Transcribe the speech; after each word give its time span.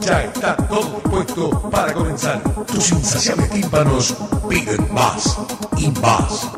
Ya 0.00 0.22
está 0.24 0.56
todo 0.56 1.00
dispuesto 1.02 1.70
para 1.70 1.92
comenzar. 1.92 2.42
Tus 2.66 2.90
insaciables 2.92 3.50
tímpanos 3.50 4.14
piden 4.48 4.92
más 4.92 5.38
y 5.76 5.90
más. 6.00 6.50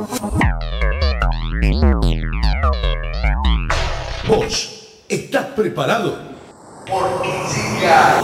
¿Vos 4.29 5.05
estás 5.09 5.47
preparado? 5.57 6.19
Porque 6.87 7.31
llega 7.53 8.23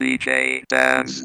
DJ 0.00 0.64
Dance. 0.68 1.22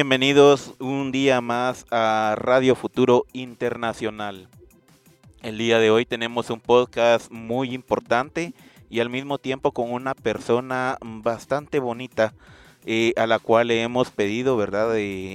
Bienvenidos 0.00 0.72
un 0.78 1.12
día 1.12 1.42
más 1.42 1.84
a 1.90 2.34
Radio 2.38 2.74
Futuro 2.74 3.26
Internacional. 3.34 4.48
El 5.42 5.58
día 5.58 5.78
de 5.78 5.90
hoy 5.90 6.06
tenemos 6.06 6.48
un 6.48 6.58
podcast 6.58 7.30
muy 7.30 7.74
importante 7.74 8.54
y 8.88 9.00
al 9.00 9.10
mismo 9.10 9.36
tiempo 9.36 9.72
con 9.72 9.92
una 9.92 10.14
persona 10.14 10.96
bastante 11.02 11.80
bonita 11.80 12.32
eh, 12.86 13.12
a 13.18 13.26
la 13.26 13.40
cual 13.40 13.66
le 13.66 13.82
hemos 13.82 14.10
pedido, 14.10 14.56
¿verdad? 14.56 14.88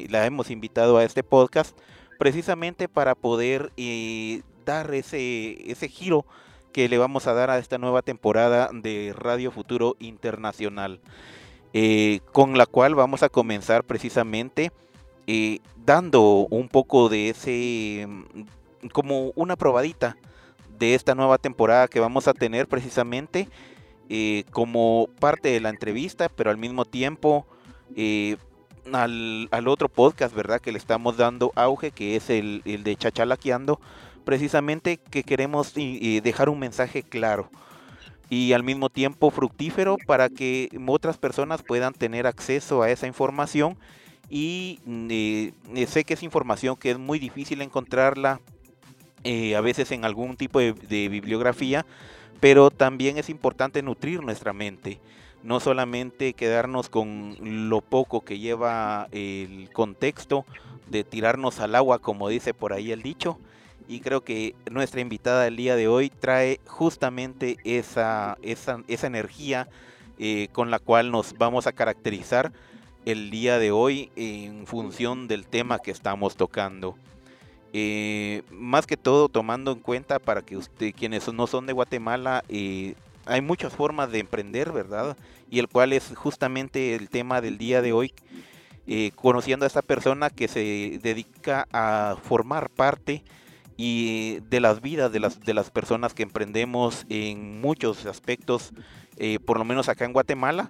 La 0.09 0.25
hemos 0.25 0.49
invitado 0.49 0.97
a 0.97 1.03
este 1.03 1.21
podcast 1.21 1.77
precisamente 2.17 2.89
para 2.89 3.13
poder 3.13 3.71
eh, 3.77 4.41
dar 4.65 4.91
ese, 4.95 5.69
ese 5.71 5.89
giro 5.89 6.25
que 6.73 6.89
le 6.89 6.97
vamos 6.97 7.27
a 7.27 7.33
dar 7.35 7.51
a 7.51 7.59
esta 7.59 7.77
nueva 7.77 8.01
temporada 8.01 8.71
de 8.73 9.13
Radio 9.15 9.51
Futuro 9.51 9.95
Internacional. 9.99 11.01
Eh, 11.77 12.21
con 12.31 12.57
la 12.57 12.65
cual 12.67 12.95
vamos 12.95 13.21
a 13.21 13.27
comenzar 13.27 13.83
precisamente 13.83 14.71
eh, 15.27 15.59
dando 15.85 16.47
un 16.49 16.69
poco 16.69 17.09
de 17.09 17.27
ese, 17.27 18.07
mm, 18.07 18.87
como 18.93 19.33
una 19.35 19.57
probadita 19.57 20.15
de 20.79 20.95
esta 20.95 21.15
nueva 21.15 21.37
temporada 21.37 21.89
que 21.89 21.99
vamos 21.99 22.29
a 22.29 22.33
tener 22.33 22.69
precisamente 22.69 23.49
eh, 24.07 24.45
como 24.51 25.09
parte 25.19 25.49
de 25.49 25.59
la 25.59 25.67
entrevista, 25.67 26.29
pero 26.29 26.49
al 26.49 26.57
mismo 26.57 26.85
tiempo 26.85 27.45
al, 28.93 29.49
al, 29.51 29.67
otro 29.67 29.89
podcast, 29.89 30.33
¿verdad? 30.33 30.61
Que 30.61 30.71
le 30.71 30.77
estamos 30.77 31.17
dando 31.17 31.51
auge, 31.55 31.91
que 31.91 32.15
es 32.15 32.29
el, 32.29 32.61
el 32.63 32.85
de 32.85 32.95
Chachalaqueando, 32.95 33.81
precisamente 34.23 34.95
que 34.95 35.23
queremos 35.23 35.73
dejar 35.73 36.47
un 36.47 36.59
mensaje 36.59 37.03
claro 37.03 37.49
y 38.29 38.53
al 38.53 38.63
mismo 38.63 38.89
tiempo 38.89 39.29
fructífero 39.29 39.97
para 40.05 40.29
que 40.29 40.69
otras 40.87 41.17
personas 41.17 41.61
puedan 41.63 41.93
tener 41.93 42.27
acceso 42.27 42.81
a 42.81 42.89
esa 42.89 43.07
información 43.07 43.77
y 44.29 44.79
eh, 44.87 45.51
eh, 45.75 45.87
sé 45.87 46.03
que 46.03 46.15
es 46.15 46.23
información 46.23 46.75
que 46.75 46.91
es 46.91 46.97
muy 46.97 47.19
difícil 47.19 47.61
encontrarla 47.61 48.41
eh, 49.23 49.55
a 49.55 49.61
veces 49.61 49.91
en 49.91 50.05
algún 50.05 50.35
tipo 50.37 50.59
de, 50.59 50.73
bibliografía, 51.09 51.85
pero 52.39 52.69
también 52.69 53.17
es 53.17 53.29
importante 53.29 53.81
nutrir 53.81 54.21
nuestra 54.21 54.53
mente, 54.53 54.99
no 55.41 55.59
solamente 55.59 56.33
quedarnos 56.33 56.89
con 56.89 57.35
lo 57.69 57.81
poco 57.81 58.21
que 58.21 58.37
lleva 58.37 59.07
el 59.11 59.69
contexto 59.73 60.45
de 60.87 61.03
tirarnos 61.03 61.59
al 61.59 61.73
agua, 61.73 61.99
como 61.99 62.29
dice 62.29 62.53
por 62.53 62.71
ahí 62.73 62.91
el 62.91 63.01
dicho, 63.01 63.39
y 63.87 63.99
creo 63.99 64.23
que 64.23 64.55
nuestra 64.69 65.01
invitada 65.01 65.43
del 65.43 65.55
día 65.55 65.75
de 65.75 65.87
hoy 65.87 66.09
trae 66.09 66.59
justamente 66.65 67.57
esa, 67.63 68.37
esa, 68.41 68.83
esa 68.87 69.07
energía 69.07 69.67
eh, 70.17 70.47
con 70.53 70.71
la 70.71 70.79
cual 70.79 71.11
nos 71.11 71.37
vamos 71.37 71.67
a 71.67 71.73
caracterizar 71.73 72.51
el 73.05 73.29
día 73.29 73.59
de 73.59 73.71
hoy 73.71 74.11
en 74.15 74.65
función 74.65 75.27
del 75.27 75.45
tema 75.45 75.79
que 75.79 75.91
estamos 75.91 76.35
tocando. 76.35 76.95
Eh, 77.73 78.41
más 78.49 78.87
que 78.87 78.97
todo 78.97 79.29
tomando 79.29 79.73
en 79.73 79.79
cuenta 79.79 80.17
para 80.17 80.41
que 80.41 80.57
usted, 80.57 80.93
quienes 80.95 81.31
no 81.31 81.45
son 81.45 81.67
de 81.67 81.73
Guatemala, 81.73 82.43
eh, 82.49 82.95
hay 83.25 83.41
muchas 83.41 83.73
formas 83.73 84.11
de 84.11 84.19
emprender, 84.19 84.71
¿verdad? 84.71 85.17
Y 85.51 85.59
el 85.59 85.67
cual 85.67 85.93
es 85.93 86.13
justamente 86.15 86.95
el 86.95 87.09
tema 87.09 87.41
del 87.41 87.57
día 87.57 87.81
de 87.81 87.93
hoy, 87.93 88.13
conociendo 89.15 89.65
a 89.65 89.67
esta 89.67 89.81
persona 89.81 90.29
que 90.29 90.47
se 90.47 90.99
dedica 91.01 91.67
a 91.71 92.17
formar 92.23 92.69
parte 92.69 93.23
y 93.77 94.39
de 94.49 94.59
las 94.59 94.81
vidas 94.81 95.11
de 95.11 95.19
las, 95.19 95.39
de 95.41 95.53
las 95.53 95.69
personas 95.69 96.13
que 96.13 96.23
emprendemos 96.23 97.05
en 97.09 97.59
muchos 97.59 98.05
aspectos, 98.05 98.71
eh, 99.17 99.39
por 99.39 99.57
lo 99.57 99.65
menos 99.65 99.89
acá 99.89 100.05
en 100.05 100.13
Guatemala, 100.13 100.69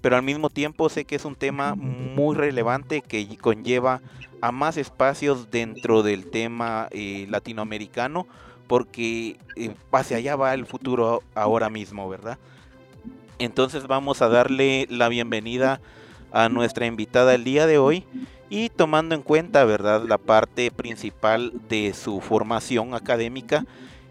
pero 0.00 0.16
al 0.16 0.22
mismo 0.22 0.50
tiempo 0.50 0.88
sé 0.88 1.04
que 1.04 1.16
es 1.16 1.24
un 1.24 1.34
tema 1.34 1.74
muy 1.74 2.34
relevante 2.34 3.02
que 3.02 3.36
conlleva 3.38 4.00
a 4.40 4.52
más 4.52 4.76
espacios 4.76 5.50
dentro 5.50 6.02
del 6.02 6.30
tema 6.30 6.88
eh, 6.90 7.26
latinoamericano, 7.28 8.26
porque 8.66 9.38
eh, 9.56 9.74
hacia 9.92 10.16
allá 10.16 10.36
va 10.36 10.54
el 10.54 10.66
futuro 10.66 11.22
ahora 11.34 11.70
mismo, 11.70 12.08
¿verdad? 12.08 12.38
Entonces 13.38 13.86
vamos 13.86 14.22
a 14.22 14.28
darle 14.28 14.86
la 14.90 15.08
bienvenida 15.08 15.80
a 16.32 16.48
nuestra 16.48 16.86
invitada 16.86 17.34
el 17.34 17.44
día 17.44 17.66
de 17.66 17.78
hoy 17.78 18.04
y 18.48 18.68
tomando 18.70 19.14
en 19.14 19.22
cuenta, 19.22 19.64
¿verdad? 19.64 20.04
La 20.06 20.18
parte 20.18 20.70
principal 20.70 21.52
de 21.68 21.94
su 21.94 22.20
formación 22.20 22.94
académica 22.94 23.64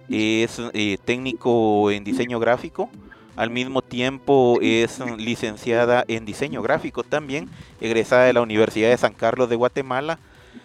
es 0.09 0.61
eh, 0.73 0.97
técnico 1.03 1.89
en 1.91 2.03
diseño 2.03 2.39
gráfico, 2.39 2.89
al 3.35 3.49
mismo 3.49 3.81
tiempo 3.81 4.59
es 4.61 4.99
licenciada 5.17 6.05
en 6.07 6.25
diseño 6.25 6.61
gráfico 6.61 7.03
también, 7.03 7.49
egresada 7.81 8.25
de 8.25 8.33
la 8.33 8.41
Universidad 8.41 8.89
de 8.89 8.97
San 8.97 9.13
Carlos 9.13 9.49
de 9.49 9.57
Guatemala. 9.57 10.19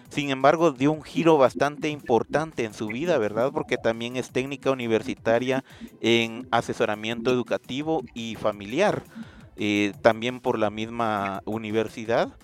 Sin 0.08 0.30
embargo, 0.30 0.72
dio 0.72 0.92
un 0.92 1.02
giro 1.02 1.36
bastante 1.38 1.88
importante 1.88 2.64
en 2.64 2.74
su 2.74 2.88
vida, 2.88 3.18
¿verdad? 3.18 3.50
Porque 3.52 3.76
también 3.76 4.16
es 4.16 4.30
técnica 4.30 4.70
universitaria 4.70 5.64
en 6.00 6.48
asesoramiento 6.50 7.30
educativo 7.30 8.02
y 8.14 8.36
familiar, 8.36 9.02
eh, 9.56 9.92
también 10.02 10.40
por 10.40 10.58
la 10.58 10.70
misma 10.70 11.42
universidad 11.44 12.36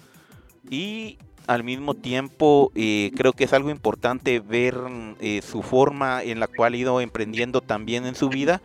y 0.70 1.18
al 1.46 1.62
mismo 1.62 1.94
tiempo 1.94 2.72
eh, 2.74 3.12
creo 3.16 3.32
que 3.32 3.44
es 3.44 3.52
algo 3.52 3.70
importante 3.70 4.40
ver 4.40 4.76
eh, 5.20 5.40
su 5.42 5.62
forma 5.62 6.22
en 6.22 6.40
la 6.40 6.48
cual 6.48 6.74
ha 6.74 6.76
ido 6.76 7.00
emprendiendo 7.00 7.60
también 7.60 8.06
en 8.06 8.14
su 8.14 8.28
vida 8.28 8.60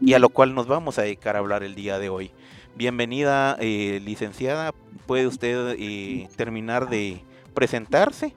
y 0.00 0.12
a 0.12 0.18
lo 0.18 0.28
cual 0.28 0.54
nos 0.54 0.66
vamos 0.66 0.98
a 0.98 1.02
dedicar 1.02 1.36
a 1.36 1.38
hablar 1.38 1.62
el 1.62 1.74
día 1.74 1.98
de 1.98 2.08
hoy. 2.08 2.30
Bienvenida, 2.76 3.56
eh, 3.58 4.02
licenciada, 4.04 4.74
puede 5.06 5.26
usted 5.26 5.76
eh, 5.78 6.28
terminar 6.36 6.90
de 6.90 7.22
presentarse 7.54 8.34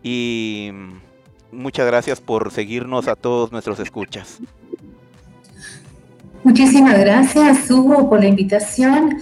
y 0.00 0.70
mm, 0.72 1.56
muchas 1.56 1.84
gracias 1.86 2.20
por 2.20 2.52
seguirnos 2.52 3.08
a 3.08 3.16
todos 3.16 3.50
nuestros 3.50 3.80
escuchas. 3.80 4.38
Muchísimas 6.44 6.98
gracias, 7.00 7.68
Hugo, 7.68 8.08
por 8.08 8.20
la 8.20 8.26
invitación. 8.26 9.18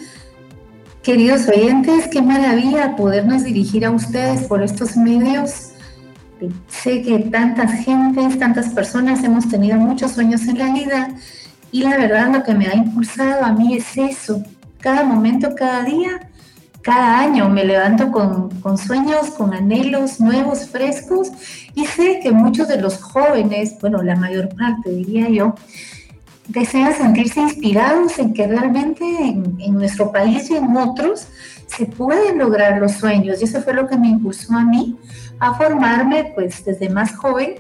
Queridos 1.03 1.49
oyentes, 1.49 2.07
qué 2.07 2.23
maravilla 2.23 2.95
podernos 2.95 3.43
dirigir 3.43 3.85
a 3.85 3.91
ustedes 3.91 4.43
por 4.43 4.63
estos 4.63 4.97
medios. 4.97 5.73
Sé 6.69 7.03
que 7.03 7.19
tantas 7.19 7.73
gentes, 7.85 8.39
tantas 8.39 8.69
personas 8.69 9.25
hemos 9.25 9.49
tenido 9.49 9.79
muchos 9.79 10.13
sueños 10.13 10.47
en 10.47 10.59
la 10.59 10.73
vida 10.73 11.09
y 11.73 11.83
la 11.83 11.97
verdad 11.97 12.33
lo 12.33 12.45
que 12.45 12.55
me 12.55 12.69
ha 12.69 12.77
impulsado 12.77 13.45
a 13.45 13.53
mí 13.53 13.75
es 13.75 13.99
eso. 13.99 14.45
Cada 14.79 15.03
momento, 15.03 15.57
cada 15.57 15.83
día, 15.83 16.31
cada 16.83 17.19
año 17.19 17.49
me 17.49 17.65
levanto 17.65 18.13
con, 18.13 18.51
con, 18.61 18.79
sueños, 18.79 19.31
con 19.31 19.55
anhelos 19.55 20.21
nuevos, 20.21 20.69
frescos, 20.69 21.33
y 21.75 21.85
sé 21.85 22.21
que 22.23 22.31
muchos 22.31 22.69
de 22.69 22.81
los 22.81 23.03
jóvenes, 23.03 23.75
bueno, 23.81 24.05
la 24.05 24.15
mayor 24.15 24.51
parte 24.51 24.91
diría 24.91 25.29
yo, 25.29 25.57
desean 26.49 26.95
sentirse 26.95 27.41
inspirados 27.41 28.19
en 28.19 28.35
que 28.35 28.47
realmente 28.47 29.05
en, 29.05 29.75
nuestro 29.75 30.11
país 30.11 30.51
y 30.51 30.57
en 30.57 30.77
otros 30.77 31.29
se 31.67 31.87
pueden 31.87 32.39
lograr 32.39 32.79
los 32.79 32.93
sueños. 32.93 33.41
Y 33.41 33.45
eso 33.45 33.63
fue 33.63 33.75
lo 33.75 33.87
que 33.87 33.97
me 33.97 34.09
impulsó 34.09 34.55
a 34.55 34.65
mí 34.65 34.97
a 35.39 35.55
formarme 35.55 36.33
pues 36.35 36.65
desde 36.65 36.89
más 36.89 37.17
joven 37.17 37.55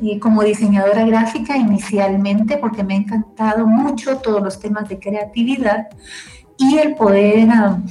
y 0.00 0.18
como 0.18 0.42
diseñadora 0.42 1.06
gráfica 1.06 1.56
inicialmente 1.56 2.58
porque 2.58 2.84
me 2.84 2.94
ha 2.94 2.98
encantado 2.98 3.66
mucho 3.66 4.18
todos 4.18 4.42
los 4.42 4.60
temas 4.60 4.88
de 4.88 4.98
creatividad 4.98 5.88
y 6.58 6.78
el 6.78 6.94
poder 6.94 7.48
uh, 7.48 7.82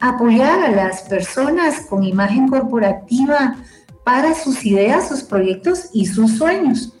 apoyar 0.00 0.64
a 0.64 0.70
las 0.70 1.02
personas 1.02 1.80
con 1.88 2.04
imagen 2.04 2.48
corporativa 2.48 3.56
para 4.04 4.34
sus 4.34 4.64
ideas, 4.64 5.08
sus 5.08 5.22
proyectos 5.22 5.90
y 5.92 6.06
sus 6.06 6.38
sueños. 6.38 6.97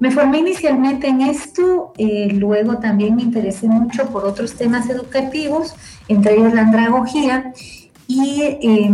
Me 0.00 0.10
formé 0.10 0.38
inicialmente 0.38 1.08
en 1.08 1.20
esto, 1.20 1.92
eh, 1.98 2.32
luego 2.32 2.78
también 2.78 3.16
me 3.16 3.22
interesé 3.22 3.68
mucho 3.68 4.06
por 4.06 4.24
otros 4.24 4.54
temas 4.54 4.88
educativos, 4.88 5.74
entre 6.08 6.36
ellos 6.36 6.54
la 6.54 6.62
andragogía, 6.62 7.52
y 8.06 8.40
eh, 8.42 8.90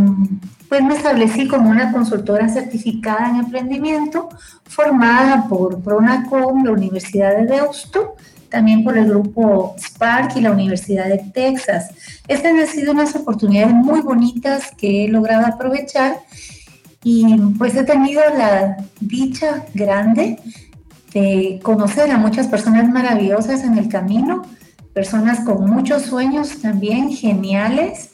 pues 0.69 0.83
me 0.83 0.97
establecí 0.97 1.47
como 1.47 1.71
una 1.71 1.93
consultora 1.93 2.49
certificada 2.49 3.31
en 3.31 3.37
emprendimiento, 3.37 4.29
formada 4.65 5.47
por 5.49 5.81
Pronacom, 5.81 6.65
la 6.65 6.73
Universidad 6.73 7.37
de 7.37 7.47
Deusto, 7.47 8.17
también 8.49 8.83
por 8.83 8.99
el 8.99 9.09
grupo 9.09 9.77
Spark 9.79 10.37
y 10.37 10.41
la 10.41 10.51
Universidad 10.51 11.07
de 11.07 11.19
Texas. 11.33 11.89
Estas 12.27 12.53
han 12.53 12.67
sido 12.67 12.93
unas 12.93 13.15
oportunidades 13.15 13.73
muy 13.73 14.01
bonitas 14.01 14.73
que 14.77 15.05
he 15.05 15.09
logrado 15.09 15.47
aprovechar 15.47 16.19
y 17.05 17.25
pues 17.59 17.77
he 17.77 17.85
tenido 17.85 18.23
la 18.37 18.77
dicha 19.01 19.65
grande 19.73 20.41
de 21.17 21.61
conocer 21.63 22.11
a 22.11 22.19
muchas 22.19 22.47
personas 22.47 22.91
maravillosas 22.91 23.65
en 23.65 23.79
el 23.79 23.89
camino, 23.89 24.43
personas 24.93 25.41
con 25.41 25.65
muchos 25.65 26.03
sueños 26.03 26.61
también 26.61 27.11
geniales. 27.11 28.11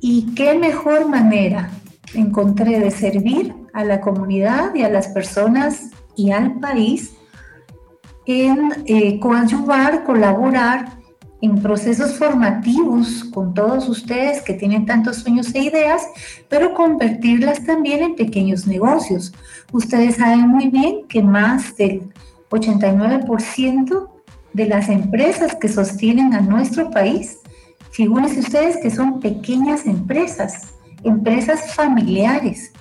Y 0.00 0.32
qué 0.36 0.54
mejor 0.54 1.08
manera 1.08 1.70
encontré 2.14 2.78
de 2.78 2.92
servir 2.92 3.54
a 3.72 3.82
la 3.82 4.00
comunidad 4.00 4.72
y 4.76 4.82
a 4.82 4.88
las 4.88 5.08
personas 5.08 5.90
y 6.14 6.30
al 6.30 6.60
país 6.60 7.14
en 8.24 8.84
eh, 8.86 9.18
coadyuvar, 9.18 10.04
colaborar 10.04 10.95
en 11.42 11.60
procesos 11.60 12.18
formativos 12.18 13.24
con 13.24 13.52
todos 13.52 13.88
ustedes 13.88 14.42
que 14.42 14.54
tienen 14.54 14.86
tantos 14.86 15.16
sueños 15.16 15.54
e 15.54 15.60
ideas, 15.60 16.02
pero 16.48 16.74
convertirlas 16.74 17.64
también 17.64 18.02
en 18.02 18.16
pequeños 18.16 18.66
negocios. 18.66 19.32
Ustedes 19.72 20.16
saben 20.16 20.48
muy 20.48 20.68
bien 20.68 21.06
que 21.08 21.22
más 21.22 21.76
del 21.76 22.12
89% 22.50 24.08
de 24.52 24.66
las 24.66 24.88
empresas 24.88 25.54
que 25.54 25.68
sostienen 25.68 26.32
a 26.34 26.40
nuestro 26.40 26.90
país, 26.90 27.38
figúrense 27.90 28.40
ustedes 28.40 28.78
que 28.78 28.90
son 28.90 29.20
pequeñas 29.20 29.86
empresas, 29.86 30.74
empresas 31.04 31.74
familiares. 31.74 32.72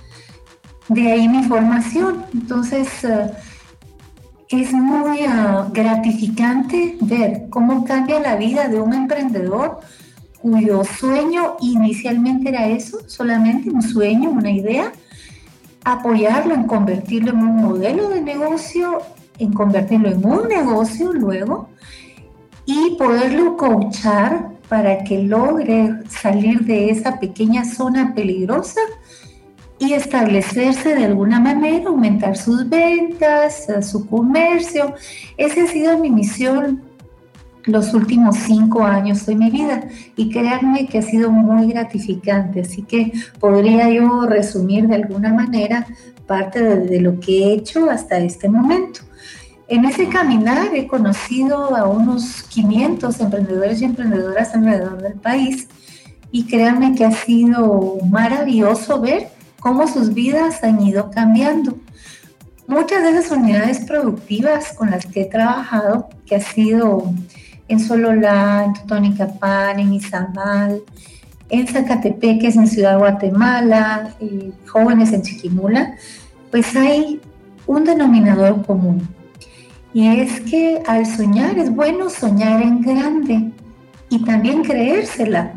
De 0.87 1.11
ahí 1.11 1.27
mi 1.27 1.43
formación. 1.43 2.25
Entonces, 2.33 2.87
uh, 3.03 3.31
es 4.49 4.71
muy 4.73 5.23
uh, 5.23 5.71
gratificante 5.71 6.97
ver 7.01 7.47
cómo 7.49 7.83
cambia 7.85 8.19
la 8.19 8.35
vida 8.35 8.67
de 8.67 8.79
un 8.79 8.93
emprendedor 8.93 9.79
cuyo 10.41 10.83
sueño 10.83 11.55
inicialmente 11.61 12.49
era 12.49 12.67
eso, 12.67 12.99
solamente 13.07 13.69
un 13.71 13.81
sueño, 13.81 14.29
una 14.29 14.51
idea, 14.51 14.91
apoyarlo 15.83 16.53
en 16.53 16.65
convertirlo 16.65 17.31
en 17.31 17.37
un 17.39 17.55
modelo 17.55 18.09
de 18.09 18.21
negocio, 18.21 18.99
en 19.39 19.53
convertirlo 19.53 20.09
en 20.09 20.23
un 20.23 20.47
negocio 20.47 21.11
luego 21.13 21.69
y 22.65 22.95
poderlo 22.97 23.57
coachar 23.57 24.51
para 24.69 25.03
que 25.03 25.23
logre 25.23 25.91
salir 26.09 26.61
de 26.61 26.89
esa 26.89 27.19
pequeña 27.19 27.65
zona 27.65 28.13
peligrosa 28.13 28.81
y 29.79 29.93
establecerse 29.93 30.95
de 30.95 31.05
alguna 31.05 31.39
manera, 31.39 31.89
aumentar 31.89 32.37
sus 32.37 32.69
ventas, 32.69 33.69
eh, 33.69 33.81
su 33.81 34.07
comercio. 34.07 34.93
Esa 35.37 35.63
ha 35.63 35.67
sido 35.67 35.97
mi 35.97 36.09
misión 36.09 36.83
los 37.65 37.93
últimos 37.93 38.37
cinco 38.37 38.83
años 38.83 39.25
de 39.25 39.35
mi 39.35 39.49
vida 39.49 39.89
y 40.15 40.29
créanme 40.29 40.87
que 40.87 40.99
ha 40.99 41.01
sido 41.01 41.31
muy 41.31 41.67
gratificante. 41.67 42.61
Así 42.61 42.83
que 42.83 43.11
podría 43.39 43.89
yo 43.89 44.25
resumir 44.27 44.87
de 44.87 44.95
alguna 44.95 45.33
manera 45.33 45.87
parte 46.27 46.63
de, 46.63 46.79
de 46.81 47.01
lo 47.01 47.19
que 47.19 47.43
he 47.43 47.53
hecho 47.53 47.89
hasta 47.89 48.17
este 48.19 48.47
momento. 48.47 49.01
En 49.67 49.83
ese 49.83 50.07
caminar 50.07 50.75
he 50.75 50.85
conocido 50.85 51.75
a 51.75 51.87
unos 51.87 52.43
500 52.43 53.19
emprendedores 53.19 53.81
y 53.81 53.85
emprendedoras 53.85 54.53
alrededor 54.53 55.01
del 55.01 55.15
país 55.15 55.67
y 56.31 56.45
créanme 56.45 56.93
que 56.95 57.03
ha 57.03 57.11
sido 57.11 57.97
maravilloso 58.09 59.01
ver 59.01 59.34
cómo 59.65 59.87
sus 59.87 60.13
vidas 60.13 60.63
han 60.63 60.79
ido 60.79 61.09
cambiando. 61.09 61.75
Muchas 62.67 63.01
de 63.01 63.17
esas 63.17 63.31
unidades 63.31 63.79
productivas 63.79 64.73
con 64.73 64.91
las 64.91 65.07
que 65.07 65.23
he 65.23 65.25
trabajado, 65.25 66.07
que 66.27 66.35
ha 66.35 66.39
sido 66.39 67.11
en 67.67 67.79
Sololá, 67.79 68.65
en 68.65 68.73
Totonicapán, 68.73 69.79
en 69.79 69.91
Izamal, 69.93 70.83
en 71.49 71.65
Zacatepeques, 71.65 72.55
en 72.57 72.67
Ciudad 72.67 72.99
Guatemala, 72.99 74.13
jóvenes 74.67 75.11
en 75.13 75.23
Chiquimula, 75.23 75.95
pues 76.51 76.75
hay 76.75 77.19
un 77.65 77.85
denominador 77.85 78.63
común. 78.67 79.07
Y 79.95 80.05
es 80.09 80.41
que 80.41 80.83
al 80.85 81.07
soñar 81.07 81.57
es 81.57 81.71
bueno 81.71 82.11
soñar 82.11 82.61
en 82.61 82.81
grande 82.81 83.51
y 84.11 84.23
también 84.23 84.61
creérsela 84.61 85.53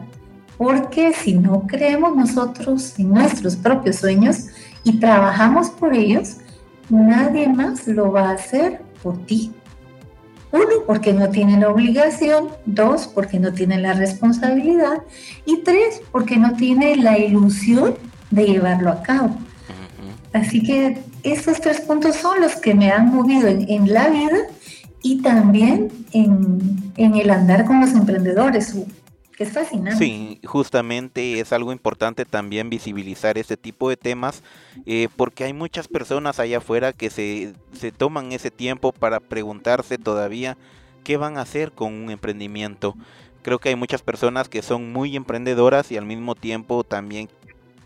porque 0.58 1.12
si 1.14 1.34
no 1.34 1.66
creemos 1.66 2.16
nosotros 2.16 2.98
en 2.98 3.10
nuestros 3.10 3.56
propios 3.56 3.96
sueños 3.96 4.46
y 4.82 4.98
trabajamos 4.98 5.70
por 5.70 5.94
ellos, 5.94 6.38
nadie 6.90 7.48
más 7.48 7.86
lo 7.86 8.10
va 8.10 8.30
a 8.30 8.32
hacer 8.32 8.82
por 9.02 9.24
ti. 9.24 9.52
Uno, 10.50 10.82
porque 10.86 11.12
no 11.12 11.28
tiene 11.28 11.58
la 11.58 11.68
obligación. 11.68 12.48
Dos, 12.66 13.06
porque 13.06 13.38
no 13.38 13.52
tiene 13.52 13.78
la 13.78 13.92
responsabilidad. 13.92 15.02
Y 15.44 15.58
tres, 15.58 16.00
porque 16.10 16.36
no 16.38 16.54
tiene 16.54 16.96
la 16.96 17.18
ilusión 17.18 17.94
de 18.30 18.46
llevarlo 18.46 18.90
a 18.90 19.02
cabo. 19.02 19.36
Así 20.32 20.62
que 20.62 20.98
estos 21.22 21.60
tres 21.60 21.80
puntos 21.80 22.16
son 22.16 22.40
los 22.40 22.56
que 22.56 22.74
me 22.74 22.90
han 22.90 23.14
movido 23.14 23.48
en, 23.48 23.92
la 23.92 24.08
vida 24.08 24.38
y 25.02 25.22
también 25.22 25.90
en, 26.12 26.92
en, 26.96 27.14
el 27.16 27.30
andar 27.30 27.64
con 27.64 27.80
los 27.80 27.92
emprendedores 27.92 28.74
es 29.38 29.52
fascinante. 29.52 30.04
Sí, 30.04 30.40
justamente 30.44 31.40
es 31.40 31.52
algo 31.52 31.72
importante 31.72 32.24
también 32.24 32.70
visibilizar 32.70 33.38
este 33.38 33.56
tipo 33.56 33.88
de 33.88 33.96
temas, 33.96 34.42
eh, 34.86 35.08
porque 35.16 35.44
hay 35.44 35.52
muchas 35.52 35.88
personas 35.88 36.40
allá 36.40 36.58
afuera 36.58 36.92
que 36.92 37.10
se, 37.10 37.54
se 37.72 37.92
toman 37.92 38.32
ese 38.32 38.50
tiempo 38.50 38.92
para 38.92 39.20
preguntarse 39.20 39.98
todavía 39.98 40.56
qué 41.04 41.16
van 41.16 41.38
a 41.38 41.42
hacer 41.42 41.72
con 41.72 41.94
un 41.94 42.10
emprendimiento. 42.10 42.94
Creo 43.42 43.58
que 43.58 43.70
hay 43.70 43.76
muchas 43.76 44.02
personas 44.02 44.48
que 44.48 44.62
son 44.62 44.92
muy 44.92 45.16
emprendedoras 45.16 45.90
y 45.92 45.96
al 45.96 46.04
mismo 46.04 46.34
tiempo 46.34 46.84
también 46.84 47.28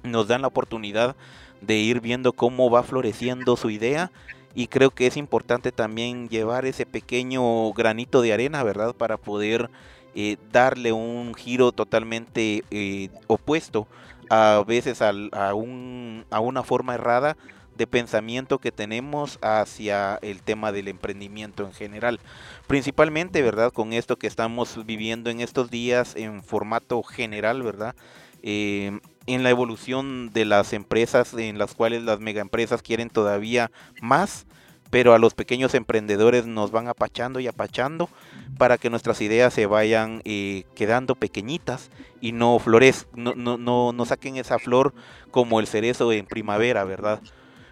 nos 0.02 0.28
dan 0.28 0.42
la 0.42 0.48
oportunidad 0.48 1.14
de 1.60 1.76
ir 1.76 2.00
viendo 2.00 2.32
cómo 2.32 2.70
va 2.70 2.82
floreciendo 2.82 3.56
su 3.56 3.70
idea 3.70 4.10
y 4.54 4.66
creo 4.66 4.90
que 4.90 5.06
es 5.06 5.16
importante 5.16 5.72
también 5.72 6.28
llevar 6.28 6.66
ese 6.66 6.84
pequeño 6.84 7.72
granito 7.72 8.20
de 8.22 8.32
arena, 8.32 8.62
¿verdad? 8.62 8.94
Para 8.94 9.16
poder 9.16 9.70
eh, 10.14 10.36
darle 10.52 10.92
un 10.92 11.34
giro 11.34 11.72
totalmente 11.72 12.64
eh, 12.70 13.08
opuesto 13.26 13.86
a 14.30 14.64
veces 14.66 15.02
a, 15.02 15.12
un, 15.54 16.24
a 16.30 16.40
una 16.40 16.62
forma 16.62 16.94
errada 16.94 17.36
de 17.76 17.86
pensamiento 17.86 18.58
que 18.58 18.72
tenemos 18.72 19.38
hacia 19.42 20.18
el 20.22 20.42
tema 20.42 20.72
del 20.72 20.88
emprendimiento 20.88 21.64
en 21.64 21.72
general. 21.72 22.20
Principalmente, 22.66 23.42
¿verdad? 23.42 23.72
Con 23.72 23.92
esto 23.92 24.16
que 24.16 24.26
estamos 24.26 24.84
viviendo 24.86 25.30
en 25.30 25.40
estos 25.40 25.70
días 25.70 26.16
en 26.16 26.42
formato 26.42 27.02
general, 27.02 27.62
¿verdad? 27.62 27.94
Eh, 28.42 28.98
en 29.26 29.42
la 29.42 29.50
evolución 29.50 30.30
de 30.32 30.44
las 30.44 30.72
empresas 30.72 31.32
en 31.34 31.58
las 31.58 31.74
cuales 31.74 32.02
las 32.02 32.20
megaempresas 32.20 32.82
quieren 32.82 33.08
todavía 33.08 33.70
más, 34.00 34.46
pero 34.92 35.14
a 35.14 35.18
los 35.18 35.32
pequeños 35.32 35.72
emprendedores 35.72 36.44
nos 36.44 36.70
van 36.70 36.86
apachando 36.86 37.40
y 37.40 37.46
apachando 37.46 38.10
para 38.58 38.76
que 38.76 38.90
nuestras 38.90 39.22
ideas 39.22 39.54
se 39.54 39.64
vayan 39.64 40.20
eh, 40.26 40.64
quedando 40.74 41.14
pequeñitas 41.14 41.90
y 42.20 42.32
no 42.32 42.58
florezcan, 42.58 43.24
no, 43.24 43.34
no, 43.34 43.56
no, 43.56 43.94
no, 43.94 44.04
saquen 44.04 44.36
esa 44.36 44.58
flor 44.58 44.92
como 45.30 45.60
el 45.60 45.66
cerezo 45.66 46.12
en 46.12 46.26
primavera, 46.26 46.84
¿verdad? 46.84 47.22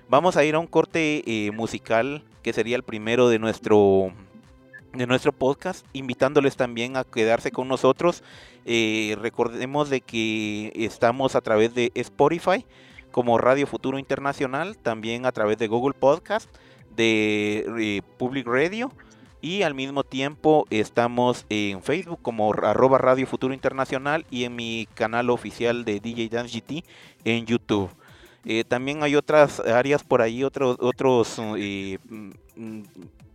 Vamos 0.09 0.39
a 0.39 0.45
ir 0.45 0.55
a 0.55 0.61
un 0.61 0.67
corte 0.67 1.23
eh, 1.27 1.51
musical 1.51 2.25
que 2.43 2.55
sería 2.55 2.75
el 2.75 2.85
primero 2.85 3.29
de 3.29 3.39
nuestro 3.39 4.15
de 4.95 5.07
nuestro 5.07 5.33
podcast, 5.33 5.85
invitándoles 5.93 6.57
también 6.57 6.97
a 6.97 7.05
quedarse 7.05 7.51
con 7.51 7.69
nosotros. 7.69 8.25
Eh, 8.65 9.15
recordemos 9.21 9.91
de 9.91 10.01
que 10.01 10.73
estamos 10.75 11.37
a 11.37 11.43
través 11.43 11.75
de 11.75 11.93
Spotify 11.97 12.65
como 13.11 13.37
Radio 13.37 13.67
Futuro 13.67 13.99
Internacional, 13.99 14.79
también 14.79 15.27
a 15.27 15.33
través 15.33 15.59
de 15.59 15.69
Google 15.69 15.95
Podcast, 15.95 16.49
de 16.97 17.67
eh, 17.79 18.03
Public 18.19 18.47
Radio 18.47 18.93
y 19.41 19.63
al 19.63 19.75
mismo 19.75 20.05
tiempo 20.05 20.67
estamos 20.71 21.47
en 21.49 21.83
Facebook 21.83 22.21
como 22.21 22.53
arroba 22.53 22.99
Radio 22.99 23.27
Futuro 23.27 23.55
Internacional 23.55 24.27
y 24.31 24.45
en 24.45 24.55
mi 24.57 24.87
canal 24.95 25.31
oficial 25.31 25.85
de 25.85 26.01
DJ 26.01 26.29
Dance 26.29 26.61
GT 26.61 26.85
en 27.25 27.47
YouTube. 27.47 27.91
Eh, 28.45 28.65
también 28.65 29.03
hay 29.03 29.17
otras 29.17 29.61
áreas 29.61 30.03
por 30.03 30.23
ahí, 30.23 30.45
otros, 30.45 30.77
otros 30.81 31.41
eh, 31.57 31.99
mm, 32.09 32.83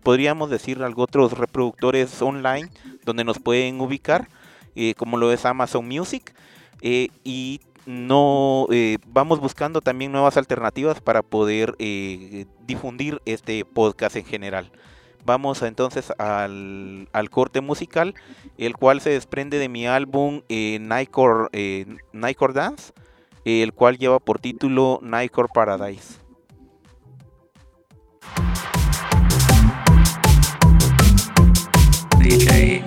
podríamos 0.04 0.50
decir 0.50 0.82
algo, 0.84 1.04
otros 1.04 1.34
reproductores 1.34 2.22
online 2.22 2.70
donde 3.04 3.24
nos 3.24 3.40
pueden 3.40 3.82
ubicar, 3.82 4.28
como 4.98 5.18
lo 5.18 5.32
es 5.32 5.46
Amazon 5.46 5.88
Music. 5.88 6.34
y 6.82 7.62
no 7.86 8.68
vamos 9.08 9.40
buscando 9.40 9.82
también 9.82 10.12
nuevas 10.12 10.38
alternativas 10.38 11.02
para 11.02 11.22
poder 11.22 11.76
difundir 12.66 13.22
este 13.26 13.66
podcast 13.66 14.16
en 14.16 14.26
general. 14.26 14.72
Vamos 15.26 15.64
entonces 15.64 16.14
al, 16.20 17.10
al, 17.12 17.30
corte 17.32 17.62
musical, 17.62 18.14
el 18.60 18.76
cual 18.78 19.02
se 19.02 19.10
desprende 19.10 19.58
de 19.58 19.70
mi 19.70 19.88
álbum 19.88 20.42
Nightcore, 20.50 21.88
Nightcore 22.14 22.54
Dance 22.54 22.94
el 23.46 23.74
cual 23.74 23.98
lleva 23.98 24.20
por 24.20 24.40
título 24.40 25.00
Nightcore 25.04 25.50
Paradise. 25.54 26.20
DJ. 32.18 32.84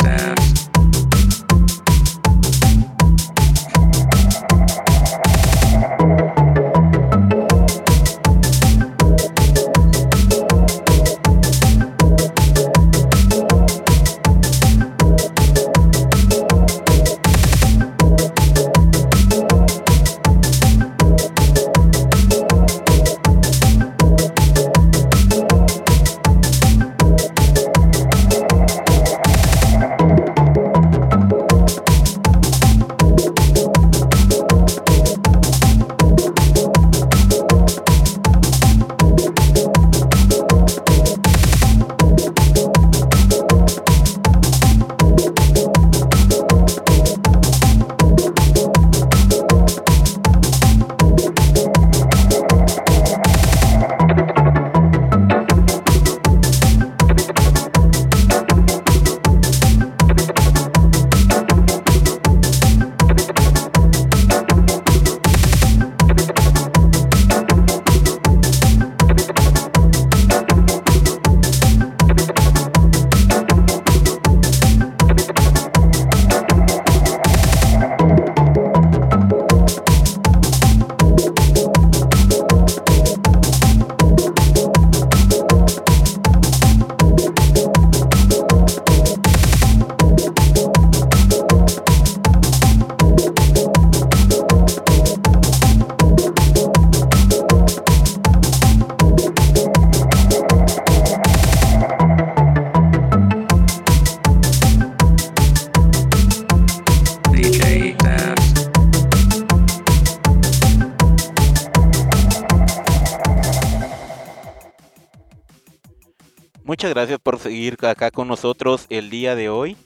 Acá 117.91 118.11
con 118.11 118.29
nosotros 118.29 118.87
el 118.91 119.11
día 119.11 119.35
de 119.35 119.49
hoy. 119.49 119.77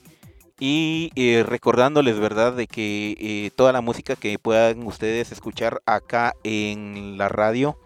Y 0.59 1.11
eh, 1.15 1.43
recordándoles, 1.45 2.19
¿verdad?, 2.19 2.53
de 2.53 2.67
que 2.67 3.17
eh, 3.19 3.51
toda 3.55 3.73
la 3.73 3.81
música 3.81 4.15
que 4.15 4.37
puedan 4.39 4.83
ustedes 4.83 5.31
escuchar 5.31 5.81
acá 5.85 6.33
en 6.43 7.17
la 7.17 7.27
radio, 7.27 7.77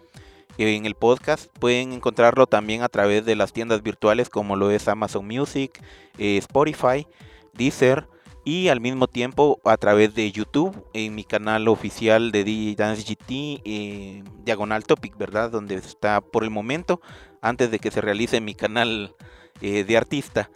en 0.58 0.86
el 0.86 0.94
podcast, 0.94 1.46
pueden 1.58 1.92
encontrarlo 1.92 2.46
también 2.46 2.82
a 2.82 2.88
través 2.88 3.24
de 3.24 3.36
las 3.36 3.52
tiendas 3.52 3.82
virtuales 3.82 4.28
como 4.28 4.54
lo 4.54 4.70
es 4.70 4.86
Amazon 4.86 5.26
Music, 5.26 5.82
eh, 6.18 6.36
Spotify, 6.36 7.06
Deezer 7.54 8.06
y 8.44 8.68
al 8.68 8.80
mismo 8.80 9.08
tiempo 9.08 9.60
a 9.64 9.76
través 9.76 10.14
de 10.14 10.30
YouTube 10.30 10.84
en 10.94 11.14
mi 11.14 11.24
canal 11.24 11.68
oficial 11.68 12.32
de 12.32 12.44
DJ 12.44 12.74
Dance 12.76 13.02
GT, 13.02 14.22
Diagonal 14.44 14.84
Topic, 14.84 15.16
¿verdad? 15.16 15.50
Donde 15.50 15.76
está 15.76 16.20
por 16.20 16.44
el 16.44 16.50
momento, 16.50 17.00
antes 17.40 17.70
de 17.70 17.78
que 17.78 17.90
se 17.90 18.00
realice 18.00 18.40
mi 18.40 18.54
canal 18.54 19.14
eh, 19.60 19.84
de 19.84 19.96
artista. 19.96 20.50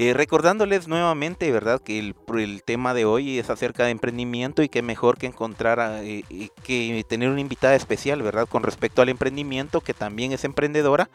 Eh, 0.00 0.14
recordándoles 0.14 0.86
nuevamente, 0.86 1.50
¿verdad? 1.50 1.80
Que 1.82 1.98
el, 1.98 2.62
tema 2.62 2.94
de 2.94 3.04
hoy 3.04 3.40
es 3.40 3.50
acerca 3.50 3.84
de 3.84 3.90
emprendimiento 3.90 4.62
y 4.62 4.68
que 4.68 4.80
mejor 4.80 5.18
que 5.18 5.26
encontrar, 5.26 5.80
a, 5.80 6.04
eh, 6.04 6.22
que 6.62 7.04
tener 7.08 7.28
una 7.30 7.40
invitada 7.40 7.74
especial, 7.74 8.22
¿verdad? 8.22 8.46
Con 8.48 8.62
respecto 8.62 9.02
al 9.02 9.08
emprendimiento, 9.08 9.80
que 9.80 9.94
también 9.94 10.30
es 10.30 10.44
emprendedora. 10.44 11.10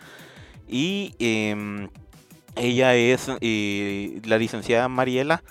Y 0.68 1.16
eh, 1.20 1.88
ella 2.58 2.94
es 2.96 3.30
la 3.30 4.38
licenciada 4.38 4.90
Mariela, 4.90 5.44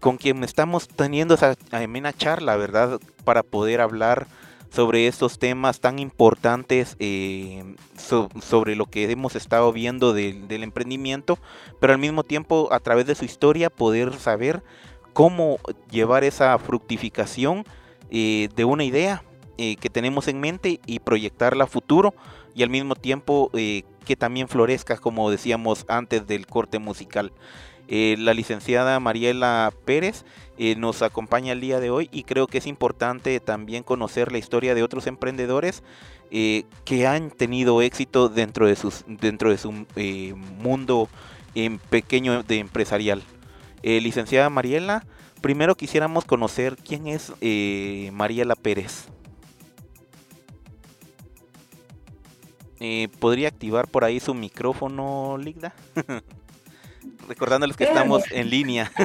con 0.00 0.16
quien 0.16 0.42
estamos 0.42 0.88
teniendo 0.88 1.34
esa 1.34 1.54
amena 1.70 2.14
charla, 2.14 2.56
¿verdad? 2.56 2.98
Para 3.24 3.42
poder 3.42 3.82
hablar 3.82 4.26
sobre 4.70 5.06
estos 5.06 5.38
temas 5.38 5.80
tan 5.80 5.98
importantes 5.98 6.96
eh, 6.98 7.74
so, 7.96 8.28
sobre 8.42 8.76
lo 8.76 8.86
que 8.86 9.10
hemos 9.10 9.34
estado 9.36 9.72
viendo 9.72 10.12
de, 10.12 10.32
del 10.32 10.62
emprendimiento, 10.62 11.38
pero 11.80 11.92
al 11.92 11.98
mismo 11.98 12.24
tiempo 12.24 12.68
a 12.72 12.80
través 12.80 13.06
de 13.06 13.14
su 13.14 13.24
historia 13.24 13.70
poder 13.70 14.14
saber 14.14 14.62
cómo 15.12 15.58
llevar 15.90 16.24
esa 16.24 16.58
fructificación 16.58 17.64
eh, 18.10 18.48
de 18.54 18.64
una 18.64 18.84
idea 18.84 19.24
eh, 19.56 19.76
que 19.76 19.90
tenemos 19.90 20.28
en 20.28 20.40
mente 20.40 20.80
y 20.86 21.00
proyectarla 21.00 21.64
a 21.64 21.66
futuro 21.66 22.14
y 22.54 22.62
al 22.62 22.70
mismo 22.70 22.94
tiempo 22.94 23.50
que 23.52 24.16
también 24.16 24.48
florezca 24.48 24.96
como 24.96 25.30
decíamos 25.30 25.84
antes 25.88 26.26
del 26.26 26.46
corte 26.46 26.78
musical. 26.78 27.32
Eh, 27.90 28.16
la 28.18 28.34
licenciada 28.34 29.00
Mariela 29.00 29.72
Pérez 29.86 30.26
eh, 30.58 30.76
nos 30.76 31.00
acompaña 31.00 31.52
el 31.52 31.60
día 31.62 31.80
de 31.80 31.88
hoy 31.88 32.10
y 32.12 32.24
creo 32.24 32.46
que 32.46 32.58
es 32.58 32.66
importante 32.66 33.40
también 33.40 33.82
conocer 33.82 34.30
la 34.30 34.36
historia 34.36 34.74
de 34.74 34.82
otros 34.82 35.06
emprendedores 35.06 35.82
eh, 36.30 36.64
que 36.84 37.06
han 37.06 37.30
tenido 37.30 37.80
éxito 37.80 38.28
dentro 38.28 38.66
de, 38.66 38.76
dentro 39.06 39.50
de 39.50 39.56
su 39.56 39.72
mundo 40.58 41.08
pequeño 41.88 42.42
de 42.42 42.58
empresarial. 42.58 43.22
licenciada 43.82 44.50
Mariela, 44.50 45.06
primero 45.40 45.74
quisiéramos 45.74 46.26
conocer 46.26 46.76
quién 46.76 47.06
es 47.06 47.32
Mariela 48.12 48.54
Pérez. 48.54 49.08
¿Podría 53.18 53.48
activar 53.48 53.88
por 53.88 54.04
ahí 54.04 54.20
su 54.20 54.34
micrófono, 54.34 55.38
Ligda? 55.38 55.74
Recordándoles 57.28 57.76
que 57.76 57.84
estamos 57.84 58.24
en 58.30 58.50
línea. 58.50 58.90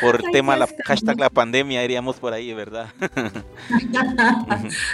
por 0.00 0.16
el 0.16 0.30
tema 0.30 0.56
la 0.56 0.68
hashtag 0.84 1.18
la 1.18 1.30
pandemia 1.30 1.84
iríamos 1.84 2.16
por 2.16 2.32
ahí, 2.32 2.52
¿verdad? 2.52 2.88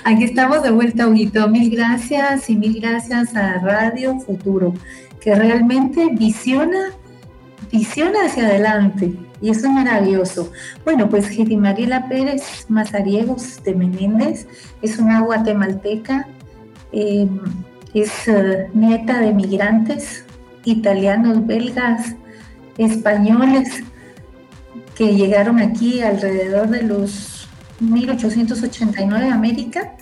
Aquí 0.04 0.24
estamos 0.24 0.62
de 0.62 0.70
vuelta, 0.70 1.06
Huguito. 1.06 1.48
Mil 1.48 1.74
gracias 1.74 2.48
y 2.50 2.56
mil 2.56 2.80
gracias 2.80 3.34
a 3.34 3.58
Radio 3.60 4.18
Futuro, 4.20 4.74
que 5.20 5.34
realmente 5.34 6.08
visiona, 6.12 6.92
visiona 7.70 8.26
hacia 8.26 8.46
adelante. 8.46 9.14
Y 9.40 9.50
eso 9.50 9.66
es 9.66 9.72
maravilloso. 9.72 10.50
Bueno, 10.84 11.08
pues 11.08 11.28
Giti 11.28 11.56
Mariela 11.56 12.08
Pérez 12.08 12.66
Mazariegos 12.68 13.62
de 13.62 13.74
Menéndez 13.74 14.46
es 14.80 14.98
una 14.98 15.20
guatemalteca, 15.20 16.26
em, 16.92 17.40
es 17.92 18.26
eh, 18.28 18.70
nieta 18.72 19.20
de 19.20 19.32
migrantes 19.32 20.24
italianos, 20.64 21.47
belgas, 21.47 22.14
españoles 22.78 23.83
que 24.97 25.14
llegaron 25.14 25.59
aquí 25.59 26.00
alrededor 26.00 26.68
de 26.68 26.83
los 26.83 27.49
1889 27.80 29.28
a 29.28 29.35
América. 29.35 29.94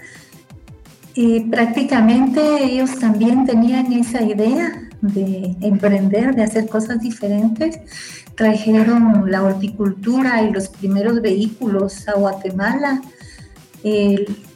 Y 1.14 1.40
prácticamente 1.40 2.64
ellos 2.64 2.98
también 2.98 3.44
tenían 3.44 3.92
esa 3.92 4.22
idea 4.22 4.88
de 5.02 5.56
emprender, 5.60 6.34
de 6.34 6.42
hacer 6.42 6.68
cosas 6.68 7.00
diferentes. 7.00 7.78
Trajeron 8.34 9.30
la 9.30 9.42
horticultura 9.42 10.42
y 10.42 10.50
los 10.50 10.68
primeros 10.68 11.20
vehículos 11.20 12.08
a 12.08 12.14
Guatemala, 12.14 13.02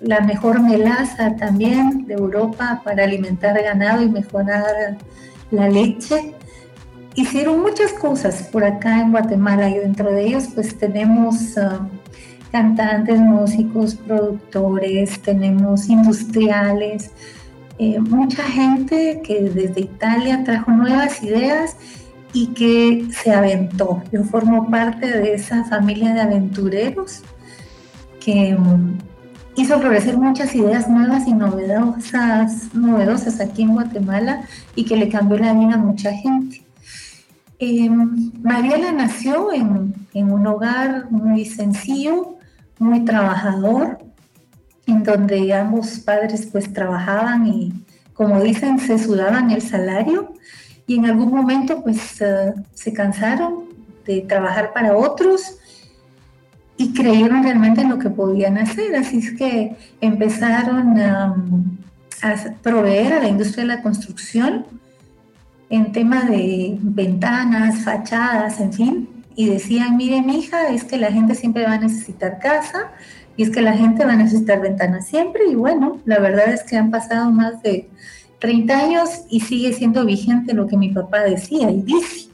la 0.00 0.20
mejor 0.20 0.62
melaza 0.62 1.36
también 1.36 2.06
de 2.06 2.14
Europa 2.14 2.80
para 2.84 3.04
alimentar 3.04 3.60
ganado 3.60 4.02
y 4.02 4.08
mejorar 4.08 4.96
la 5.50 5.68
leche. 5.68 6.34
Hicieron 7.14 7.62
muchas 7.62 7.92
cosas 7.92 8.42
por 8.44 8.64
acá 8.64 9.00
en 9.00 9.10
Guatemala 9.10 9.70
y 9.70 9.78
dentro 9.78 10.12
de 10.12 10.26
ellos 10.26 10.48
pues 10.54 10.76
tenemos 10.78 11.56
ah, 11.56 11.88
cantantes, 12.52 13.18
músicos, 13.18 13.94
productores, 13.94 15.20
tenemos 15.20 15.88
industriales, 15.88 17.10
eh, 17.78 17.98
mucha 18.00 18.42
gente 18.42 19.20
que 19.22 19.42
desde 19.42 19.80
Italia 19.80 20.44
trajo 20.44 20.70
nuevas 20.70 21.22
ideas 21.22 21.76
y 22.32 22.48
que 22.48 23.06
se 23.12 23.32
aventó. 23.32 24.02
Yo 24.12 24.24
formo 24.24 24.70
parte 24.70 25.06
de 25.06 25.34
esa 25.34 25.64
familia 25.64 26.14
de 26.14 26.20
aventureros 26.20 27.22
que 28.20 28.56
hizo 29.56 29.80
florecer 29.80 30.18
muchas 30.18 30.54
ideas 30.54 30.88
nuevas 30.88 31.26
y 31.26 31.32
novedosas, 31.32 32.74
novedosas 32.74 33.40
aquí 33.40 33.62
en 33.62 33.74
Guatemala 33.74 34.42
y 34.74 34.84
que 34.84 34.96
le 34.96 35.08
cambió 35.08 35.38
la 35.38 35.54
vida 35.54 35.74
a 35.74 35.78
mucha 35.78 36.12
gente. 36.12 36.62
Eh, 37.58 37.88
Mariela 37.88 38.92
nació 38.92 39.52
en, 39.52 39.94
en, 40.12 40.30
un 40.30 40.46
hogar 40.46 41.10
muy 41.10 41.46
sencillo, 41.46 42.36
muy 42.78 43.04
trabajador, 43.04 43.98
en 44.86 45.02
donde 45.02 45.54
ambos 45.54 46.00
padres 46.00 46.46
pues 46.52 46.72
trabajaban 46.72 47.46
y 47.46 47.72
como 48.12 48.40
dicen 48.40 48.78
se 48.78 48.98
sudaban 48.98 49.50
el 49.50 49.62
salario 49.62 50.34
y 50.86 50.96
en 50.96 51.06
algún 51.06 51.30
momento 51.30 51.82
pues 51.82 52.20
uh, 52.20 52.60
se 52.74 52.92
cansaron 52.92 53.64
de 54.06 54.20
trabajar 54.22 54.72
para 54.72 54.96
otros 54.96 55.58
y 56.78 56.92
creyeron 56.92 57.42
realmente 57.42 57.80
en 57.80 57.90
lo 57.90 57.98
que 57.98 58.10
podían 58.10 58.58
hacer. 58.58 58.94
Así 58.96 59.18
es 59.18 59.32
que 59.32 59.76
empezaron 60.00 60.98
a, 60.98 61.36
proveer 62.62 63.12
a 63.12 63.20
la 63.20 63.28
industria 63.28 63.64
de 63.64 63.68
la 63.68 63.82
construcción 63.82 64.66
en 65.68 65.92
tema 65.92 66.24
de 66.24 66.76
ventanas, 66.80 67.84
fachadas, 67.84 68.60
en 68.60 68.72
fin. 68.72 69.08
Y 69.34 69.48
decían, 69.48 69.96
mire, 69.96 70.22
mi 70.22 70.38
hija, 70.38 70.68
es 70.70 70.84
que 70.84 70.96
la 70.96 71.12
gente 71.12 71.34
siempre 71.34 71.64
va 71.64 71.74
a 71.74 71.78
necesitar 71.78 72.38
casa 72.38 72.92
y 73.36 73.42
es 73.42 73.50
que 73.50 73.60
la 73.60 73.74
gente 73.74 74.04
va 74.04 74.12
a 74.12 74.16
necesitar 74.16 74.60
ventanas 74.60 75.06
siempre. 75.06 75.42
Y 75.50 75.54
bueno, 75.54 76.00
la 76.04 76.18
verdad 76.18 76.48
es 76.48 76.62
que 76.62 76.76
han 76.76 76.90
pasado 76.90 77.30
más 77.30 77.62
de 77.62 77.88
30 78.38 78.78
años 78.78 79.10
y 79.28 79.40
sigue 79.40 79.72
siendo 79.72 80.04
vigente 80.04 80.54
lo 80.54 80.66
que 80.66 80.76
mi 80.76 80.90
papá 80.90 81.20
decía 81.20 81.70
y 81.70 81.82
dice. 81.82 82.30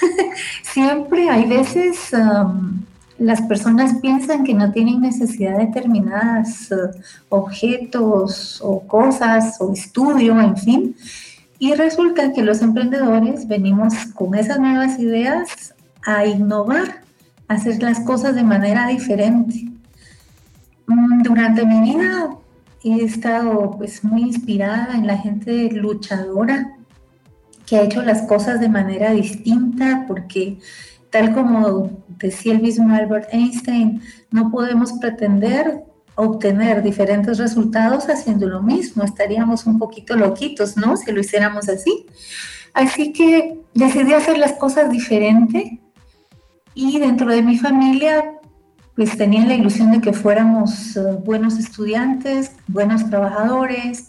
siempre 0.62 1.30
hay 1.30 1.46
veces 1.46 2.12
las 3.18 3.42
personas 3.42 3.94
piensan 4.00 4.44
que 4.44 4.54
no 4.54 4.72
tienen 4.72 5.00
necesidad 5.00 5.58
de 5.58 5.66
determinados 5.66 6.72
eh, 6.72 6.76
objetos 7.28 8.60
o 8.62 8.80
cosas 8.80 9.56
o 9.60 9.72
estudio, 9.72 10.40
en 10.40 10.56
fin. 10.56 10.96
Y 11.58 11.74
resulta 11.74 12.32
que 12.32 12.42
los 12.42 12.60
emprendedores 12.60 13.46
venimos 13.46 13.94
con 14.14 14.34
esas 14.34 14.58
nuevas 14.58 14.98
ideas 14.98 15.74
a 16.04 16.26
innovar, 16.26 17.02
a 17.48 17.54
hacer 17.54 17.82
las 17.82 18.00
cosas 18.00 18.34
de 18.34 18.42
manera 18.42 18.88
diferente. 18.88 19.68
Mm, 20.86 21.22
durante 21.22 21.64
mi 21.64 21.92
vida 21.92 22.30
he 22.82 23.04
estado 23.04 23.76
pues 23.78 24.04
muy 24.04 24.22
inspirada 24.22 24.94
en 24.94 25.06
la 25.06 25.16
gente 25.16 25.70
luchadora 25.70 26.72
que 27.66 27.76
ha 27.76 27.82
hecho 27.82 28.02
las 28.02 28.22
cosas 28.22 28.60
de 28.60 28.68
manera 28.68 29.12
distinta 29.12 30.04
porque 30.06 30.58
Tal 31.14 31.32
como 31.32 31.90
decía 32.18 32.54
el 32.54 32.60
mismo 32.60 32.92
Albert 32.92 33.28
Einstein, 33.32 34.02
no 34.32 34.50
podemos 34.50 34.94
pretender 34.94 35.84
obtener 36.16 36.82
diferentes 36.82 37.38
resultados 37.38 38.08
haciendo 38.08 38.48
lo 38.48 38.60
mismo. 38.60 39.04
Estaríamos 39.04 39.64
un 39.64 39.78
poquito 39.78 40.16
loquitos, 40.16 40.76
¿no? 40.76 40.96
Si 40.96 41.12
lo 41.12 41.20
hiciéramos 41.20 41.68
así. 41.68 42.06
Así 42.72 43.12
que 43.12 43.60
decidí 43.74 44.12
hacer 44.12 44.38
las 44.38 44.54
cosas 44.54 44.90
diferente 44.90 45.80
y 46.74 46.98
dentro 46.98 47.30
de 47.30 47.42
mi 47.42 47.58
familia 47.58 48.40
pues 48.96 49.16
tenía 49.16 49.46
la 49.46 49.54
ilusión 49.54 49.92
de 49.92 50.00
que 50.00 50.12
fuéramos 50.12 50.96
eh, 50.96 51.00
buenos 51.24 51.60
estudiantes, 51.60 52.50
buenos 52.66 53.08
trabajadores 53.08 54.08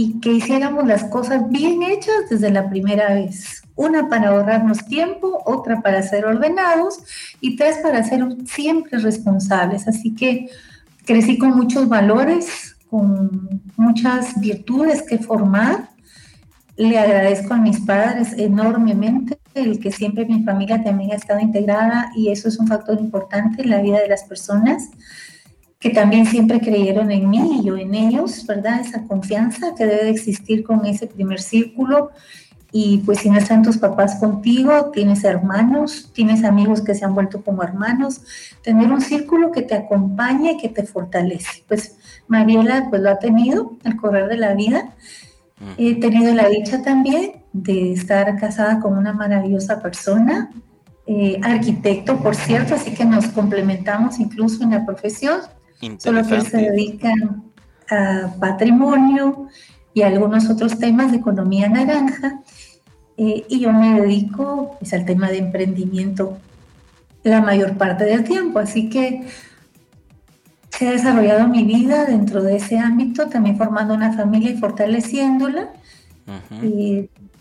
y 0.00 0.20
que 0.20 0.30
hiciéramos 0.30 0.86
las 0.86 1.02
cosas 1.02 1.50
bien 1.50 1.82
hechas 1.82 2.30
desde 2.30 2.52
la 2.52 2.70
primera 2.70 3.14
vez 3.14 3.64
una 3.74 4.08
para 4.08 4.28
ahorrarnos 4.28 4.86
tiempo, 4.86 5.42
otra 5.44 5.80
para 5.82 6.04
ser 6.04 6.24
ordenados 6.24 7.00
y 7.40 7.56
tres 7.56 7.78
para 7.78 8.04
ser 8.04 8.24
siempre 8.46 9.00
responsables. 9.00 9.88
Así 9.88 10.14
que 10.14 10.50
crecí 11.04 11.36
con 11.36 11.56
muchos 11.56 11.88
valores, 11.88 12.76
con 12.88 13.60
muchas 13.76 14.38
virtudes 14.40 15.02
que 15.02 15.18
formar. 15.18 15.88
Le 16.76 16.96
agradezco 16.96 17.54
a 17.54 17.58
mis 17.58 17.80
padres 17.80 18.34
enormemente 18.38 19.40
el 19.54 19.80
que 19.80 19.90
siempre 19.90 20.26
mi 20.26 20.44
familia 20.44 20.84
también 20.84 21.10
ha 21.10 21.16
estado 21.16 21.40
integrada 21.40 22.12
y 22.14 22.28
eso 22.28 22.46
es 22.46 22.60
un 22.60 22.68
factor 22.68 23.00
importante 23.00 23.62
en 23.62 23.70
la 23.70 23.82
vida 23.82 23.98
de 23.98 24.06
las 24.06 24.22
personas 24.22 24.90
que 25.78 25.90
también 25.90 26.26
siempre 26.26 26.60
creyeron 26.60 27.10
en 27.12 27.30
mí 27.30 27.60
y 27.60 27.64
yo 27.64 27.76
en 27.76 27.94
ellos, 27.94 28.44
¿verdad? 28.46 28.80
Esa 28.80 29.04
confianza 29.04 29.74
que 29.76 29.86
debe 29.86 30.10
existir 30.10 30.64
con 30.64 30.84
ese 30.86 31.06
primer 31.06 31.40
círculo 31.40 32.10
y 32.70 32.98
pues 32.98 33.20
si 33.20 33.30
no 33.30 33.38
están 33.38 33.62
tus 33.62 33.78
papás 33.78 34.16
contigo, 34.16 34.90
tienes 34.92 35.24
hermanos, 35.24 36.10
tienes 36.12 36.44
amigos 36.44 36.82
que 36.82 36.94
se 36.94 37.04
han 37.04 37.14
vuelto 37.14 37.42
como 37.42 37.62
hermanos, 37.62 38.20
tener 38.62 38.92
un 38.92 39.00
círculo 39.00 39.52
que 39.52 39.62
te 39.62 39.74
acompañe, 39.74 40.58
que 40.60 40.68
te 40.68 40.82
fortalece. 40.82 41.64
Pues 41.66 41.96
Mariela 42.26 42.88
pues 42.90 43.00
lo 43.00 43.10
ha 43.10 43.18
tenido 43.18 43.76
al 43.84 43.96
correr 43.96 44.28
de 44.28 44.36
la 44.36 44.54
vida. 44.54 44.94
He 45.76 45.98
tenido 45.98 46.34
la 46.34 46.48
dicha 46.48 46.82
también 46.82 47.42
de 47.52 47.92
estar 47.92 48.38
casada 48.38 48.80
con 48.80 48.96
una 48.96 49.12
maravillosa 49.12 49.80
persona, 49.80 50.50
eh, 51.06 51.40
arquitecto, 51.42 52.18
por 52.18 52.36
cierto, 52.36 52.74
así 52.74 52.92
que 52.92 53.04
nos 53.06 53.28
complementamos 53.28 54.20
incluso 54.20 54.62
en 54.62 54.72
la 54.72 54.84
profesión, 54.84 55.40
solo 55.98 56.26
que 56.26 56.40
se 56.40 56.56
dedica 56.56 57.12
a 57.90 58.34
patrimonio 58.40 59.48
y 59.94 60.02
algunos 60.02 60.48
otros 60.50 60.78
temas 60.78 61.10
de 61.10 61.18
economía 61.18 61.68
naranja. 61.68 62.40
Eh, 63.16 63.44
y 63.48 63.60
yo 63.60 63.72
me 63.72 64.00
dedico 64.00 64.76
pues, 64.78 64.92
al 64.92 65.04
tema 65.04 65.28
de 65.28 65.38
emprendimiento 65.38 66.38
la 67.24 67.40
mayor 67.40 67.76
parte 67.76 68.04
del 68.04 68.24
tiempo, 68.24 68.60
así 68.60 68.88
que 68.88 69.26
se 70.70 70.86
ha 70.86 70.92
desarrollado 70.92 71.48
mi 71.48 71.64
vida 71.64 72.04
dentro 72.04 72.42
de 72.42 72.56
ese 72.56 72.78
ámbito, 72.78 73.26
también 73.26 73.56
formando 73.56 73.94
una 73.94 74.12
familia 74.12 74.52
y 74.52 74.56
fortaleciéndola. 74.56 75.70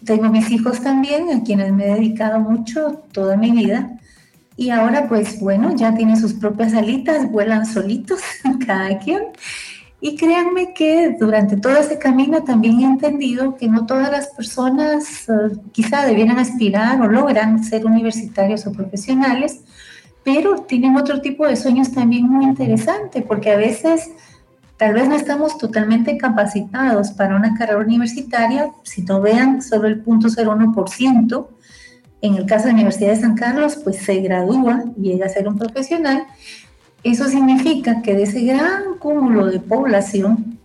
tengo 0.04 0.30
mis 0.30 0.50
hijos 0.50 0.82
también, 0.82 1.30
a 1.30 1.44
quienes 1.44 1.72
me 1.72 1.86
he 1.86 1.94
dedicado 1.94 2.40
mucho 2.40 3.04
toda 3.12 3.38
mi 3.38 3.52
vida. 3.52 4.00
Y 4.58 4.72
ahora, 4.72 5.08
pues 5.08 5.40
bueno, 5.40 5.76
ya 5.76 5.94
tienen 5.94 6.18
sus 6.18 6.34
propias 6.34 6.74
alitas, 6.74 7.32
vuelan 7.32 7.68
solitos, 7.68 8.20
cada 8.66 8.98
quien. 8.98 9.22
Y 10.02 10.16
créanme 10.16 10.74
que 10.74 11.16
durante 11.20 11.58
todo 11.58 11.76
ese 11.78 12.00
camino 12.00 12.44
también 12.44 12.80
he 12.82 12.86
entendido 12.86 13.56
que 13.56 13.68
no 13.68 13.86
todas 13.86 14.12
las 14.12 14.28
personas 14.28 15.28
uh, 15.28 15.60
quizá 15.72 16.06
debieran 16.06 16.40
aspirar 16.40 17.00
o 17.02 17.08
logran 17.08 17.64
ser 17.64 17.86
universitarios 17.86 18.66
o 18.66 18.72
profesionales, 18.72 19.62
pero 20.24 20.62
tienen 20.64 20.98
otro 20.98 21.22
tipo 21.22 21.48
de 21.48 21.56
sueños 21.56 21.92
también 21.92 22.28
muy 22.28 22.46
interesante, 22.46 23.22
porque 23.22 23.52
a 23.52 23.58
veces 23.58 24.12
tal 24.78 24.94
vez 24.94 25.08
no 25.08 25.16
estamos 25.16 25.58
totalmente 25.58 26.18
capacitados 26.18 27.12
para 27.12 27.36
una 27.36 27.56
carrera 27.56 27.80
universitaria, 27.80 28.72
si 28.84 29.04
no 29.04 29.22
vean 29.22 29.62
solo 29.62 29.88
el 29.88 30.04
0.01%, 30.04 31.48
en 32.22 32.36
el 32.36 32.46
caso 32.46 32.66
de 32.66 32.72
la 32.72 32.76
Universidad 32.76 33.12
de 33.12 33.22
San 33.22 33.36
Carlos, 33.36 33.80
pues 33.84 33.98
se 33.98 34.20
gradúa 34.22 34.84
y 34.98 35.10
llega 35.10 35.26
a 35.26 35.30
ser 35.30 35.48
un 35.48 35.58
profesional, 35.58 36.24
eso 37.04 37.28
significa 37.28 38.02
que 38.02 38.16
de 38.16 38.24
ese 38.24 38.42
gran 38.42 38.98
cúmulo 39.00 39.46
de 39.48 39.60
población 39.60 40.60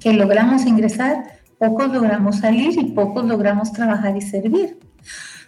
que 0.00 0.12
logramos 0.12 0.66
ingresar, 0.66 1.38
pocos 1.58 1.92
logramos 1.92 2.38
salir 2.38 2.78
y 2.78 2.90
pocos 2.90 3.24
logramos 3.24 3.72
trabajar 3.72 4.16
y 4.16 4.20
servir. 4.20 4.78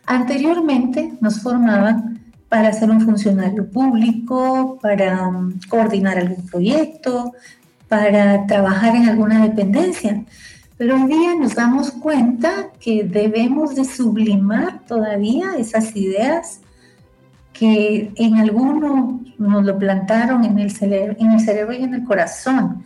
Anteriormente 0.06 1.12
nos 1.20 1.40
formaban 1.40 2.20
para 2.48 2.72
ser 2.72 2.90
un 2.90 3.00
funcionario 3.00 3.68
público, 3.68 4.78
para 4.80 5.26
um, 5.26 5.58
coordinar 5.68 6.18
algún 6.18 6.46
proyecto, 6.46 7.32
para 7.88 8.46
trabajar 8.46 8.94
en 8.94 9.08
alguna 9.08 9.42
dependencia. 9.42 10.24
Pero 10.76 10.96
hoy 10.96 11.06
día 11.06 11.36
nos 11.36 11.54
damos 11.54 11.92
cuenta 11.92 12.70
que 12.80 13.04
debemos 13.04 13.76
de 13.76 13.84
sublimar 13.84 14.84
todavía 14.86 15.56
esas 15.56 15.94
ideas 15.94 16.60
que 17.52 18.12
en 18.16 18.36
alguno 18.38 19.20
nos 19.38 19.64
lo 19.64 19.78
plantaron 19.78 20.44
en 20.44 20.58
el, 20.58 20.72
cerebro, 20.72 21.14
en 21.20 21.30
el 21.30 21.40
cerebro 21.40 21.74
y 21.74 21.84
en 21.84 21.94
el 21.94 22.04
corazón. 22.04 22.82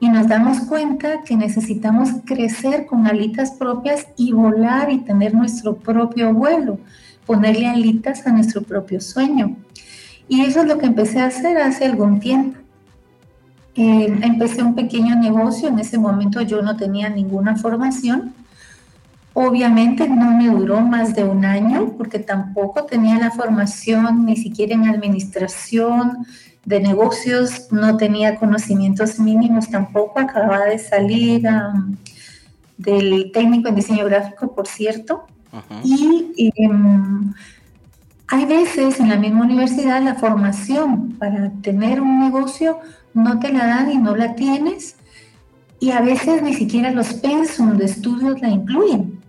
Y 0.00 0.08
nos 0.08 0.26
damos 0.26 0.62
cuenta 0.62 1.22
que 1.22 1.36
necesitamos 1.36 2.08
crecer 2.24 2.86
con 2.86 3.06
alitas 3.06 3.52
propias 3.52 4.08
y 4.16 4.32
volar 4.32 4.90
y 4.90 4.98
tener 4.98 5.32
nuestro 5.32 5.76
propio 5.76 6.34
vuelo, 6.34 6.80
ponerle 7.24 7.68
alitas 7.68 8.26
a 8.26 8.32
nuestro 8.32 8.62
propio 8.62 9.00
sueño. 9.00 9.56
Y 10.26 10.40
eso 10.40 10.62
es 10.62 10.66
lo 10.66 10.78
que 10.78 10.86
empecé 10.86 11.20
a 11.20 11.26
hacer 11.26 11.56
hace 11.58 11.84
algún 11.84 12.18
tiempo. 12.18 12.61
Eh, 13.74 14.18
empecé 14.22 14.62
un 14.62 14.74
pequeño 14.74 15.16
negocio, 15.16 15.68
en 15.68 15.78
ese 15.78 15.98
momento 15.98 16.42
yo 16.42 16.60
no 16.60 16.76
tenía 16.76 17.08
ninguna 17.08 17.56
formación 17.56 18.34
Obviamente 19.34 20.06
no 20.08 20.36
me 20.36 20.48
duró 20.48 20.82
más 20.82 21.14
de 21.14 21.24
un 21.24 21.44
año 21.44 21.94
porque 21.96 22.18
tampoco 22.18 22.84
tenía 22.84 23.18
la 23.18 23.30
formación 23.30 24.26
ni 24.26 24.36
siquiera 24.36 24.74
en 24.74 24.84
administración 24.84 26.26
de 26.66 26.80
negocios, 26.80 27.68
no 27.72 27.96
tenía 27.96 28.36
conocimientos 28.36 29.18
mínimos 29.18 29.70
tampoco, 29.70 30.20
acababa 30.20 30.66
de 30.66 30.78
salir 30.78 31.48
del 32.76 33.32
técnico 33.32 33.68
en 33.68 33.74
diseño 33.74 34.04
gráfico, 34.04 34.54
por 34.54 34.66
cierto. 34.66 35.24
Y 35.82 36.52
em, 36.56 37.32
hay 38.28 38.44
veces 38.44 39.00
en 39.00 39.08
la 39.08 39.16
misma 39.16 39.44
universidad 39.44 40.02
la 40.02 40.14
formación 40.14 41.12
para 41.18 41.50
tener 41.62 42.02
un 42.02 42.20
negocio 42.20 42.78
no 43.14 43.38
te 43.38 43.52
la 43.52 43.66
dan 43.66 43.90
y 43.90 43.98
no 43.98 44.16
la 44.16 44.34
tienes. 44.34 44.96
Y 45.80 45.90
a 45.90 46.00
veces 46.00 46.42
ni 46.42 46.54
siquiera 46.54 46.90
los 46.90 47.14
pensum 47.14 47.76
de 47.76 47.86
estudios 47.86 48.40
la 48.40 48.48
incluyen. 48.48 49.20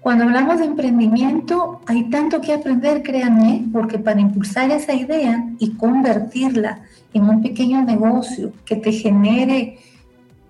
Cuando 0.00 0.24
hablamos 0.24 0.58
de 0.58 0.64
emprendimiento, 0.64 1.82
hay 1.86 2.08
tanto 2.08 2.40
que 2.40 2.54
aprender, 2.54 3.02
créanme, 3.02 3.66
porque 3.70 3.98
para 3.98 4.20
impulsar 4.20 4.70
esa 4.70 4.94
idea 4.94 5.44
y 5.58 5.72
convertirla 5.74 6.80
en 7.12 7.24
un 7.24 7.42
pequeño 7.42 7.82
negocio 7.82 8.52
que 8.64 8.76
te 8.76 8.92
genere 8.92 9.78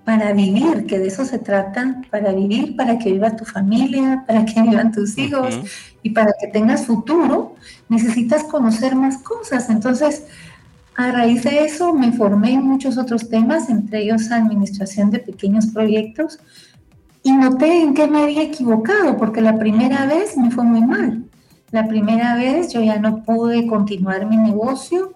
para 0.05 0.33
vivir, 0.33 0.87
que 0.87 1.01
de 1.01 1.09
eso 1.09 1.25
se 1.25 1.39
trata, 1.39 2.01
para 2.11 2.33
vivir, 2.33 2.77
para 2.77 2.99
que 2.99 3.13
viva 3.13 3.37
tu 3.37 3.45
familia, 3.45 4.25
para 4.27 4.45
que 4.45 4.63
vivan 4.63 4.93
tus 4.93 5.19
hijos 5.19 5.59
y 6.03 6.11
para 6.11 6.33
que 6.41 6.47
tengas 6.47 6.87
futuro, 6.87 7.57
necesitas 7.89 8.45
conocer 8.45 8.95
más 8.95 9.19
cosas. 9.19 9.69
Entonces, 9.69 10.27
a 10.97 11.13
raíz 11.13 11.45
de 11.45 11.65
eso 11.65 11.95
me 11.95 12.13
formé 12.13 12.53
en 12.53 12.65
muchos 12.65 12.99
otros 12.99 13.29
temas, 13.29 13.69
entre 13.69 14.03
ellos 14.03 14.31
administración 14.31 15.11
de 15.11 15.19
pequeños 15.19 15.67
proyectos, 15.67 16.39
y 17.23 17.33
noté 17.33 17.83
en 17.83 17.95
qué 17.95 18.07
me 18.07 18.23
había 18.23 18.43
equivocado, 18.43 19.17
porque 19.17 19.41
la 19.41 19.59
primera 19.59 20.07
vez 20.07 20.37
me 20.37 20.51
fue 20.51 20.65
muy 20.65 20.83
mal. 20.83 21.25
La 21.71 21.87
primera 21.87 22.35
vez 22.35 22.73
yo 22.73 22.83
ya 22.83 22.99
no 22.99 23.23
pude 23.23 23.67
continuar 23.67 24.27
mi 24.27 24.37
negocio 24.37 25.15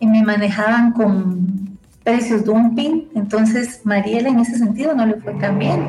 y 0.00 0.06
me 0.06 0.22
manejaban 0.22 0.92
con 0.92 1.78
precios 2.02 2.44
dumping, 2.44 3.08
entonces 3.14 3.80
Mariela 3.84 4.28
en 4.28 4.40
ese 4.40 4.58
sentido 4.58 4.94
no 4.94 5.06
le 5.06 5.16
fue 5.16 5.34
tan 5.34 5.58
bien. 5.58 5.84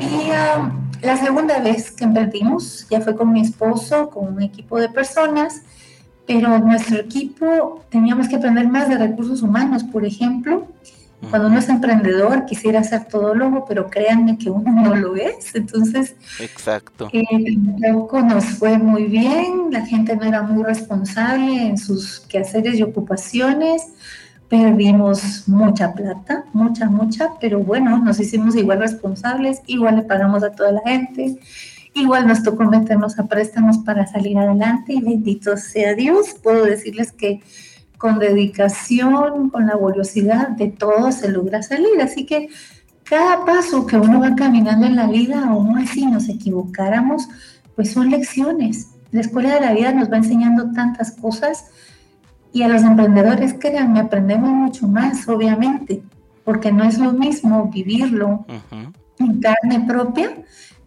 Y 0.00 0.30
um, 0.30 0.88
la 1.02 1.16
segunda 1.16 1.60
vez 1.60 1.90
que 1.90 2.04
emprendimos 2.04 2.86
ya 2.90 3.00
fue 3.00 3.16
con 3.16 3.32
mi 3.32 3.40
esposo, 3.40 4.10
con 4.10 4.34
un 4.34 4.42
equipo 4.42 4.78
de 4.78 4.88
personas, 4.88 5.62
pero 6.28 6.58
nuestro 6.58 6.98
equipo 6.98 7.82
teníamos 7.88 8.28
que 8.28 8.36
aprender 8.36 8.68
más 8.68 8.88
de 8.90 8.98
recursos 8.98 9.40
humanos, 9.42 9.82
por 9.82 10.04
ejemplo, 10.04 10.68
cuando 11.30 11.48
uno 11.48 11.58
es 11.58 11.68
emprendedor, 11.68 12.44
quisiera 12.44 12.84
ser 12.84 13.06
todólogo, 13.06 13.64
pero 13.66 13.90
créanme 13.90 14.38
que 14.38 14.50
uno 14.50 14.70
no 14.70 14.94
lo 14.94 15.16
es. 15.16 15.54
Entonces, 15.54 16.14
Exacto. 16.38 17.08
Eh, 17.12 17.24
tampoco 17.80 18.22
nos 18.22 18.44
fue 18.44 18.78
muy 18.78 19.04
bien, 19.04 19.68
la 19.70 19.84
gente 19.84 20.14
no 20.14 20.24
era 20.24 20.42
muy 20.42 20.62
responsable 20.62 21.66
en 21.66 21.78
sus 21.78 22.20
quehaceres 22.20 22.78
y 22.78 22.82
ocupaciones. 22.82 23.88
Perdimos 24.48 25.48
mucha 25.48 25.92
plata, 25.92 26.44
mucha, 26.52 26.88
mucha, 26.88 27.30
pero 27.40 27.58
bueno, 27.58 27.98
nos 27.98 28.20
hicimos 28.20 28.54
igual 28.54 28.78
responsables, 28.78 29.60
igual 29.66 29.96
le 29.96 30.02
pagamos 30.02 30.44
a 30.44 30.52
toda 30.52 30.72
la 30.72 30.82
gente, 30.82 31.38
igual 31.94 32.26
nos 32.26 32.42
tocó 32.42 32.64
meternos 32.64 33.18
a 33.18 33.26
préstamos 33.26 33.78
para 33.78 34.06
salir 34.06 34.38
adelante 34.38 34.94
y 34.94 35.00
bendito 35.00 35.56
sea 35.56 35.94
Dios, 35.94 36.36
puedo 36.42 36.64
decirles 36.64 37.12
que 37.12 37.40
con 37.98 38.18
dedicación, 38.18 39.50
con 39.50 39.66
laboriosidad, 39.66 40.50
de 40.50 40.68
todo 40.68 41.10
se 41.10 41.28
logra 41.30 41.62
salir. 41.62 42.00
Así 42.00 42.24
que 42.24 42.48
cada 43.02 43.44
paso 43.44 43.86
que 43.86 43.96
uno 43.96 44.20
va 44.20 44.36
caminando 44.36 44.86
en 44.86 44.96
la 44.96 45.08
vida, 45.08 45.44
aún 45.48 45.78
así 45.78 46.06
nos 46.06 46.28
equivocáramos, 46.28 47.28
pues 47.74 47.92
son 47.92 48.10
lecciones. 48.10 48.90
La 49.10 49.20
escuela 49.20 49.54
de 49.54 49.60
la 49.60 49.72
vida 49.72 49.92
nos 49.92 50.10
va 50.10 50.18
enseñando 50.18 50.70
tantas 50.72 51.12
cosas 51.12 51.66
y 52.52 52.62
a 52.62 52.68
los 52.68 52.82
emprendedores, 52.82 53.54
créanme, 53.54 54.00
aprendemos 54.00 54.50
mucho 54.50 54.86
más, 54.86 55.28
obviamente, 55.28 56.02
porque 56.44 56.72
no 56.72 56.84
es 56.84 56.98
lo 56.98 57.12
mismo 57.12 57.70
vivirlo 57.72 58.46
en 59.18 59.40
carne 59.40 59.84
propia 59.86 60.30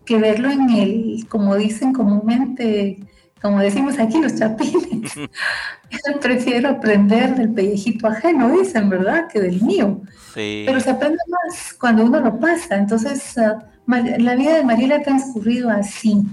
que 0.05 0.17
verlo 0.17 0.49
en 0.49 0.69
el, 0.69 1.25
como 1.29 1.55
dicen 1.55 1.93
comúnmente, 1.93 2.99
como 3.41 3.59
decimos 3.59 3.99
aquí 3.99 4.19
los 4.19 4.35
chapines. 4.35 5.13
Yo 5.91 6.19
prefiero 6.19 6.69
aprender 6.69 7.35
del 7.35 7.51
pellejito 7.51 8.07
ajeno, 8.07 8.51
dicen, 8.57 8.89
¿verdad? 8.89 9.27
Que 9.27 9.41
del 9.41 9.61
mío. 9.61 10.01
Sí. 10.33 10.63
Pero 10.65 10.79
se 10.79 10.91
aprende 10.91 11.17
más 11.27 11.73
cuando 11.73 12.05
uno 12.05 12.19
lo 12.19 12.39
pasa. 12.39 12.77
Entonces, 12.77 13.35
uh, 13.37 13.61
la 13.87 14.35
vida 14.35 14.55
de 14.55 14.63
Mariela 14.63 14.97
ha 14.97 15.03
transcurrido 15.03 15.69
así, 15.69 16.23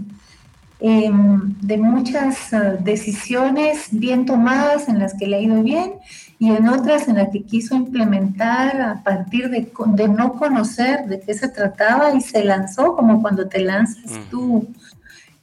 eh, 0.80 1.10
de 1.10 1.76
muchas 1.76 2.52
uh, 2.52 2.82
decisiones 2.82 3.88
bien 3.90 4.26
tomadas 4.26 4.88
en 4.88 5.00
las 5.00 5.14
que 5.14 5.26
le 5.26 5.36
ha 5.36 5.40
ido 5.40 5.62
bien 5.62 5.94
y 6.38 6.50
en 6.50 6.68
otras 6.68 7.08
en 7.08 7.16
las 7.16 7.30
que 7.30 7.42
quiso 7.42 7.74
implementar 7.74 8.80
a 8.80 9.02
partir 9.02 9.50
de, 9.50 9.70
de 9.86 10.08
no 10.08 10.34
conocer 10.34 11.06
de 11.06 11.20
qué 11.20 11.34
se 11.34 11.48
trataba 11.48 12.14
y 12.14 12.20
se 12.20 12.44
lanzó, 12.44 12.94
como 12.94 13.20
cuando 13.20 13.48
te 13.48 13.60
lanzas 13.60 14.12
mm. 14.12 14.30
tú 14.30 14.68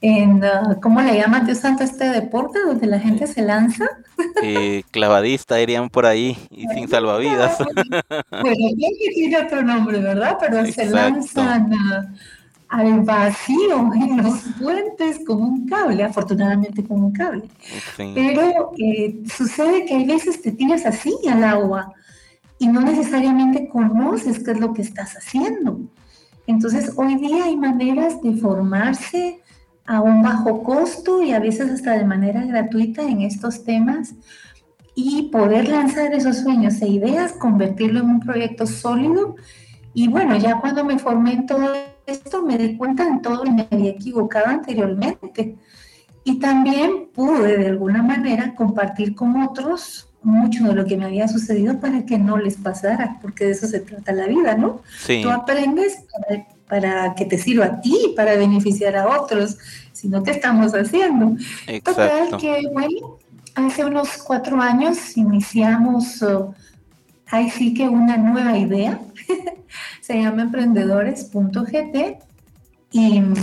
en, 0.01 0.43
uh, 0.43 0.79
¿cómo 0.81 1.01
le 1.01 1.17
llaman 1.17 1.45
Dios 1.45 1.60
santo 1.60 1.84
este 1.84 2.10
deporte 2.10 2.60
donde 2.65 2.86
la 2.86 2.99
gente 2.99 3.27
se 3.27 3.41
lanza? 3.41 3.86
Eh, 4.43 4.84
clavadista 4.91 5.60
irían 5.60 5.89
por 5.89 6.05
ahí 6.05 6.38
y 6.51 6.67
sin 6.67 6.88
salvavidas. 6.88 7.58
Bueno, 8.29 8.55
que 8.77 9.10
tiene 9.13 9.38
otro 9.38 9.63
nombre, 9.63 9.99
¿verdad? 9.99 10.38
Pero 10.39 10.60
Exacto. 10.60 10.81
se 10.81 10.89
lanzan 10.89 11.73
uh, 11.73 12.15
al 12.75 13.01
vacío 13.01 13.91
en 13.95 14.23
los 14.23 14.39
puentes 14.59 15.19
con 15.25 15.41
un 15.41 15.67
cable, 15.67 16.03
afortunadamente 16.03 16.83
con 16.83 17.03
un 17.03 17.11
cable. 17.11 17.43
Sí. 17.95 18.11
Pero 18.13 18.71
eh, 18.77 19.23
sucede 19.27 19.85
que 19.85 19.95
hay 19.95 20.05
veces 20.05 20.41
te 20.41 20.51
tiras 20.51 20.85
así 20.85 21.13
al 21.29 21.43
agua 21.43 21.93
y 22.59 22.67
no 22.67 22.81
necesariamente 22.81 23.67
conoces 23.67 24.43
qué 24.43 24.51
es 24.51 24.59
lo 24.59 24.73
que 24.73 24.81
estás 24.81 25.15
haciendo. 25.15 25.79
Entonces, 26.47 26.93
hoy 26.95 27.15
día 27.15 27.45
hay 27.45 27.57
maneras 27.57 28.21
de 28.21 28.35
formarse, 28.35 29.41
a 29.88 30.01
un 30.01 30.23
bajo 30.23 30.63
costo 30.63 31.21
y 31.21 31.31
a 31.31 31.39
veces 31.39 31.69
hasta 31.69 31.91
de 31.91 32.05
manera 32.05 32.43
gratuita 32.43 33.03
en 33.03 33.21
estos 33.21 33.63
temas 33.63 34.15
y 34.95 35.23
poder 35.23 35.67
lanzar 35.67 36.13
esos 36.13 36.38
sueños 36.38 36.81
e 36.81 36.88
ideas, 36.88 37.33
convertirlo 37.33 37.99
en 37.99 38.09
un 38.09 38.19
proyecto 38.19 38.65
sólido. 38.65 39.35
Y 39.93 40.07
bueno, 40.07 40.35
ya 40.38 40.59
cuando 40.59 40.83
me 40.83 40.97
formé 40.97 41.33
en 41.33 41.45
todo 41.45 41.73
esto 42.05 42.41
me 42.41 42.57
di 42.57 42.77
cuenta 42.77 43.07
en 43.07 43.21
todo 43.21 43.43
que 43.43 43.51
me 43.51 43.67
había 43.71 43.91
equivocado 43.91 44.47
anteriormente. 44.47 45.55
Y 46.23 46.39
también 46.39 47.09
pude 47.13 47.57
de 47.57 47.67
alguna 47.67 48.01
manera 48.01 48.55
compartir 48.55 49.13
con 49.13 49.41
otros 49.43 50.09
mucho 50.25 50.63
de 50.63 50.73
lo 50.73 50.85
que 50.85 50.97
me 50.97 51.05
había 51.05 51.27
sucedido 51.27 51.79
para 51.79 52.03
que 52.03 52.17
no 52.17 52.37
les 52.37 52.57
pasara, 52.57 53.19
porque 53.21 53.45
de 53.45 53.51
eso 53.51 53.67
se 53.67 53.79
trata 53.79 54.11
la 54.11 54.25
vida, 54.25 54.55
¿no? 54.55 54.81
Sí. 54.97 55.21
Tú 55.21 55.29
aprendes 55.29 56.03
para, 56.11 56.47
para 56.67 57.15
que 57.15 57.25
te 57.25 57.37
sirva 57.37 57.65
a 57.65 57.81
ti, 57.81 58.13
para 58.15 58.35
beneficiar 58.35 58.95
a 58.95 59.21
otros, 59.21 59.57
si 59.93 60.07
no, 60.07 60.23
¿qué 60.23 60.31
estamos 60.31 60.73
haciendo? 60.73 61.37
Total 61.83 62.37
que, 62.37 62.63
bueno, 62.73 63.19
hace 63.53 63.85
unos 63.85 64.17
cuatro 64.17 64.59
años 64.59 65.15
iniciamos, 65.15 66.21
uh, 66.23 66.53
ahí 67.31 67.49
sí 67.49 67.73
que 67.73 67.88
una 67.88 68.17
nueva 68.17 68.57
idea, 68.57 68.99
se 70.01 70.21
llama 70.21 70.43
emprendedores.gt 70.43 72.23
y 72.91 73.19
mm, 73.19 73.33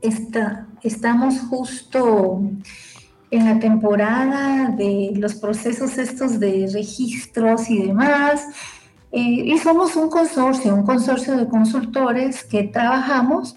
está, 0.00 0.66
estamos 0.82 1.40
justo 1.40 2.40
en 3.30 3.44
la 3.44 3.58
temporada 3.58 4.68
de 4.68 5.12
los 5.16 5.34
procesos 5.34 5.98
estos 5.98 6.38
de 6.38 6.70
registros 6.72 7.68
y 7.70 7.86
demás. 7.86 8.46
Eh, 9.12 9.20
y 9.20 9.58
somos 9.58 9.96
un 9.96 10.10
consorcio, 10.10 10.74
un 10.74 10.84
consorcio 10.84 11.36
de 11.36 11.48
consultores 11.48 12.44
que 12.44 12.64
trabajamos 12.64 13.56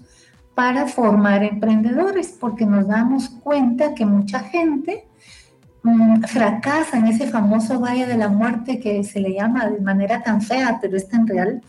para 0.55 0.87
formar 0.87 1.43
emprendedores, 1.43 2.35
porque 2.39 2.65
nos 2.65 2.87
damos 2.87 3.29
cuenta 3.29 3.93
que 3.93 4.05
mucha 4.05 4.39
gente 4.39 5.08
fracasa 6.27 6.97
en 6.97 7.07
ese 7.07 7.27
famoso 7.27 7.79
valle 7.79 8.05
de 8.05 8.17
la 8.17 8.29
muerte 8.29 8.79
que 8.79 9.03
se 9.03 9.19
le 9.19 9.33
llama 9.33 9.67
de 9.67 9.79
manera 9.81 10.23
tan 10.23 10.41
fea, 10.41 10.79
pero 10.81 10.97
es 10.97 11.07
tan 11.07 11.27
real, 11.27 11.61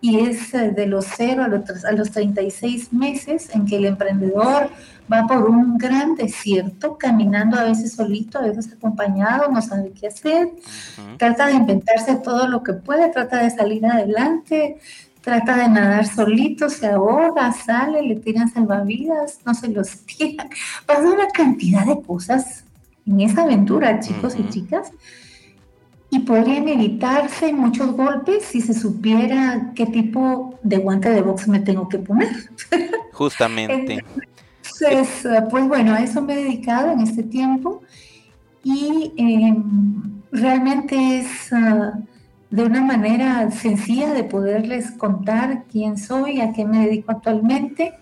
y 0.00 0.18
es 0.18 0.52
eh, 0.52 0.70
de 0.70 0.86
los 0.86 1.06
0 1.16 1.44
a 1.44 1.48
los, 1.48 1.84
a 1.84 1.92
los 1.92 2.10
36 2.10 2.92
meses 2.92 3.50
en 3.54 3.66
que 3.66 3.76
el 3.76 3.86
emprendedor 3.86 4.68
va 5.10 5.26
por 5.26 5.48
un 5.48 5.78
gran 5.78 6.14
desierto, 6.14 6.98
caminando 6.98 7.58
a 7.58 7.64
veces 7.64 7.92
solito, 7.92 8.38
a 8.38 8.42
veces 8.42 8.72
acompañado, 8.72 9.50
no 9.50 9.62
sabe 9.62 9.92
qué 9.92 10.08
hacer, 10.08 10.50
trata 11.18 11.46
de 11.46 11.54
inventarse 11.54 12.16
todo 12.16 12.48
lo 12.48 12.62
que 12.62 12.72
puede, 12.72 13.10
trata 13.10 13.42
de 13.42 13.50
salir 13.50 13.84
adelante, 13.86 14.78
trata 15.20 15.56
de 15.56 15.68
nadar 15.68 16.06
solito, 16.06 16.68
se 16.68 16.88
ahoga, 16.88 17.52
sale, 17.52 18.02
le 18.02 18.16
tiran 18.16 18.50
salvavidas, 18.50 19.38
no 19.46 19.54
se 19.54 19.68
los 19.68 20.04
tiran. 20.04 20.48
Pasa 20.86 21.02
una 21.02 21.28
cantidad 21.28 21.86
de 21.86 22.02
cosas 22.02 22.61
en 23.06 23.20
esa 23.20 23.42
aventura, 23.42 24.00
chicos 24.00 24.36
y 24.38 24.48
chicas, 24.48 24.92
y 26.10 26.20
podrían 26.20 26.68
evitarse 26.68 27.52
muchos 27.52 27.92
golpes 27.92 28.44
si 28.44 28.60
se 28.60 28.74
supiera 28.74 29.72
qué 29.74 29.86
tipo 29.86 30.58
de 30.62 30.76
guante 30.78 31.08
de 31.08 31.22
box 31.22 31.48
me 31.48 31.60
tengo 31.60 31.88
que 31.88 31.98
poner. 31.98 32.28
Justamente. 33.12 34.04
Entonces, 34.80 35.26
pues 35.50 35.66
bueno, 35.68 35.94
a 35.94 36.00
eso 36.02 36.20
me 36.22 36.34
he 36.34 36.44
dedicado 36.44 36.92
en 36.92 37.00
este 37.00 37.22
tiempo 37.22 37.82
y 38.62 39.12
eh, 39.16 39.56
realmente 40.30 41.18
es 41.18 41.52
ah, 41.52 41.98
de 42.50 42.62
una 42.62 42.82
manera 42.82 43.50
sencilla 43.50 44.12
de 44.12 44.24
poderles 44.24 44.90
contar 44.92 45.64
quién 45.70 45.96
soy, 45.96 46.40
a 46.40 46.52
qué 46.52 46.64
me 46.64 46.86
dedico 46.86 47.12
actualmente 47.12 47.94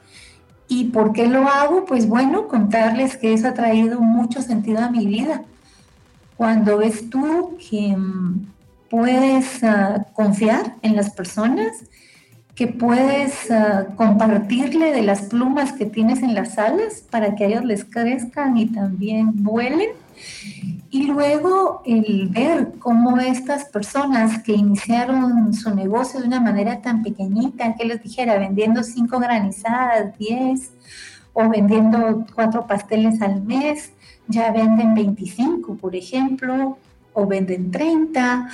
y 0.70 0.84
por 0.84 1.12
qué 1.12 1.26
lo 1.26 1.48
hago. 1.48 1.84
Pues 1.84 2.08
bueno, 2.08 2.46
contarles 2.48 3.16
que 3.16 3.34
eso 3.34 3.48
ha 3.48 3.54
traído 3.54 4.00
mucho 4.00 4.40
sentido 4.40 4.78
a 4.78 4.88
mi 4.88 5.04
vida. 5.04 5.42
Cuando 6.36 6.78
ves 6.78 7.10
tú 7.10 7.58
que 7.68 7.94
mm, 7.96 8.46
puedes 8.88 9.62
ah, 9.64 10.06
confiar 10.14 10.76
en 10.82 10.94
las 10.94 11.10
personas, 11.10 11.84
que 12.54 12.68
puedes 12.68 13.50
ah, 13.50 13.88
compartirle 13.96 14.92
de 14.92 15.02
las 15.02 15.22
plumas 15.22 15.72
que 15.72 15.86
tienes 15.86 16.22
en 16.22 16.34
las 16.34 16.56
alas 16.56 17.02
para 17.10 17.34
que 17.34 17.44
a 17.44 17.46
ellos 17.48 17.64
les 17.64 17.84
crezcan 17.84 18.56
y 18.56 18.66
también 18.66 19.42
vuelen. 19.42 19.90
Y 20.92 21.06
luego 21.06 21.82
el 21.84 22.28
ver 22.30 22.72
cómo 22.80 23.18
estas 23.18 23.64
personas 23.66 24.42
que 24.42 24.52
iniciaron 24.52 25.54
su 25.54 25.72
negocio 25.72 26.18
de 26.20 26.26
una 26.26 26.40
manera 26.40 26.82
tan 26.82 27.04
pequeñita, 27.04 27.76
que 27.76 27.84
les 27.84 28.02
dijera, 28.02 28.38
vendiendo 28.38 28.82
cinco 28.82 29.20
granizadas, 29.20 30.18
10, 30.18 30.72
o 31.32 31.48
vendiendo 31.48 32.26
cuatro 32.34 32.66
pasteles 32.66 33.22
al 33.22 33.40
mes, 33.42 33.92
ya 34.26 34.50
venden 34.50 34.94
25, 34.94 35.76
por 35.76 35.94
ejemplo, 35.94 36.76
o 37.12 37.26
venden 37.26 37.70
30, 37.70 38.48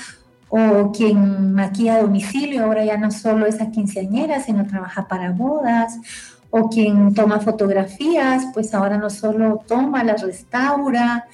o 0.48 0.92
quien 0.92 1.54
maquilla 1.54 1.96
a 1.96 2.02
domicilio, 2.02 2.64
ahora 2.64 2.84
ya 2.84 2.98
no 2.98 3.10
solo 3.10 3.46
es 3.46 3.62
a 3.62 3.70
quinceañera, 3.70 4.40
sino 4.40 4.66
trabaja 4.66 5.08
para 5.08 5.30
bodas, 5.30 5.98
o 6.50 6.68
quien 6.68 7.14
toma 7.14 7.40
fotografías, 7.40 8.44
pues 8.52 8.74
ahora 8.74 8.98
no 8.98 9.08
solo 9.08 9.62
toma, 9.66 10.04
las 10.04 10.22
restaura, 10.22 11.26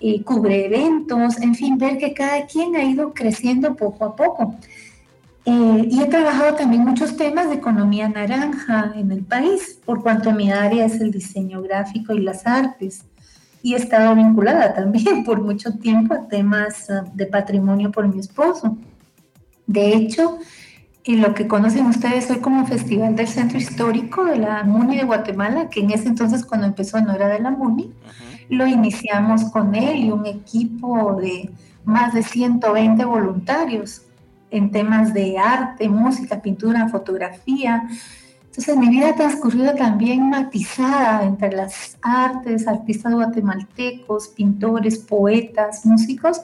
y 0.00 0.20
cubre 0.20 0.66
eventos, 0.66 1.40
en 1.40 1.54
fin, 1.54 1.78
ver 1.78 1.98
que 1.98 2.14
cada 2.14 2.46
quien 2.46 2.76
ha 2.76 2.84
ido 2.84 3.12
creciendo 3.12 3.74
poco 3.74 4.04
a 4.04 4.16
poco. 4.16 4.54
Eh, 5.44 5.88
y 5.90 6.02
he 6.02 6.06
trabajado 6.06 6.56
también 6.56 6.84
muchos 6.84 7.16
temas 7.16 7.48
de 7.48 7.56
economía 7.56 8.08
naranja 8.08 8.92
en 8.94 9.10
el 9.10 9.24
país, 9.24 9.78
por 9.84 10.02
cuanto 10.02 10.32
mi 10.32 10.52
área 10.52 10.84
es 10.84 11.00
el 11.00 11.10
diseño 11.10 11.62
gráfico 11.62 12.12
y 12.12 12.20
las 12.20 12.46
artes. 12.46 13.04
Y 13.62 13.74
he 13.74 13.76
estado 13.76 14.14
vinculada 14.14 14.74
también 14.76 15.24
por 15.24 15.40
mucho 15.40 15.72
tiempo 15.78 16.14
a 16.14 16.28
temas 16.28 16.88
uh, 16.90 17.08
de 17.14 17.26
patrimonio 17.26 17.90
por 17.90 18.06
mi 18.06 18.20
esposo. 18.20 18.76
De 19.66 19.94
hecho, 19.94 20.38
en 21.04 21.22
lo 21.22 21.34
que 21.34 21.48
conocen 21.48 21.86
ustedes 21.86 22.30
hoy 22.30 22.38
como 22.38 22.66
Festival 22.66 23.16
del 23.16 23.28
Centro 23.28 23.58
Histórico 23.58 24.26
de 24.26 24.36
la 24.36 24.64
MUNI 24.64 24.98
de 24.98 25.04
Guatemala, 25.04 25.70
que 25.70 25.80
en 25.80 25.90
ese 25.90 26.08
entonces 26.08 26.44
cuando 26.44 26.66
empezó 26.66 27.00
no 27.00 27.14
era 27.14 27.28
de 27.28 27.40
la 27.40 27.50
MUNI, 27.50 27.84
Ujú. 27.84 28.27
Lo 28.48 28.66
iniciamos 28.66 29.44
con 29.44 29.74
él 29.74 30.04
y 30.04 30.10
un 30.10 30.26
equipo 30.26 31.14
de 31.20 31.50
más 31.84 32.14
de 32.14 32.22
120 32.22 33.04
voluntarios 33.04 34.02
en 34.50 34.70
temas 34.70 35.12
de 35.12 35.38
arte, 35.38 35.88
música, 35.88 36.40
pintura, 36.40 36.88
fotografía. 36.88 37.88
Entonces 38.46 38.76
mi 38.76 38.88
vida 38.88 39.10
ha 39.10 39.14
transcurrido 39.14 39.74
también 39.74 40.28
matizada 40.30 41.24
entre 41.24 41.52
las 41.52 41.96
artes, 42.02 42.66
artistas 42.66 43.12
guatemaltecos, 43.12 44.28
pintores, 44.28 44.98
poetas, 44.98 45.84
músicos, 45.84 46.40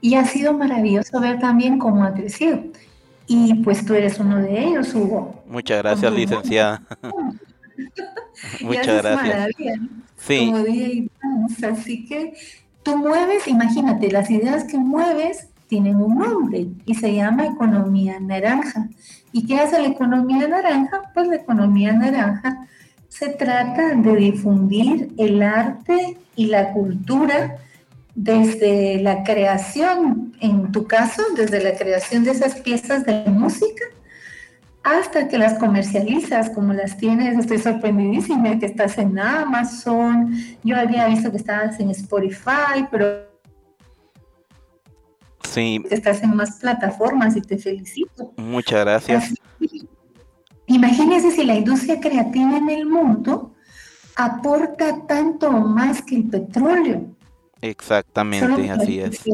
y 0.00 0.14
ha 0.14 0.24
sido 0.24 0.54
maravilloso 0.54 1.20
ver 1.20 1.38
también 1.38 1.78
cómo 1.78 2.04
ha 2.04 2.14
crecido. 2.14 2.62
Y 3.26 3.54
pues 3.62 3.84
tú 3.84 3.94
eres 3.94 4.18
uno 4.18 4.38
de 4.38 4.64
ellos, 4.64 4.94
Hugo. 4.94 5.42
Muchas 5.46 5.78
gracias, 5.78 6.12
licenciada. 6.12 6.82
Muchas 8.60 9.02
gracias. 9.02 9.50
Sí, 10.28 10.46
como 10.46 10.62
DJ 10.62 11.08
Dance. 11.22 11.66
Así 11.66 12.04
que 12.06 12.34
tú 12.82 12.96
mueves, 12.96 13.48
imagínate, 13.48 14.10
las 14.10 14.30
ideas 14.30 14.64
que 14.64 14.78
mueves 14.78 15.48
tienen 15.68 15.96
un 15.96 16.18
nombre 16.18 16.68
y 16.86 16.94
se 16.94 17.14
llama 17.14 17.46
economía 17.46 18.20
naranja. 18.20 18.88
¿Y 19.32 19.46
qué 19.46 19.58
hace 19.58 19.80
la 19.80 19.88
economía 19.88 20.46
naranja? 20.46 21.10
Pues 21.14 21.28
la 21.28 21.36
economía 21.36 21.92
naranja 21.92 22.68
se 23.08 23.30
trata 23.30 23.94
de 23.94 24.16
difundir 24.16 25.12
el 25.18 25.42
arte 25.42 26.18
y 26.36 26.46
la 26.46 26.72
cultura 26.72 27.56
desde 28.14 29.00
la 29.00 29.22
creación, 29.22 30.34
en 30.40 30.72
tu 30.72 30.86
caso, 30.86 31.22
desde 31.36 31.62
la 31.62 31.76
creación 31.76 32.24
de 32.24 32.32
esas 32.32 32.56
piezas 32.56 33.04
de 33.04 33.24
música 33.26 33.84
hasta 34.82 35.28
que 35.28 35.38
las 35.38 35.58
comercializas, 35.58 36.50
como 36.50 36.72
las 36.72 36.96
tienes, 36.96 37.38
estoy 37.38 37.58
sorprendidísima 37.58 38.58
que 38.58 38.66
estás 38.66 38.96
en 38.98 39.18
Amazon, 39.18 40.34
yo 40.62 40.76
había 40.76 41.06
visto 41.08 41.30
que 41.30 41.36
estabas 41.36 41.78
en 41.80 41.90
Spotify, 41.90 42.86
pero 42.90 43.28
sí, 45.42 45.84
que 45.88 45.94
estás 45.94 46.22
en 46.22 46.34
más 46.34 46.58
plataformas 46.58 47.36
y 47.36 47.42
te 47.42 47.58
felicito. 47.58 48.32
muchas 48.36 48.80
gracias. 48.80 49.24
Así, 49.24 49.88
Imagínense 50.68 51.30
si 51.30 51.44
la 51.44 51.56
industria 51.56 51.98
creativa 51.98 52.58
en 52.58 52.68
el 52.68 52.86
mundo 52.86 53.54
aporta 54.16 55.06
tanto 55.06 55.48
o 55.48 55.60
más 55.60 56.02
que 56.02 56.16
el 56.16 56.28
petróleo. 56.28 57.06
Exactamente, 57.62 58.54
que 58.54 58.70
así 58.70 59.00
es. 59.00 59.18
que 59.20 59.32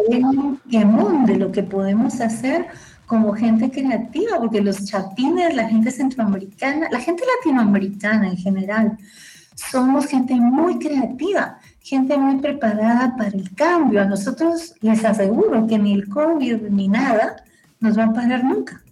quemón 0.71 1.27
de 1.27 1.37
lo 1.37 1.51
que 1.51 1.63
podemos 1.65 2.21
hacer 2.21 2.69
como 3.07 3.33
gente 3.35 3.71
creativa, 3.71 4.39
porque 4.39 4.61
los 4.61 4.85
chatines, 4.85 5.55
la 5.55 5.69
gente 5.69 5.91
centroamericana, 5.91 6.89
la 6.91 7.01
gente 7.01 7.23
latinoamericana 7.37 8.29
en 8.29 8.37
general, 8.37 8.99
somos 9.55 10.07
gente 10.07 10.35
muy 10.35 10.79
creativa, 10.79 11.59
gente 11.81 12.17
muy 12.17 12.41
preparada 12.41 13.15
para 13.17 13.31
el 13.31 13.55
cambio. 13.55 14.01
A 14.03 14.07
nosotros 14.07 14.75
les 14.81 15.05
aseguro 15.05 15.67
que 15.67 15.79
ni 15.79 15.95
el 15.95 16.09
COVID 16.09 16.63
ni 16.71 16.89
nada 16.89 17.37
nos 17.81 17.99
va 17.99 18.05
a 18.05 18.13
parar 18.13 18.43
nunca. 18.43 18.84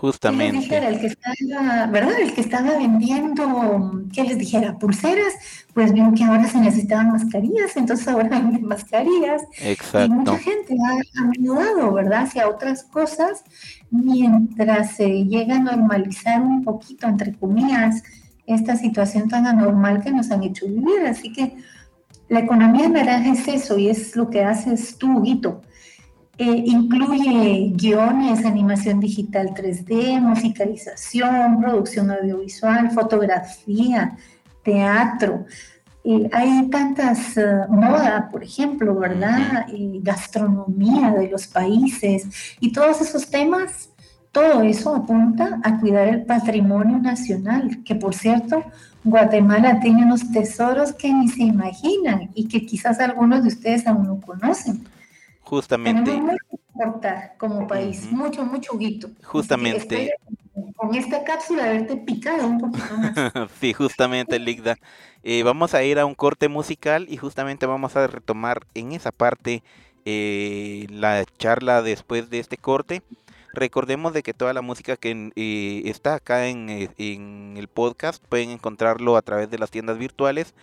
Justamente. 0.00 0.52
les 0.52 0.62
dijera, 0.62 0.88
el 0.88 1.00
que 1.00 1.06
estaba, 1.06 1.86
¿verdad? 1.86 2.20
El 2.20 2.34
que 2.34 2.40
estaba 2.42 2.76
vendiendo, 2.76 4.02
¿qué 4.12 4.24
les 4.24 4.36
dijera? 4.36 4.78
Pulseras, 4.78 5.34
pues 5.72 5.92
vio 5.94 6.12
que 6.14 6.24
ahora 6.24 6.46
se 6.46 6.58
necesitaban 6.58 7.12
mascarillas, 7.12 7.76
entonces 7.76 8.06
ahora 8.06 8.28
venden 8.30 8.66
mascarillas. 8.66 9.42
Exacto. 9.58 10.04
Y 10.04 10.10
mucha 10.10 10.38
gente 10.38 10.74
ha, 10.74 11.40
mudado, 11.40 11.92
¿verdad? 11.94 12.24
Hacia 12.24 12.48
otras 12.48 12.82
cosas, 12.84 13.42
mientras 13.90 14.96
se 14.96 15.24
llega 15.24 15.56
a 15.56 15.60
normalizar 15.60 16.42
un 16.42 16.62
poquito, 16.62 17.06
entre 17.06 17.32
comillas, 17.32 18.02
esta 18.46 18.76
situación 18.76 19.28
tan 19.30 19.46
anormal 19.46 20.02
que 20.02 20.12
nos 20.12 20.30
han 20.30 20.42
hecho 20.42 20.66
vivir. 20.66 21.06
Así 21.06 21.32
que 21.32 21.56
la 22.28 22.40
economía 22.40 22.88
naranja 22.88 23.32
es 23.32 23.48
eso 23.48 23.78
y 23.78 23.88
es 23.88 24.14
lo 24.14 24.28
que 24.28 24.44
haces 24.44 24.98
tú, 24.98 25.22
Guito. 25.22 25.62
Eh, 26.38 26.64
incluye 26.66 27.72
guiones, 27.74 28.44
animación 28.44 29.00
digital 29.00 29.54
3D, 29.54 30.20
musicalización, 30.20 31.60
producción 31.60 32.10
audiovisual, 32.10 32.90
fotografía, 32.90 34.16
teatro. 34.62 35.46
Eh, 36.08 36.28
hay 36.32 36.68
tantas, 36.68 37.36
eh, 37.36 37.44
moda, 37.68 38.28
por 38.30 38.44
ejemplo, 38.44 38.94
¿verdad? 38.94 39.66
Eh, 39.72 39.98
gastronomía 40.02 41.10
de 41.10 41.28
los 41.28 41.48
países 41.48 42.28
y 42.60 42.70
todos 42.70 43.00
esos 43.00 43.28
temas, 43.28 43.90
todo 44.30 44.62
eso 44.62 44.94
apunta 44.94 45.58
a 45.64 45.80
cuidar 45.80 46.06
el 46.06 46.24
patrimonio 46.24 46.98
nacional, 46.98 47.82
que 47.84 47.96
por 47.96 48.14
cierto, 48.14 48.62
Guatemala 49.02 49.80
tiene 49.80 50.04
unos 50.04 50.30
tesoros 50.30 50.92
que 50.92 51.12
ni 51.12 51.28
se 51.28 51.42
imaginan 51.42 52.30
y 52.34 52.46
que 52.46 52.66
quizás 52.66 53.00
algunos 53.00 53.42
de 53.42 53.48
ustedes 53.48 53.86
aún 53.86 54.06
no 54.06 54.20
conocen. 54.20 54.84
Justamente. 55.46 56.10
Tenemos 56.10 56.32
mucho 56.32 56.38
que 56.50 56.82
aportar 56.82 57.34
como 57.38 57.66
país, 57.66 58.04
Ujú. 58.06 58.16
mucho, 58.16 58.44
mucho 58.44 58.76
guito. 58.76 59.06
Así 59.06 59.16
que 59.18 59.24
Justamente. 59.26 60.14
con 60.74 60.94
esta 60.94 61.22
cápsula 61.24 61.64
haberte 61.64 61.96
picado 61.96 62.46
un 62.46 62.58
poquito 62.58 62.96
más. 62.98 63.14
Sí, 63.60 63.72
justamente, 63.72 64.38
Ligda. 64.38 64.76
Eh, 65.22 65.42
vamos 65.44 65.74
a 65.74 65.82
ir 65.84 65.98
a 65.98 66.06
un 66.06 66.14
corte 66.14 66.48
musical 66.48 67.06
y 67.08 67.16
justamente 67.16 67.66
vamos 67.66 67.96
a 67.96 68.06
retomar 68.08 68.66
en 68.74 68.92
esa 68.92 69.12
parte 69.12 69.62
eh, 70.04 70.86
la 70.90 71.24
charla 71.38 71.82
después 71.82 72.28
de 72.30 72.40
este 72.40 72.56
corte. 72.58 73.02
Recordemos 73.52 74.12
de 74.12 74.22
que 74.22 74.34
toda 74.34 74.52
la 74.52 74.60
música 74.62 74.96
que 74.96 75.30
eh, 75.34 75.82
está 75.86 76.16
acá 76.16 76.48
en, 76.48 76.68
eh, 76.68 76.90
en 76.98 77.54
el 77.56 77.68
podcast 77.68 78.22
pueden 78.28 78.50
encontrarlo 78.50 79.16
a 79.16 79.22
través 79.22 79.48
de 79.50 79.58
las 79.58 79.70
tiendas 79.70 79.96
virtuales 79.98 80.54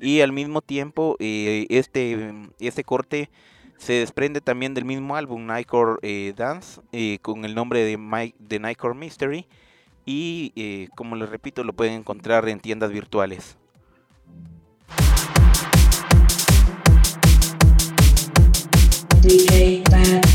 y 0.00 0.20
al 0.22 0.32
mismo 0.32 0.60
tiempo 0.62 1.16
eh, 1.20 1.66
este, 1.70 2.32
este 2.58 2.84
corte 2.84 3.30
se 3.80 3.94
desprende 3.94 4.42
también 4.42 4.74
del 4.74 4.84
mismo 4.84 5.16
álbum 5.16 5.46
Nightcore 5.46 5.98
eh, 6.02 6.34
Dance 6.36 6.82
eh, 6.92 7.18
con 7.22 7.46
el 7.46 7.54
nombre 7.54 7.82
de, 7.82 7.96
My, 7.96 8.34
de 8.38 8.58
Nightcore 8.58 8.94
Mystery 8.94 9.46
y 10.04 10.52
eh, 10.54 10.88
como 10.94 11.16
les 11.16 11.30
repito 11.30 11.64
lo 11.64 11.72
pueden 11.72 11.94
encontrar 11.94 12.46
en 12.50 12.60
tiendas 12.60 12.92
virtuales. 12.92 13.56
DJ 19.22 19.82
Bad. 19.90 20.29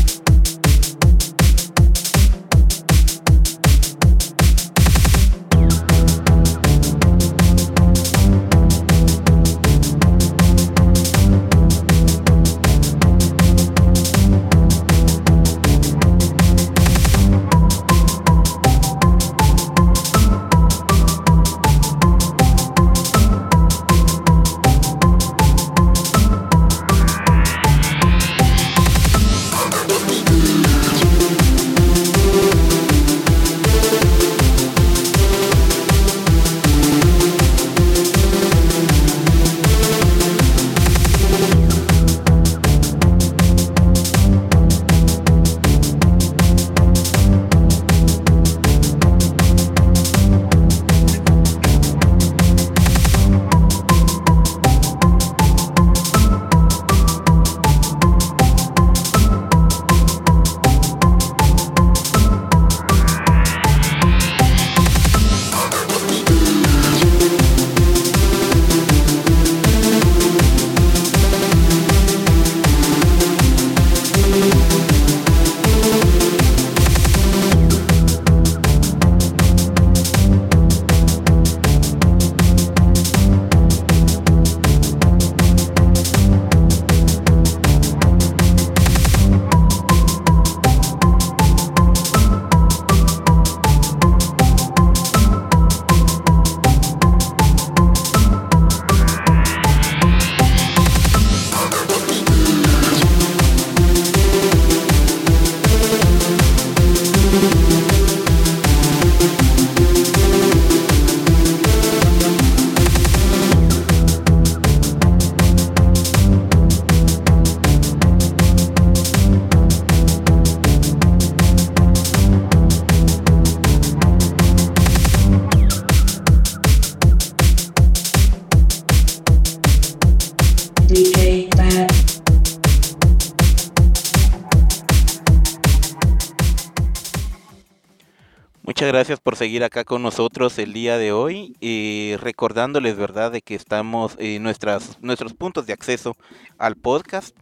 Seguir 139.36 139.62
acá 139.64 139.84
con 139.84 140.02
nosotros 140.02 140.58
el 140.58 140.72
día 140.72 140.98
de 140.98 141.12
hoy, 141.12 141.54
eh, 141.60 142.16
recordándoles, 142.20 142.96
¿verdad?, 142.96 143.30
de 143.30 143.42
que 143.42 143.54
estamos 143.54 144.16
en 144.18 144.42
nuestras, 144.42 144.98
nuestros 145.02 145.34
puntos 145.34 145.66
de 145.66 145.74
acceso 145.74 146.16
al 146.58 146.74
podcast, 146.76 147.36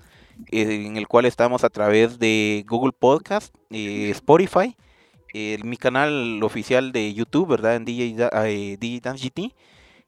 eh, 0.50 0.84
en 0.86 0.96
el 0.96 1.06
cual 1.06 1.24
estamos 1.24 1.62
a 1.62 1.70
través 1.70 2.18
de 2.18 2.64
Google 2.68 2.92
Podcast, 2.92 3.54
eh, 3.70 4.10
Spotify, 4.10 4.76
eh, 5.32 5.58
mi 5.64 5.76
canal 5.76 6.42
oficial 6.42 6.90
de 6.90 7.14
YouTube, 7.14 7.48
¿verdad?, 7.48 7.76
en 7.76 7.84
DJ, 7.84 8.28
eh, 8.44 9.00
GT, 9.00 9.54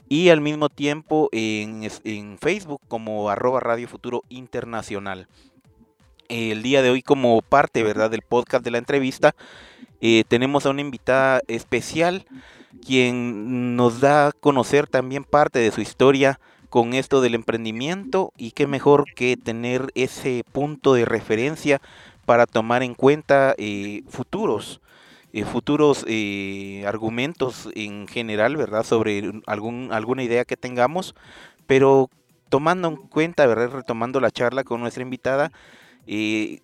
y 0.09 0.29
al 0.31 0.41
mismo 0.41 0.69
tiempo 0.69 1.29
en 1.33 2.39
Facebook 2.39 2.81
como 2.89 3.31
arroba 3.31 3.61
Radio 3.61 3.89
Futuro 3.89 4.23
Internacional. 4.29 5.29
El 6.29 6.63
día 6.63 6.83
de 6.83 6.91
hoy 6.91 7.03
como 7.03 7.41
parte, 7.43 7.85
¿verdad?, 7.85 8.11
del 8.11 8.23
podcast 8.23 8.65
de 8.65 8.73
la 8.73 8.79
entrevista, 8.79 9.37
eh, 10.01 10.25
tenemos 10.29 10.67
a 10.67 10.71
una 10.71 10.81
invitada 10.81 11.41
especial 11.49 12.27
quien 12.85 13.77
nos 13.77 14.01
da 14.01 14.29
a 14.29 14.33
conocer 14.33 14.87
también 14.87 15.25
parte 15.25 15.59
de 15.59 15.73
su 15.73 15.81
historia 15.81 16.39
con 16.69 16.95
esto 16.95 17.21
del 17.21 17.35
emprendimiento 17.35 18.33
y 18.37 18.51
qué 18.51 18.67
mejor 18.67 19.07
que 19.15 19.37
tener 19.37 19.91
ese 19.95 20.45
punto 20.53 20.95
de 20.95 21.05
referencia 21.05 21.81
para 22.27 22.47
tomar 22.47 22.83
en 22.83 22.95
cuenta 22.95 23.55
eh, 23.57 24.03
futuros 24.09 24.81
eh, 25.33 25.45
futuros 25.45 26.05
argumentos 26.87 27.69
en 27.75 28.09
general, 28.09 28.57
¿verdad? 28.57 28.85
Sobre 28.85 29.33
algún, 29.47 29.91
alguna 29.93 30.23
idea 30.23 30.47
que 30.47 30.57
tengamos, 30.57 31.15
pero 31.67 32.09
tomando 32.49 32.89
en 32.89 32.97
cuenta, 32.97 33.47
¿verdad? 33.47 33.71
Retomando 33.71 34.21
la 34.21 34.31
charla 34.31 34.65
con 34.65 34.81
nuestra 34.81 35.03
invitada, 35.03 35.53
eh, 36.07 36.61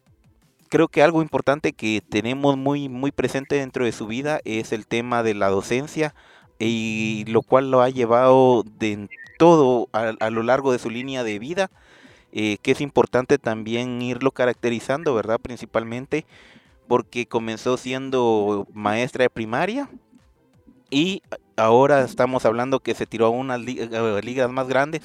creo 0.73 0.89
que 0.89 1.03
algo 1.03 1.21
importante 1.21 1.75
que 1.75 2.01
tenemos 2.01 2.57
muy, 2.57 2.89
muy 2.89 3.13
presente 3.13 3.57
dentro 3.57 3.85
de 3.85 3.93
su 3.93 4.07
vida 4.07 4.41
es 4.47 4.73
el 4.73 4.87
tema 4.87 5.23
de 5.23 5.35
la 5.35 5.51
docencia 5.51 6.15
y 6.59 7.27
lo 7.29 7.43
cual 7.43 7.71
lo 7.71 7.83
ha 7.83 7.91
llevado 7.91 8.65
de 8.79 9.11
todo 9.37 9.91
a, 9.93 10.15
a 10.19 10.31
lo 10.31 10.43
largo 10.43 10.73
de 10.73 10.79
su 10.79 10.89
línea 10.89 11.25
de 11.25 11.39
vida, 11.39 11.71
eh, 12.33 12.57
que 12.63 12.71
es 12.71 12.81
importante 12.81 13.37
también 13.37 14.01
irlo 14.01 14.31
caracterizando, 14.31 15.15
¿verdad? 15.15 15.39
Principalmente 15.39 16.25
porque 16.89 17.27
comenzó 17.27 17.77
siendo 17.77 18.67
maestra 18.73 19.25
de 19.25 19.31
primaria 19.31 19.91
y 20.89 21.23
ahora 21.59 22.01
estamos 22.01 22.47
hablando 22.47 22.81
que 22.81 22.95
se 22.95 23.05
tiró 23.05 23.27
a 23.27 23.29
unas 23.29 23.61
ligas 23.61 24.51
más 24.51 24.69
grandes 24.69 25.03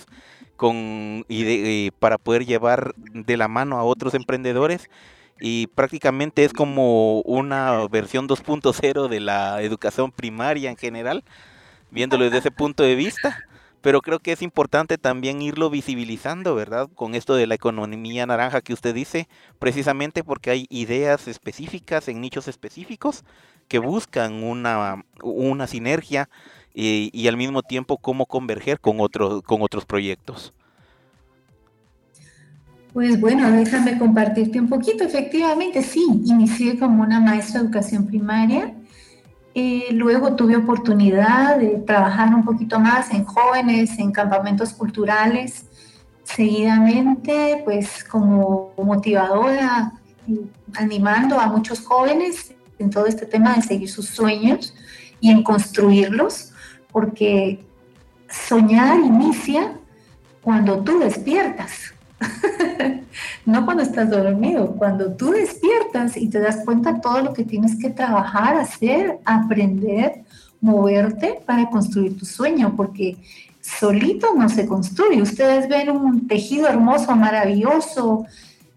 con 0.55 1.25
y 1.27 1.43
eh, 1.43 1.91
para 1.99 2.17
poder 2.17 2.45
llevar 2.45 2.93
de 2.95 3.35
la 3.35 3.49
mano 3.49 3.77
a 3.77 3.83
otros 3.83 4.13
emprendedores 4.13 4.89
y 5.39 5.67
prácticamente 5.67 6.43
es 6.43 6.53
como 6.53 7.21
una 7.21 7.87
versión 7.87 8.27
2.0 8.27 9.07
de 9.07 9.19
la 9.19 9.61
educación 9.61 10.11
primaria 10.11 10.69
en 10.69 10.77
general, 10.77 11.23
viéndolo 11.91 12.25
desde 12.25 12.39
ese 12.39 12.51
punto 12.51 12.83
de 12.83 12.95
vista. 12.95 13.37
Pero 13.81 14.01
creo 14.01 14.19
que 14.19 14.31
es 14.31 14.41
importante 14.41 14.97
también 14.97 15.41
irlo 15.41 15.69
visibilizando, 15.69 16.55
¿verdad? 16.55 16.89
Con 16.95 17.13
esto 17.13 17.35
de 17.35 17.47
la 17.47 17.55
economía 17.55 18.25
naranja 18.25 18.61
que 18.61 18.73
usted 18.73 18.93
dice, 18.93 19.29
precisamente 19.59 20.23
porque 20.23 20.49
hay 20.49 20.65
ideas 20.69 21.27
específicas 21.27 22.07
en 22.07 22.19
nichos 22.19 22.47
específicos 22.47 23.23
que 23.67 23.79
buscan 23.79 24.43
una, 24.43 25.05
una 25.21 25.67
sinergia 25.67 26.27
y, 26.73 27.11
y 27.13 27.27
al 27.27 27.37
mismo 27.37 27.61
tiempo 27.61 27.97
cómo 27.97 28.25
converger 28.25 28.79
con, 28.79 28.99
otros 28.99 29.43
con 29.43 29.61
otros 29.61 29.85
proyectos. 29.85 30.53
Pues 32.97 33.21
bueno, 33.21 33.51
déjame 33.51 33.99
compartirte 33.99 34.59
un 34.59 34.69
poquito. 34.69 35.03
Efectivamente, 35.03 35.83
sí, 35.83 36.03
inicié 36.25 36.79
como 36.79 37.03
una 37.03 37.19
maestra 37.19 37.59
de 37.59 37.67
educación 37.67 38.07
primaria. 38.07 38.73
Eh, 39.53 39.89
luego 39.91 40.35
tuve 40.35 40.55
oportunidad 40.55 41.59
de 41.59 41.77
trabajar 41.85 42.33
un 42.33 42.43
poquito 42.43 42.79
más 42.79 43.11
en 43.11 43.23
jóvenes, 43.23 43.99
en 43.99 44.11
campamentos 44.11 44.73
culturales. 44.73 45.65
Seguidamente, 46.23 47.61
pues 47.65 48.03
como 48.03 48.73
motivadora, 48.77 49.93
animando 50.73 51.39
a 51.39 51.45
muchos 51.45 51.81
jóvenes 51.81 52.55
en 52.79 52.89
todo 52.89 53.05
este 53.05 53.27
tema 53.27 53.53
de 53.57 53.61
seguir 53.61 53.91
sus 53.91 54.07
sueños 54.07 54.73
y 55.19 55.29
en 55.29 55.43
construirlos, 55.43 56.51
porque 56.91 57.63
soñar 58.27 58.97
inicia 59.01 59.77
cuando 60.41 60.79
tú 60.79 60.97
despiertas. 60.97 61.93
no 63.45 63.65
cuando 63.65 63.83
estás 63.83 64.09
dormido, 64.09 64.75
cuando 64.75 65.13
tú 65.13 65.31
despiertas 65.31 66.17
y 66.17 66.29
te 66.29 66.39
das 66.39 66.63
cuenta 66.65 66.93
de 66.93 66.99
todo 66.99 67.21
lo 67.21 67.33
que 67.33 67.43
tienes 67.43 67.77
que 67.79 67.89
trabajar, 67.89 68.57
hacer, 68.57 69.19
aprender, 69.25 70.23
moverte 70.59 71.39
para 71.45 71.69
construir 71.69 72.17
tu 72.17 72.25
sueño, 72.25 72.75
porque 72.75 73.17
solito 73.61 74.33
no 74.35 74.49
se 74.49 74.65
construye. 74.65 75.21
Ustedes 75.21 75.67
ven 75.69 75.89
un 75.89 76.27
tejido 76.27 76.67
hermoso, 76.67 77.15
maravilloso, 77.15 78.25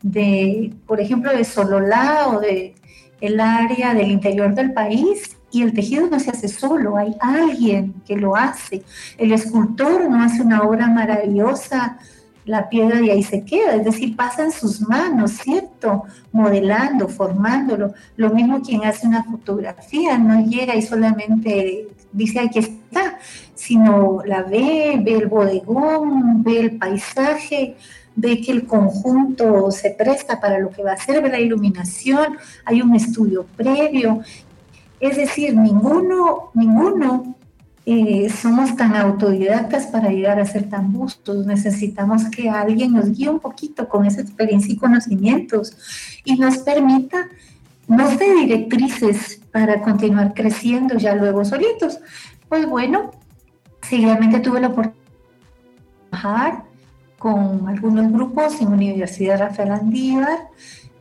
de, 0.03 0.73
por 0.87 1.01
ejemplo, 1.01 1.31
de 1.33 1.45
Sololá 1.45 2.29
o 2.29 2.41
de 2.41 2.75
el 3.21 3.39
área 3.39 3.95
del 3.95 4.11
interior 4.11 4.55
del 4.55 4.73
país 4.73 5.37
y 5.51 5.63
el 5.63 5.75
tejido 5.75 6.09
no 6.09 6.19
se 6.21 6.31
hace 6.31 6.49
solo, 6.49 6.97
hay 6.97 7.15
alguien 7.21 7.95
que 8.07 8.17
lo 8.17 8.37
hace. 8.37 8.83
El 9.19 9.33
escultor 9.33 10.09
no 10.09 10.23
hace 10.23 10.43
una 10.43 10.63
obra 10.63 10.87
maravillosa, 10.87 11.99
la 12.45 12.69
piedra 12.69 13.01
y 13.01 13.11
ahí 13.11 13.23
se 13.23 13.45
queda, 13.45 13.75
es 13.75 13.85
decir, 13.85 14.17
pasa 14.17 14.45
en 14.45 14.53
sus 14.53 14.81
manos, 14.81 15.33
¿cierto? 15.33 16.05
Modelando, 16.33 17.09
formándolo. 17.09 17.95
Lo 18.17 18.31
mismo 18.31 18.61
quien 18.63 18.85
hace 18.85 19.07
una 19.07 19.25
fotografía, 19.25 20.19
no 20.19 20.45
llega 20.45 20.75
y 20.75 20.83
solamente 20.83 21.89
dice 22.13 22.41
aquí 22.41 22.59
está, 22.59 23.19
sino 23.55 24.23
la 24.25 24.43
ve, 24.43 25.01
ve 25.03 25.15
el 25.15 25.27
bodegón, 25.27 26.43
ve 26.43 26.61
el 26.61 26.79
paisaje, 26.79 27.77
ve 28.17 28.41
que 28.41 28.53
el 28.53 28.67
conjunto 28.67 29.71
se 29.71 29.91
presta 29.91 30.41
para 30.41 30.59
lo 30.59 30.71
que 30.71 30.83
va 30.83 30.93
a 30.93 30.97
ser, 30.97 31.23
ve 31.23 31.29
la 31.29 31.41
iluminación, 31.41 32.37
hay 32.65 32.83
un 32.83 32.95
estudio 32.95 33.47
previo. 33.57 34.21
Es 34.99 35.17
decir, 35.17 35.57
ninguno, 35.57 36.51
ninguno 36.55 37.35
eh, 37.87 38.29
somos 38.31 38.77
tan 38.77 38.95
autodidactas 38.95 39.87
para 39.87 40.11
llegar 40.11 40.39
a 40.39 40.45
ser 40.45 40.69
tan 40.69 40.93
bustos. 40.93 41.47
Necesitamos 41.47 42.25
que 42.27 42.51
alguien 42.51 42.93
nos 42.93 43.11
guíe 43.11 43.29
un 43.29 43.41
poquito 43.41 43.89
con 43.89 44.05
esa 44.07 44.21
experiencia 44.21 44.73
y 44.73 44.77
conocimientos 44.77 45.77
y 46.25 46.37
nos 46.37 46.59
permita, 46.59 47.29
nos 47.89 48.19
dé 48.19 48.35
directrices 48.35 49.41
para 49.51 49.81
continuar 49.81 50.35
creciendo 50.35 50.99
ya 50.99 51.15
luego 51.15 51.45
solitos. 51.45 51.99
Pues 52.49 52.67
bueno, 52.67 53.11
seguidamente 53.83 54.41
tuve 54.41 54.61
la 54.61 54.69
oportunidad 54.69 55.01
de 55.01 56.11
trabajar 56.11 56.65
con 57.19 57.69
algunos 57.69 58.13
grupos 58.13 58.61
en 58.61 58.69
Universidad 58.69 59.39
Rafael 59.41 59.73
Andívar, 59.73 60.39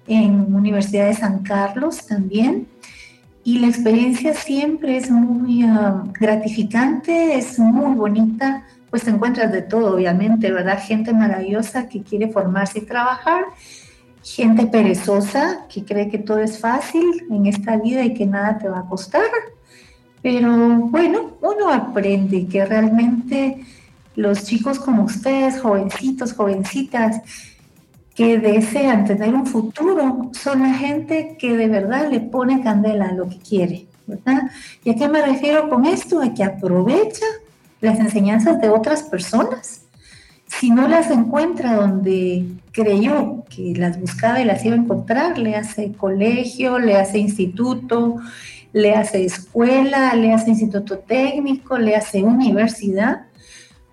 en 0.08 0.54
Universidad 0.56 1.08
de 1.08 1.14
San 1.14 1.44
Carlos 1.44 2.08
también 2.08 2.68
y 3.44 3.60
la 3.60 3.68
experiencia 3.68 4.34
siempre 4.34 4.98
es 4.98 5.10
muy 5.10 5.64
uh, 5.64 6.12
gratificante, 6.20 7.38
es 7.38 7.58
muy 7.58 7.96
bonita, 7.96 8.66
pues 8.90 9.04
te 9.04 9.12
encuentras 9.12 9.52
de 9.52 9.62
todo, 9.62 9.96
obviamente, 9.96 10.52
¿verdad? 10.52 10.80
Gente 10.82 11.14
maravillosa 11.14 11.88
que 11.88 12.02
quiere 12.02 12.30
formarse 12.30 12.80
y 12.80 12.86
trabajar, 12.86 13.46
gente 14.24 14.68
perezosa 14.68 15.66
que 15.74 15.86
cree 15.86 16.10
que 16.10 16.18
todo 16.18 16.40
es 16.40 16.60
fácil 16.60 17.26
en 17.30 17.46
esta 17.46 17.78
vida 17.78 18.04
y 18.04 18.14
que 18.14 18.26
nada 18.26 18.58
te 18.58 18.68
va 18.68 18.80
a 18.80 18.86
costar, 18.86 19.30
pero 20.22 20.52
bueno, 20.78 21.38
uno 21.42 21.72
aprende 21.72 22.46
que 22.48 22.66
realmente 22.66 23.64
los 24.16 24.44
chicos 24.44 24.80
como 24.80 25.04
ustedes, 25.04 25.62
jovencitos, 25.62 26.34
jovencitas, 26.34 27.22
que 28.20 28.38
desean 28.38 29.06
tener 29.06 29.34
un 29.34 29.46
futuro 29.46 30.30
son 30.34 30.64
la 30.64 30.74
gente 30.74 31.38
que 31.40 31.56
de 31.56 31.70
verdad 31.70 32.12
le 32.12 32.20
pone 32.20 32.62
candela 32.62 33.06
a 33.06 33.14
lo 33.14 33.30
que 33.30 33.38
quiere, 33.38 33.86
¿verdad? 34.08 34.52
¿Y 34.84 34.90
a 34.90 34.96
qué 34.96 35.08
me 35.08 35.26
refiero 35.26 35.70
con 35.70 35.86
esto? 35.86 36.22
A 36.22 36.34
que 36.34 36.44
aprovecha 36.44 37.26
las 37.80 37.98
enseñanzas 37.98 38.60
de 38.60 38.68
otras 38.68 39.04
personas. 39.04 39.84
Si 40.48 40.70
no 40.70 40.90
las 40.90 41.10
encuentra 41.12 41.76
donde 41.76 42.46
creyó 42.74 43.46
que 43.50 43.74
las 43.78 43.98
buscaba 43.98 44.42
y 44.42 44.44
las 44.44 44.66
iba 44.66 44.76
a 44.76 44.80
encontrar, 44.80 45.38
le 45.38 45.56
hace 45.56 45.94
colegio, 45.94 46.78
le 46.78 46.98
hace 46.98 47.20
instituto, 47.20 48.18
le 48.74 48.96
hace 48.96 49.24
escuela, 49.24 50.14
le 50.16 50.34
hace 50.34 50.50
instituto 50.50 50.98
técnico, 50.98 51.78
le 51.78 51.96
hace 51.96 52.22
universidad, 52.22 53.28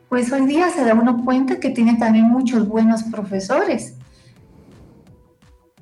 pues 0.09 0.33
hoy 0.33 0.47
día 0.47 0.69
se 0.71 0.85
da 0.85 0.95
uno 0.95 1.25
cuenta 1.25 1.61
que 1.61 1.71
tiene 1.71 1.95
también 1.95 2.25
muchos 2.25 2.67
buenos 2.67 3.05
profesores 3.05 3.96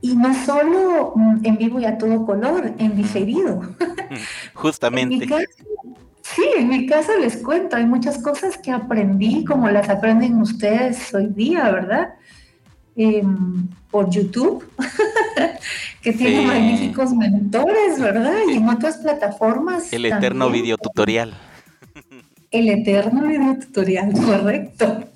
y 0.05 0.15
no 0.17 0.35
solo 0.45 1.15
en 1.43 1.57
vivo 1.57 1.81
y 1.81 1.87
a 1.87 1.97
todo 1.97 2.27
color, 2.27 2.75
en 2.77 2.95
diferido. 2.95 3.63
Justamente. 4.53 5.15
En 5.15 5.21
mi 5.21 5.27
caso, 5.27 5.47
sí, 6.21 6.43
en 6.59 6.69
mi 6.69 6.87
caso 6.87 7.13
les 7.19 7.39
cuento, 7.39 7.77
hay 7.77 7.87
muchas 7.87 8.19
cosas 8.19 8.59
que 8.59 8.71
aprendí 8.71 9.47
como 9.47 9.71
las 9.71 9.89
aprenden 9.89 10.43
ustedes 10.43 11.15
hoy 11.15 11.29
día, 11.29 11.71
¿verdad? 11.71 12.15
Eh, 12.97 13.23
por 13.91 14.11
YouTube, 14.11 14.63
que 16.03 16.13
tiene 16.13 16.41
Sí. 16.43 16.47
magníficos 16.47 17.13
mentores, 17.15 17.99
¿verdad? 17.99 18.37
Y 18.53 18.57
en 18.59 18.69
otras 18.69 18.99
plataformas. 18.99 19.91
El 19.91 20.05
eterno 20.05 20.45
también. 20.45 20.65
videotutorial. 20.65 21.35
El 22.55 22.69
eterno 22.69 23.23
video 23.27 23.59
tutorial, 23.59 24.13
correcto. 24.25 25.09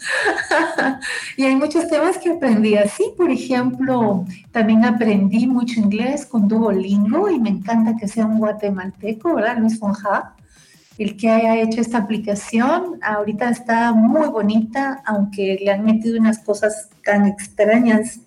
y 1.37 1.45
hay 1.45 1.55
muchos 1.55 1.87
temas 1.87 2.19
que 2.19 2.31
aprendí 2.31 2.75
así. 2.75 3.13
Por 3.17 3.31
ejemplo, 3.31 4.25
también 4.51 4.85
aprendí 4.85 5.47
mucho 5.47 5.79
inglés 5.79 6.27
con 6.27 6.49
Duolingo 6.49 7.31
y 7.31 7.39
me 7.39 7.51
encanta 7.51 7.95
que 7.97 8.09
sea 8.09 8.27
un 8.27 8.41
guatemalteco, 8.41 9.37
¿verdad? 9.37 9.59
Luis 9.59 9.79
Fonja, 9.79 10.35
el 10.99 11.17
que 11.17 11.31
haya 11.31 11.61
hecho 11.61 11.81
esta 11.81 11.99
aplicación. 11.99 12.99
Ahorita 13.03 13.51
está 13.51 13.93
muy 13.93 14.27
bonita, 14.27 15.01
aunque 15.07 15.61
le 15.63 15.71
han 15.71 15.85
metido 15.85 16.19
unas 16.19 16.41
cosas 16.41 16.89
tan 17.05 17.25
extrañas 17.25 18.19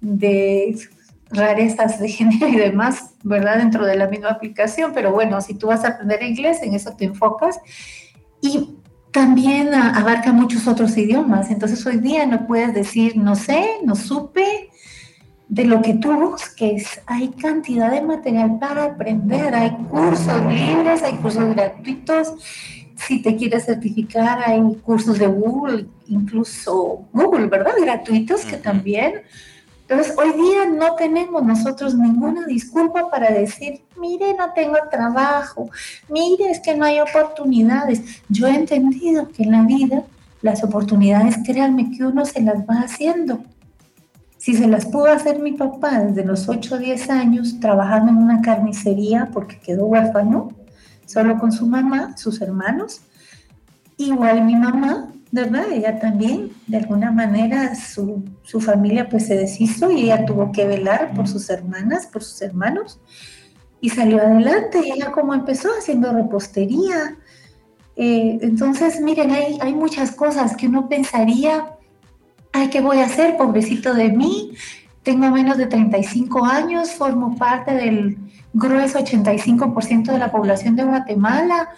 de 0.00 0.78
rarezas 1.30 1.98
de 1.98 2.08
género 2.16 2.46
y 2.46 2.56
demás, 2.56 3.14
¿verdad? 3.24 3.56
Dentro 3.56 3.84
de 3.84 3.96
la 3.96 4.06
misma 4.06 4.28
aplicación. 4.28 4.92
Pero 4.94 5.10
bueno, 5.10 5.40
si 5.40 5.54
tú 5.54 5.66
vas 5.66 5.84
a 5.84 5.88
aprender 5.88 6.22
inglés, 6.22 6.62
en 6.62 6.76
eso 6.76 6.94
te 6.94 7.04
enfocas 7.04 7.58
y 8.40 8.76
también 9.12 9.74
abarca 9.74 10.32
muchos 10.32 10.66
otros 10.66 10.96
idiomas. 10.96 11.50
Entonces 11.50 11.84
hoy 11.86 11.98
día 11.98 12.26
no 12.26 12.46
puedes 12.46 12.74
decir 12.74 13.16
no 13.16 13.34
sé, 13.34 13.78
no 13.84 13.94
supe 13.94 14.70
de 15.48 15.64
lo 15.64 15.82
que 15.82 15.94
tú 15.94 16.12
busques. 16.12 17.00
Hay 17.06 17.28
cantidad 17.28 17.90
de 17.90 18.02
material 18.02 18.58
para 18.58 18.84
aprender. 18.84 19.54
Hay 19.54 19.70
cursos 19.90 20.42
libres, 20.46 21.02
hay 21.02 21.14
cursos 21.16 21.54
gratuitos. 21.54 22.34
Si 22.96 23.22
te 23.22 23.36
quieres 23.36 23.64
certificar, 23.64 24.42
hay 24.44 24.60
cursos 24.82 25.18
de 25.18 25.26
Google, 25.26 25.86
incluso 26.08 27.06
Google, 27.12 27.46
¿verdad? 27.46 27.72
Gratuitos 27.80 28.44
que 28.44 28.56
también 28.56 29.22
Entonces, 29.88 30.14
hoy 30.18 30.32
día 30.32 30.66
no 30.66 30.96
tenemos 30.96 31.42
nosotros 31.42 31.94
ninguna 31.94 32.44
disculpa 32.44 33.10
para 33.10 33.30
decir, 33.30 33.80
mire, 33.98 34.34
no 34.34 34.52
tengo 34.52 34.76
trabajo, 34.90 35.70
mire, 36.10 36.50
es 36.50 36.60
que 36.60 36.76
no 36.76 36.84
hay 36.84 37.00
oportunidades. 37.00 38.22
Yo 38.28 38.46
he 38.46 38.54
entendido 38.54 39.28
que 39.28 39.44
en 39.44 39.52
la 39.52 39.62
vida 39.62 40.02
las 40.42 40.62
oportunidades, 40.62 41.36
créanme 41.42 41.90
que 41.90 42.04
uno 42.04 42.26
se 42.26 42.42
las 42.42 42.68
va 42.68 42.82
haciendo. 42.82 43.42
Si 44.36 44.54
se 44.54 44.68
las 44.68 44.84
pudo 44.84 45.06
hacer 45.06 45.38
mi 45.38 45.52
papá 45.52 46.00
desde 46.00 46.24
los 46.24 46.50
8 46.50 46.74
o 46.74 46.78
10 46.78 47.08
años 47.08 47.58
trabajando 47.58 48.12
en 48.12 48.18
una 48.18 48.42
carnicería 48.42 49.30
porque 49.32 49.58
quedó 49.58 49.86
huérfano, 49.86 50.52
solo 51.06 51.38
con 51.38 51.50
su 51.50 51.66
mamá, 51.66 52.14
sus 52.18 52.42
hermanos, 52.42 53.00
igual 53.96 54.44
mi 54.44 54.54
mamá 54.54 55.08
¿verdad? 55.30 55.66
Ella 55.72 55.98
también, 55.98 56.52
de 56.66 56.78
alguna 56.78 57.10
manera, 57.10 57.74
su, 57.74 58.24
su, 58.42 58.60
familia 58.60 59.08
pues 59.08 59.26
se 59.26 59.36
deshizo 59.36 59.90
y 59.90 60.04
ella 60.04 60.24
tuvo 60.24 60.52
que 60.52 60.66
velar 60.66 61.12
por 61.14 61.28
sus 61.28 61.50
hermanas, 61.50 62.06
por 62.06 62.22
sus 62.22 62.40
hermanos, 62.42 63.00
y 63.80 63.90
salió 63.90 64.18
adelante. 64.18 64.80
Y 64.84 64.92
ella 64.92 65.12
como 65.12 65.34
empezó 65.34 65.68
haciendo 65.78 66.12
repostería. 66.12 67.16
Eh, 67.96 68.38
entonces, 68.42 69.00
miren, 69.00 69.30
hay, 69.30 69.58
hay 69.60 69.74
muchas 69.74 70.12
cosas 70.12 70.56
que 70.56 70.68
uno 70.68 70.88
pensaría, 70.88 71.76
ay, 72.52 72.68
¿qué 72.68 72.80
voy 72.80 72.98
a 72.98 73.06
hacer? 73.06 73.36
Pobrecito 73.36 73.92
de 73.94 74.10
mí, 74.10 74.52
tengo 75.02 75.30
menos 75.30 75.58
de 75.58 75.66
35 75.66 76.44
años, 76.44 76.92
formo 76.92 77.36
parte 77.36 77.74
del 77.74 78.18
grueso 78.52 78.98
85% 78.98 80.12
de 80.12 80.18
la 80.18 80.30
población 80.30 80.76
de 80.76 80.84
Guatemala 80.84 81.70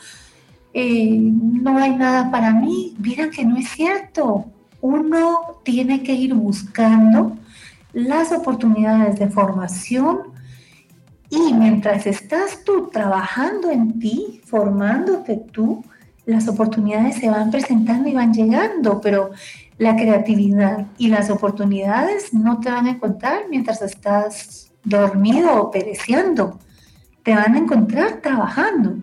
eh, 0.73 1.18
no 1.21 1.79
hay 1.79 1.97
nada 1.97 2.31
para 2.31 2.53
mí. 2.53 2.95
Miren 2.99 3.31
que 3.31 3.45
no 3.45 3.57
es 3.57 3.68
cierto. 3.71 4.47
Uno 4.81 5.61
tiene 5.64 6.03
que 6.03 6.14
ir 6.14 6.35
buscando 6.35 7.37
las 7.93 8.33
oportunidades 8.33 9.18
de 9.18 9.29
formación 9.29 10.31
y 11.29 11.53
mientras 11.55 12.07
estás 12.07 12.64
tú 12.64 12.89
trabajando 12.93 13.71
en 13.71 14.01
ti, 14.01 14.41
formándote 14.45 15.37
tú, 15.53 15.85
las 16.27 16.49
oportunidades 16.49 17.16
se 17.16 17.31
van 17.31 17.51
presentando 17.51 18.09
y 18.09 18.14
van 18.14 18.33
llegando, 18.33 19.01
pero 19.01 19.31
la 19.79 19.97
creatividad 19.97 20.87
y 20.99 21.09
las 21.09 21.31
oportunidades 21.31 22.35
no 22.35 22.61
te 22.61 22.71
van 22.71 22.87
a 22.87 22.91
encontrar 22.91 23.43
mientras 23.49 23.81
estás 23.81 24.73
dormido 24.85 25.55
o 25.62 25.71
pereciendo. 25.71 26.59
Te 27.23 27.35
van 27.35 27.55
a 27.55 27.59
encontrar 27.59 28.21
trabajando. 28.21 28.97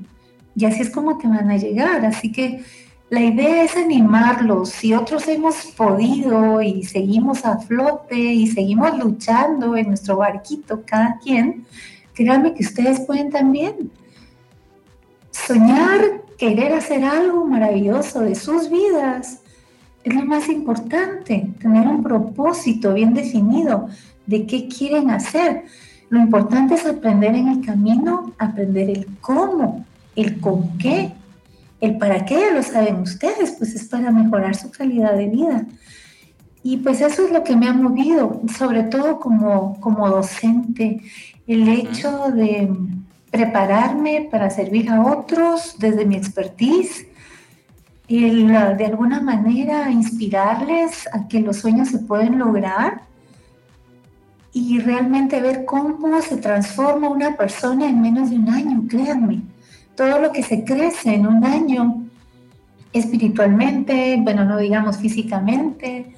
Y 0.57 0.65
así 0.65 0.81
es 0.81 0.89
como 0.89 1.19
te 1.19 1.27
van 1.27 1.51
a 1.51 1.57
llegar. 1.57 2.03
Así 2.03 2.31
que 2.31 2.63
la 3.11 3.21
idea 3.21 3.63
es 3.63 3.77
animarlos. 3.77 4.69
Si 4.69 4.91
otros 4.91 5.27
hemos 5.27 5.67
podido 5.67 6.63
y 6.63 6.83
seguimos 6.83 7.45
a 7.45 7.59
flote 7.59 8.17
y 8.17 8.47
seguimos 8.47 8.97
luchando 8.97 9.77
en 9.77 9.89
nuestro 9.89 10.17
barquito, 10.17 10.81
cada 10.83 11.19
quien, 11.19 11.63
créanme 12.15 12.55
que 12.55 12.63
ustedes 12.63 13.01
pueden 13.01 13.29
también 13.29 13.91
soñar, 15.29 16.23
querer 16.39 16.73
hacer 16.73 17.03
algo 17.03 17.45
maravilloso 17.45 18.21
de 18.21 18.33
sus 18.33 18.71
vidas. 18.71 19.41
Es 20.03 20.15
lo 20.15 20.25
más 20.25 20.49
importante, 20.49 21.51
tener 21.61 21.87
un 21.87 22.01
propósito 22.01 22.95
bien 22.95 23.13
definido 23.13 23.89
de 24.25 24.47
qué 24.47 24.67
quieren 24.67 25.11
hacer. 25.11 25.65
Lo 26.09 26.19
importante 26.19 26.73
es 26.73 26.85
aprender 26.87 27.35
en 27.35 27.47
el 27.47 27.63
camino, 27.63 28.33
aprender 28.39 28.89
el 28.89 29.07
cómo 29.21 29.85
el 30.17 30.41
con 30.41 30.77
qué, 30.79 31.13
el 31.79 31.97
para 31.97 32.25
qué 32.25 32.39
ya 32.39 32.51
lo 32.51 32.63
saben 32.63 32.97
ustedes, 32.97 33.51
pues 33.51 33.75
es 33.75 33.85
para 33.85 34.11
mejorar 34.11 34.55
su 34.55 34.71
calidad 34.71 35.13
de 35.13 35.27
vida. 35.27 35.65
Y 36.63 36.77
pues 36.77 36.99
eso 37.01 37.25
es 37.25 37.31
lo 37.31 37.43
que 37.43 37.55
me 37.55 37.69
ha 37.69 37.73
movido, 37.73 38.41
sobre 38.57 38.83
todo 38.83 39.19
como, 39.19 39.79
como 39.79 40.09
docente, 40.09 41.01
el 41.45 41.69
hecho 41.69 42.31
de 42.31 42.75
prepararme 43.29 44.27
para 44.29 44.49
servir 44.49 44.89
a 44.89 45.03
otros 45.03 45.75
desde 45.77 46.03
mi 46.05 46.15
expertise, 46.15 47.05
el 48.09 48.47
de 48.47 48.85
alguna 48.85 49.21
manera 49.21 49.91
inspirarles 49.91 51.07
a 51.13 51.27
que 51.27 51.41
los 51.41 51.57
sueños 51.57 51.89
se 51.89 51.99
pueden 51.99 52.39
lograr 52.39 53.01
y 54.51 54.79
realmente 54.79 55.41
ver 55.41 55.65
cómo 55.65 56.19
se 56.21 56.37
transforma 56.37 57.09
una 57.09 57.37
persona 57.37 57.87
en 57.87 58.01
menos 58.01 58.31
de 58.31 58.37
un 58.37 58.49
año, 58.49 58.83
créanme 58.89 59.43
todo 59.97 60.19
lo 60.19 60.31
que 60.31 60.43
se 60.43 60.63
crece 60.63 61.15
en 61.15 61.25
un 61.25 61.43
año, 61.43 62.05
espiritualmente, 62.93 64.17
bueno, 64.21 64.45
no 64.45 64.57
digamos 64.57 64.97
físicamente, 64.97 66.13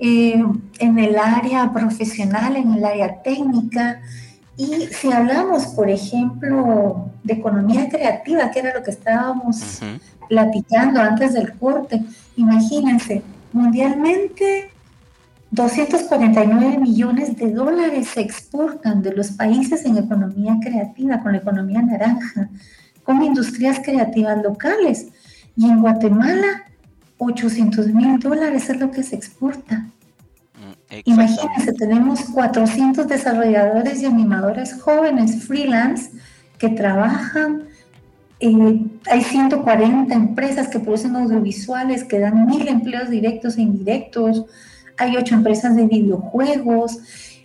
eh, 0.00 0.44
en 0.80 0.98
el 0.98 1.16
área 1.16 1.72
profesional, 1.72 2.56
en 2.56 2.74
el 2.74 2.84
área 2.84 3.22
técnica. 3.22 4.02
Y 4.56 4.88
si 4.90 5.12
hablamos, 5.12 5.68
por 5.68 5.88
ejemplo, 5.88 7.10
de 7.22 7.34
economía 7.34 7.88
creativa, 7.88 8.50
que 8.50 8.58
era 8.58 8.74
lo 8.74 8.82
que 8.82 8.90
estábamos 8.90 9.80
platicando 10.28 11.00
antes 11.00 11.32
del 11.34 11.56
corte, 11.56 12.02
imagínense, 12.36 13.22
mundialmente 13.52 14.70
249 15.52 16.78
millones 16.78 17.36
de 17.36 17.52
dólares 17.52 18.08
se 18.08 18.20
exportan 18.20 19.00
de 19.02 19.14
los 19.14 19.30
países 19.30 19.84
en 19.84 19.96
economía 19.96 20.56
creativa, 20.60 21.20
con 21.20 21.32
la 21.32 21.38
economía 21.38 21.82
naranja 21.82 22.50
con 23.06 23.22
industrias 23.22 23.78
creativas 23.82 24.42
locales. 24.42 25.06
Y 25.56 25.64
en 25.64 25.80
Guatemala, 25.80 26.64
800 27.18 27.86
mil 27.86 28.18
dólares 28.18 28.68
es 28.68 28.78
lo 28.78 28.90
que 28.90 29.04
se 29.04 29.14
exporta. 29.14 29.86
Mm, 30.58 30.94
Imagínense, 31.04 31.72
tenemos 31.72 32.20
400 32.34 33.06
desarrolladores 33.06 34.02
y 34.02 34.06
animadores 34.06 34.74
jóvenes 34.82 35.44
freelance 35.44 36.10
que 36.58 36.68
trabajan. 36.68 37.68
Eh, 38.40 38.80
hay 39.08 39.22
140 39.22 40.12
empresas 40.12 40.68
que 40.68 40.80
producen 40.80 41.16
audiovisuales 41.16 42.04
que 42.04 42.18
dan 42.18 42.44
mil 42.44 42.66
empleos 42.66 43.08
directos 43.08 43.56
e 43.56 43.62
indirectos. 43.62 44.44
Hay 44.98 45.16
ocho 45.16 45.36
empresas 45.36 45.76
de 45.76 45.86
videojuegos. 45.86 46.98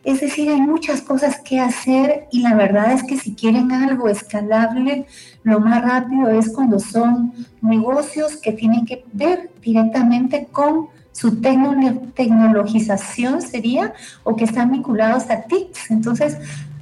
Es 0.03 0.21
decir, 0.21 0.49
hay 0.49 0.61
muchas 0.61 1.01
cosas 1.01 1.39
que 1.41 1.59
hacer 1.59 2.27
y 2.31 2.41
la 2.41 2.55
verdad 2.55 2.93
es 2.93 3.03
que 3.03 3.17
si 3.17 3.35
quieren 3.35 3.71
algo 3.71 4.09
escalable, 4.09 5.05
lo 5.43 5.59
más 5.59 5.83
rápido 5.83 6.29
es 6.29 6.51
cuando 6.51 6.79
son 6.79 7.33
negocios 7.61 8.37
que 8.37 8.51
tienen 8.51 8.85
que 8.85 9.05
ver 9.13 9.51
directamente 9.61 10.47
con 10.51 10.87
su 11.11 11.39
tecnologización 11.41 13.41
sería 13.41 13.93
o 14.23 14.35
que 14.35 14.45
están 14.45 14.71
vinculados 14.71 15.29
a 15.29 15.43
TICs. 15.43 15.91
Entonces, 15.91 16.37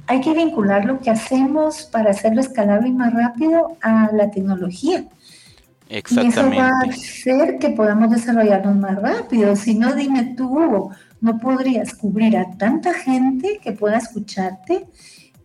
hay 0.06 0.20
que 0.20 0.32
vincular 0.32 0.86
lo 0.86 1.00
que 1.00 1.10
hacemos 1.10 1.82
para 1.84 2.12
hacerlo 2.12 2.40
escalable 2.40 2.88
y 2.88 2.92
más 2.92 3.12
rápido 3.12 3.76
a 3.82 4.10
la 4.12 4.30
tecnología. 4.30 5.04
Exactamente. 5.88 6.56
Y 6.56 6.58
eso 6.58 6.60
va 6.60 6.68
a 6.68 6.82
hacer 6.88 7.58
que 7.58 7.70
podamos 7.70 8.10
desarrollarnos 8.10 8.76
más 8.76 9.00
rápido. 9.00 9.56
Si 9.56 9.74
no, 9.74 9.94
dime 9.94 10.34
tú, 10.36 10.46
Hugo, 10.46 10.92
no 11.20 11.38
podrías 11.38 11.94
cubrir 11.94 12.36
a 12.36 12.50
tanta 12.56 12.94
gente 12.94 13.60
que 13.62 13.72
pueda 13.72 13.98
escucharte, 13.98 14.86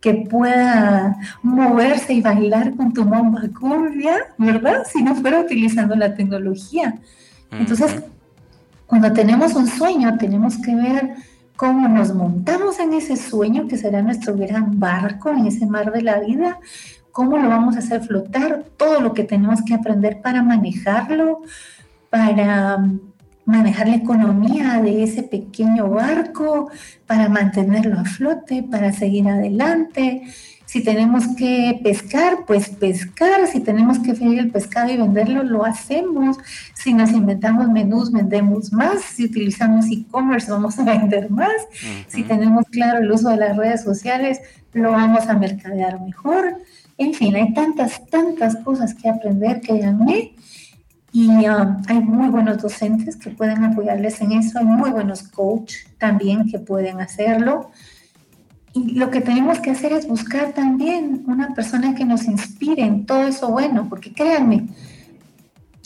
que 0.00 0.14
pueda 0.30 1.16
moverse 1.42 2.12
y 2.14 2.20
bailar 2.20 2.74
con 2.76 2.92
tu 2.92 3.04
bomba 3.04 3.42
cumbia, 3.58 4.16
¿verdad? 4.38 4.84
Si 4.90 5.02
no 5.02 5.14
fuera 5.14 5.40
utilizando 5.40 5.96
la 5.96 6.14
tecnología. 6.14 6.96
Entonces, 7.50 8.02
cuando 8.86 9.12
tenemos 9.12 9.54
un 9.54 9.66
sueño, 9.66 10.16
tenemos 10.18 10.58
que 10.58 10.74
ver 10.74 11.14
cómo 11.56 11.88
nos 11.88 12.14
montamos 12.14 12.78
en 12.78 12.92
ese 12.92 13.16
sueño 13.16 13.66
que 13.66 13.78
será 13.78 14.02
nuestro 14.02 14.36
gran 14.36 14.78
barco 14.78 15.30
en 15.30 15.46
ese 15.46 15.66
mar 15.66 15.92
de 15.92 16.02
la 16.02 16.20
vida, 16.20 16.60
cómo 17.10 17.38
lo 17.38 17.48
vamos 17.48 17.76
a 17.76 17.78
hacer 17.78 18.02
flotar, 18.02 18.64
todo 18.76 19.00
lo 19.00 19.14
que 19.14 19.24
tenemos 19.24 19.62
que 19.62 19.74
aprender 19.74 20.20
para 20.20 20.42
manejarlo, 20.42 21.40
para 22.10 22.78
manejar 23.46 23.88
la 23.88 23.96
economía 23.96 24.82
de 24.82 25.04
ese 25.04 25.22
pequeño 25.22 25.88
barco 25.88 26.70
para 27.06 27.28
mantenerlo 27.28 27.98
a 27.98 28.04
flote, 28.04 28.64
para 28.64 28.92
seguir 28.92 29.28
adelante. 29.28 30.22
Si 30.66 30.82
tenemos 30.82 31.24
que 31.36 31.80
pescar, 31.82 32.44
pues 32.44 32.68
pescar. 32.68 33.46
Si 33.46 33.60
tenemos 33.60 34.00
que 34.00 34.14
freír 34.14 34.40
el 34.40 34.50
pescado 34.50 34.92
y 34.92 34.96
venderlo, 34.96 35.44
lo 35.44 35.64
hacemos. 35.64 36.38
Si 36.74 36.92
nos 36.92 37.12
inventamos 37.12 37.68
menús, 37.68 38.10
vendemos 38.10 38.72
más. 38.72 39.00
Si 39.02 39.24
utilizamos 39.24 39.86
e-commerce, 39.92 40.50
vamos 40.50 40.76
a 40.80 40.84
vender 40.98 41.30
más. 41.30 41.54
Si 42.08 42.24
tenemos 42.24 42.64
claro 42.66 42.98
el 42.98 43.10
uso 43.10 43.30
de 43.30 43.36
las 43.36 43.56
redes 43.56 43.84
sociales, 43.84 44.40
lo 44.72 44.90
vamos 44.90 45.28
a 45.28 45.34
mercadear 45.34 46.00
mejor. 46.00 46.58
En 46.98 47.14
fin, 47.14 47.36
hay 47.36 47.54
tantas, 47.54 48.04
tantas 48.10 48.56
cosas 48.56 48.92
que 48.94 49.08
aprender 49.08 49.60
que 49.60 49.78
llamé 49.78 50.34
y 51.16 51.48
um, 51.48 51.80
hay 51.88 52.00
muy 52.00 52.28
buenos 52.28 52.60
docentes 52.60 53.16
que 53.16 53.30
pueden 53.30 53.64
apoyarles 53.64 54.20
en 54.20 54.32
eso, 54.32 54.58
hay 54.58 54.66
muy 54.66 54.90
buenos 54.90 55.22
coaches 55.22 55.88
también 55.96 56.46
que 56.46 56.58
pueden 56.58 57.00
hacerlo. 57.00 57.70
Y 58.74 58.96
lo 58.98 59.10
que 59.10 59.22
tenemos 59.22 59.58
que 59.60 59.70
hacer 59.70 59.94
es 59.94 60.06
buscar 60.06 60.52
también 60.52 61.24
una 61.26 61.54
persona 61.54 61.94
que 61.94 62.04
nos 62.04 62.24
inspire 62.24 62.82
en 62.82 63.06
todo 63.06 63.26
eso 63.26 63.48
bueno, 63.48 63.88
porque 63.88 64.12
créanme, 64.12 64.66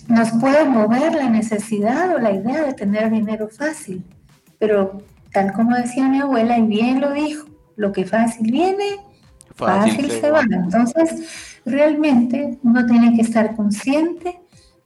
nos 0.09 0.33
puede 0.33 0.65
mover 0.65 1.15
la 1.15 1.31
necesidad 1.31 2.13
o 2.13 2.19
la 2.19 2.33
idea 2.33 2.65
de 2.65 2.75
tener 2.75 3.09
dinero 3.09 3.49
fácil, 3.51 4.03
pero 4.59 5.01
tal 5.33 5.53
como 5.53 5.77
decía 5.77 6.09
mi 6.09 6.19
abuela, 6.19 6.59
y 6.59 6.67
bien 6.67 7.01
lo 7.01 7.13
dijo, 7.13 7.47
lo 7.77 7.93
que 7.93 8.05
fácil 8.05 8.51
viene, 8.51 8.97
fácil, 9.55 10.11
se 10.11 10.29
va. 10.29 10.43
Entonces, 10.51 11.61
realmente 11.65 12.59
uno 12.65 12.85
tiene 12.85 13.15
que 13.15 13.23
estar 13.23 13.55
consciente 13.55 14.41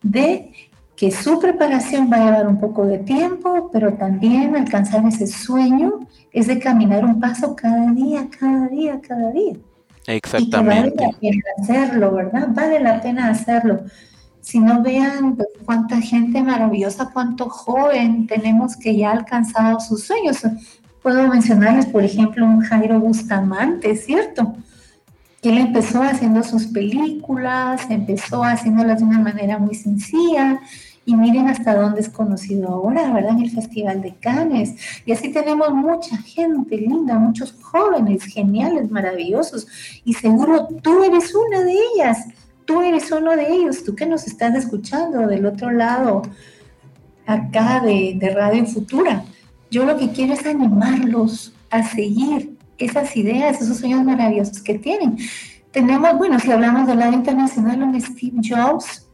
de 0.04 0.52
que 0.94 1.10
su 1.10 1.40
preparación 1.40 2.08
va 2.10 2.18
a 2.18 2.24
llevar 2.24 2.46
un 2.46 2.60
poco 2.60 2.86
de 2.86 2.98
tiempo, 2.98 3.68
pero 3.72 3.94
también 3.94 4.54
alcanzar 4.54 5.04
ese 5.06 5.26
sueño 5.26 6.06
es 6.32 6.46
de 6.46 6.60
caminar 6.60 7.04
un 7.04 7.18
paso 7.18 7.56
cada 7.56 7.90
día, 7.92 8.28
cada 8.38 8.68
día, 8.68 9.00
cada 9.00 9.32
día. 9.32 9.54
Exactamente. 10.06 11.04
Y 11.20 11.30
que 11.32 11.40
vale 11.40 11.40
la 11.40 11.40
pena 11.40 11.42
hacerlo, 11.58 12.12
¿verdad? 12.12 12.48
Vale 12.50 12.80
la 12.80 13.00
pena 13.00 13.30
hacerlo. 13.30 13.80
Si 14.40 14.60
no 14.60 14.82
vean 14.82 15.36
pues, 15.36 15.48
cuánta 15.64 16.00
gente 16.00 16.42
maravillosa, 16.42 17.10
cuánto 17.12 17.48
joven 17.48 18.26
tenemos 18.26 18.76
que 18.76 18.94
ya 18.94 19.10
ha 19.10 19.12
alcanzado 19.12 19.80
sus 19.80 20.04
sueños. 20.04 20.42
Puedo 21.02 21.26
mencionarles, 21.28 21.86
por 21.86 22.04
ejemplo, 22.04 22.44
un 22.44 22.60
Jairo 22.60 23.00
Bustamante, 23.00 23.96
¿cierto? 23.96 24.54
Él 25.50 25.58
empezó 25.58 26.02
haciendo 26.02 26.42
sus 26.42 26.66
películas, 26.66 27.82
empezó 27.90 28.42
haciéndolas 28.44 29.00
de 29.00 29.04
una 29.04 29.18
manera 29.18 29.58
muy 29.58 29.74
sencilla, 29.74 30.60
y 31.06 31.16
miren 31.16 31.48
hasta 31.48 31.74
dónde 31.74 32.00
es 32.00 32.08
conocido 32.08 32.68
ahora, 32.68 33.12
¿verdad? 33.12 33.32
En 33.32 33.42
el 33.42 33.50
Festival 33.50 34.00
de 34.00 34.14
Cannes. 34.14 34.74
Y 35.04 35.12
así 35.12 35.30
tenemos 35.30 35.70
mucha 35.70 36.16
gente 36.16 36.76
linda, 36.78 37.18
muchos 37.18 37.54
jóvenes 37.60 38.24
geniales, 38.24 38.90
maravillosos. 38.90 39.66
Y 40.04 40.14
seguro 40.14 40.68
tú 40.82 41.04
eres 41.04 41.34
una 41.34 41.60
de 41.60 41.74
ellas, 41.94 42.26
tú 42.64 42.80
eres 42.82 43.10
uno 43.12 43.36
de 43.36 43.52
ellos, 43.52 43.84
tú 43.84 43.94
que 43.94 44.06
nos 44.06 44.26
estás 44.26 44.54
escuchando 44.54 45.26
del 45.26 45.44
otro 45.44 45.70
lado, 45.70 46.22
acá 47.26 47.80
de, 47.80 48.14
de 48.16 48.30
Radio 48.30 48.64
Futura. 48.64 49.24
Yo 49.70 49.84
lo 49.84 49.98
que 49.98 50.10
quiero 50.10 50.32
es 50.32 50.46
animarlos 50.46 51.52
a 51.70 51.82
seguir 51.82 52.53
esas 52.78 53.16
ideas, 53.16 53.60
esos 53.60 53.78
sueños 53.78 54.04
maravillosos 54.04 54.60
que 54.62 54.78
tienen. 54.78 55.16
Tenemos, 55.70 56.16
bueno, 56.18 56.38
si 56.38 56.50
hablamos 56.50 56.86
del 56.86 57.00
lado 57.00 57.12
internacional, 57.12 57.82
un 57.82 58.00
Steve 58.00 58.40
Jobs, 58.48 59.08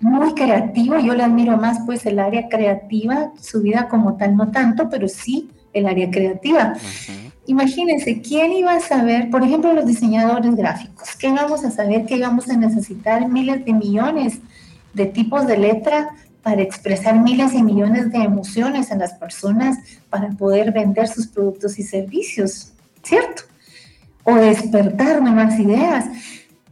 muy 0.00 0.34
creativo, 0.34 0.98
yo 0.98 1.14
le 1.14 1.22
admiro 1.22 1.56
más 1.56 1.78
pues 1.86 2.04
el 2.06 2.18
área 2.18 2.48
creativa, 2.48 3.32
su 3.40 3.62
vida 3.62 3.88
como 3.88 4.16
tal 4.16 4.36
no 4.36 4.50
tanto, 4.50 4.88
pero 4.88 5.08
sí 5.08 5.48
el 5.72 5.86
área 5.86 6.10
creativa. 6.10 6.74
Imagínense, 7.46 8.20
¿quién 8.20 8.52
iba 8.52 8.74
a 8.74 8.80
saber, 8.80 9.30
por 9.30 9.42
ejemplo, 9.42 9.72
los 9.72 9.86
diseñadores 9.86 10.54
gráficos? 10.54 11.16
¿Qué 11.16 11.28
íbamos 11.28 11.64
a 11.64 11.70
saber 11.70 12.04
que 12.04 12.16
íbamos 12.16 12.48
a 12.48 12.56
necesitar 12.56 13.28
miles 13.28 13.64
de 13.64 13.72
millones 13.72 14.38
de 14.92 15.06
tipos 15.06 15.46
de 15.46 15.56
letra 15.56 16.10
para 16.42 16.62
expresar 16.62 17.20
miles 17.20 17.54
y 17.54 17.62
millones 17.62 18.10
de 18.10 18.18
emociones 18.18 18.90
en 18.90 18.98
las 18.98 19.14
personas 19.14 19.78
para 20.10 20.30
poder 20.30 20.72
vender 20.72 21.08
sus 21.08 21.28
productos 21.28 21.78
y 21.78 21.84
servicios, 21.84 22.72
¿cierto? 23.02 23.42
O 24.24 24.34
despertar 24.36 25.20
nuevas 25.22 25.58
ideas. 25.58 26.06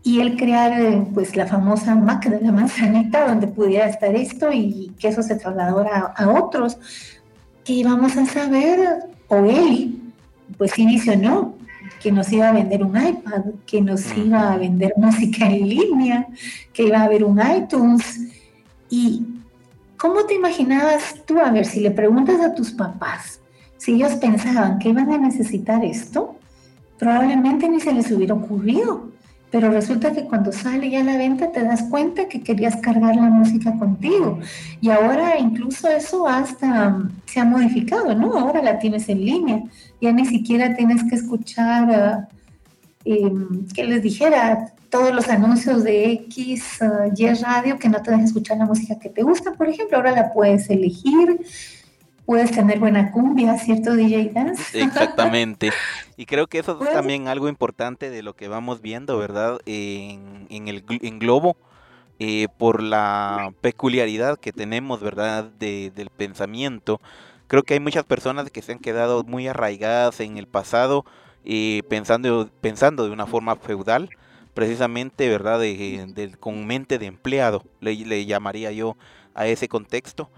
Y 0.02 0.20
él 0.20 0.36
crear 0.36 0.80
eh, 0.80 1.06
pues 1.12 1.36
la 1.36 1.46
famosa 1.46 1.94
Mac 1.94 2.26
de 2.26 2.40
la 2.40 2.52
manzanita 2.52 3.28
donde 3.28 3.48
pudiera 3.48 3.86
estar 3.86 4.14
esto 4.14 4.50
y 4.50 4.92
que 4.98 5.08
eso 5.08 5.22
se 5.22 5.36
trasladara 5.36 6.14
a, 6.16 6.28
otros. 6.30 6.78
Que 7.64 7.74
íbamos 7.74 8.16
a 8.16 8.24
saber 8.24 8.80
o 9.28 9.44
él 9.44 9.98
pues 10.56 10.72
sí 10.72 10.86
visionó 10.86 11.54
que 12.00 12.10
nos 12.10 12.32
iba 12.32 12.48
a 12.48 12.52
vender 12.52 12.82
un 12.82 12.96
iPad, 12.96 13.42
que 13.66 13.82
nos 13.82 14.16
iba 14.16 14.52
a 14.52 14.56
vender 14.56 14.94
música 14.96 15.46
en 15.46 15.68
línea, 15.68 16.26
que 16.72 16.84
iba 16.84 16.98
a 16.98 17.04
haber 17.04 17.24
un 17.24 17.38
iTunes. 17.38 18.20
Y 18.88 19.26
¿cómo 19.98 20.24
te 20.24 20.34
imaginabas 20.34 21.16
tú? 21.26 21.38
A 21.38 21.50
ver, 21.50 21.66
si 21.66 21.80
le 21.80 21.90
preguntas 21.90 22.40
a 22.40 22.54
tus 22.54 22.70
papás 22.70 23.39
si 23.80 23.94
ellos 23.94 24.12
pensaban 24.26 24.78
que 24.78 24.90
iban 24.90 25.10
a 25.10 25.18
necesitar 25.18 25.84
esto, 25.84 26.36
probablemente 26.98 27.68
ni 27.68 27.80
se 27.80 27.92
les 27.92 28.10
hubiera 28.12 28.34
ocurrido 28.34 29.10
pero 29.50 29.70
resulta 29.70 30.12
que 30.12 30.24
cuando 30.24 30.52
sale 30.52 30.90
ya 30.90 31.02
la 31.02 31.16
venta 31.16 31.50
te 31.50 31.64
das 31.64 31.82
cuenta 31.84 32.28
que 32.28 32.40
querías 32.40 32.76
cargar 32.76 33.16
la 33.16 33.22
música 33.22 33.76
contigo. 33.76 34.38
Y 34.80 34.90
ahora 34.90 35.38
incluso 35.38 35.88
eso 35.88 36.28
hasta 36.28 36.88
um, 36.88 37.10
se 37.26 37.40
ha 37.40 37.44
modificado, 37.44 38.14
¿no? 38.14 38.38
Ahora 38.38 38.62
la 38.62 38.78
tienes 38.78 39.08
en 39.08 39.24
línea. 39.24 39.62
Ya 40.00 40.12
ni 40.12 40.24
siquiera 40.24 40.76
tienes 40.76 41.02
que 41.04 41.16
escuchar, 41.16 41.88
uh, 41.88 42.36
em, 43.04 43.66
que 43.74 43.84
les 43.84 44.02
dijera, 44.02 44.72
todos 44.88 45.12
los 45.14 45.28
anuncios 45.28 45.82
de 45.84 46.12
X, 46.12 46.78
uh, 46.80 47.12
Y 47.16 47.28
radio 47.34 47.78
que 47.78 47.88
no 47.88 48.02
te 48.02 48.10
dejan 48.10 48.26
escuchar 48.26 48.58
la 48.58 48.66
música 48.66 48.98
que 48.98 49.08
te 49.08 49.22
gusta, 49.22 49.52
por 49.52 49.68
ejemplo. 49.68 49.96
Ahora 49.96 50.12
la 50.12 50.32
puedes 50.32 50.70
elegir 50.70 51.40
puedes 52.26 52.50
tener 52.50 52.78
buena 52.78 53.12
cumbia, 53.12 53.58
¿cierto, 53.58 53.94
DJ 53.94 54.30
Dance? 54.34 54.62
Exactamente. 54.82 55.70
Y 56.16 56.26
creo 56.26 56.46
que 56.46 56.58
eso 56.58 56.78
es 56.82 56.92
también 56.92 57.28
algo 57.28 57.48
importante 57.48 58.10
de 58.10 58.22
lo 58.22 58.34
que 58.34 58.48
vamos 58.48 58.80
viendo, 58.80 59.18
¿verdad? 59.18 59.58
En, 59.66 60.46
el 60.50 60.84
en 60.88 61.18
Globo, 61.18 61.56
eh, 62.18 62.48
por 62.58 62.82
la 62.82 63.52
peculiaridad 63.60 64.38
que 64.38 64.52
tenemos, 64.52 65.00
¿verdad? 65.00 65.44
del 65.44 66.10
pensamiento. 66.16 67.00
Creo 67.46 67.62
que 67.62 67.74
hay 67.74 67.80
muchas 67.80 68.04
personas 68.04 68.50
que 68.50 68.62
se 68.62 68.72
han 68.72 68.78
quedado 68.78 69.24
muy 69.24 69.48
arraigadas 69.48 70.20
en 70.20 70.36
el 70.36 70.46
pasado, 70.46 71.04
eh, 71.44 71.82
pensando, 71.88 72.48
pensando 72.60 73.04
de 73.06 73.10
una 73.10 73.26
forma 73.26 73.56
feudal, 73.56 74.08
precisamente, 74.54 75.28
¿verdad? 75.28 75.58
De, 75.58 76.34
con 76.38 76.66
mente 76.66 76.98
de 76.98 77.06
empleado, 77.06 77.64
le 77.80 78.26
llamaría 78.26 78.70
yo 78.70 78.96
a 79.34 79.46
ese 79.46 79.68
contexto 79.68 80.30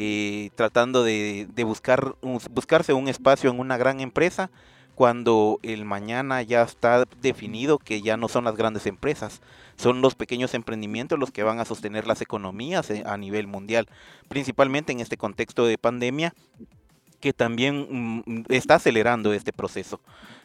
eh, 0.00 0.50
tratando 0.54 1.02
de, 1.02 1.48
buscar 1.64 2.14
buscarse 2.22 2.92
un 2.92 3.08
espacio 3.08 3.50
en 3.50 3.58
una 3.58 3.76
gran 3.76 3.98
empresa 3.98 4.48
cuando 4.94 5.58
el 5.64 5.84
mañana 5.84 6.40
ya 6.42 6.62
está 6.62 7.04
definido 7.20 7.78
que 7.78 8.00
ya 8.00 8.16
no 8.16 8.28
son 8.28 8.44
las 8.44 8.54
grandes 8.54 8.86
empresas, 8.86 9.42
son 9.76 10.00
los 10.00 10.14
pequeños 10.14 10.54
emprendimientos 10.54 11.18
los 11.18 11.32
que 11.32 11.42
van 11.42 11.58
a 11.58 11.64
sostener 11.64 12.06
las 12.06 12.20
economías 12.20 12.88
eh, 12.90 13.02
a 13.06 13.16
nivel 13.16 13.48
mundial, 13.48 13.88
principalmente 14.28 14.92
en 14.92 15.00
este 15.00 15.16
contexto 15.16 15.66
de 15.66 15.78
pandemia 15.78 16.32
que 17.18 17.32
también 17.32 18.22
mm, 18.24 18.44
está 18.50 18.76
acelerando 18.76 19.32
este 19.32 19.52
proceso. 19.52 20.00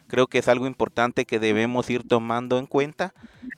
Creo 0.08 0.26
que 0.26 0.38
es 0.38 0.48
algo 0.48 0.66
importante 0.66 1.24
que 1.24 1.38
debemos 1.38 1.88
ir 1.90 2.06
tomando 2.06 2.58
en 2.58 2.66
cuenta 2.66 3.14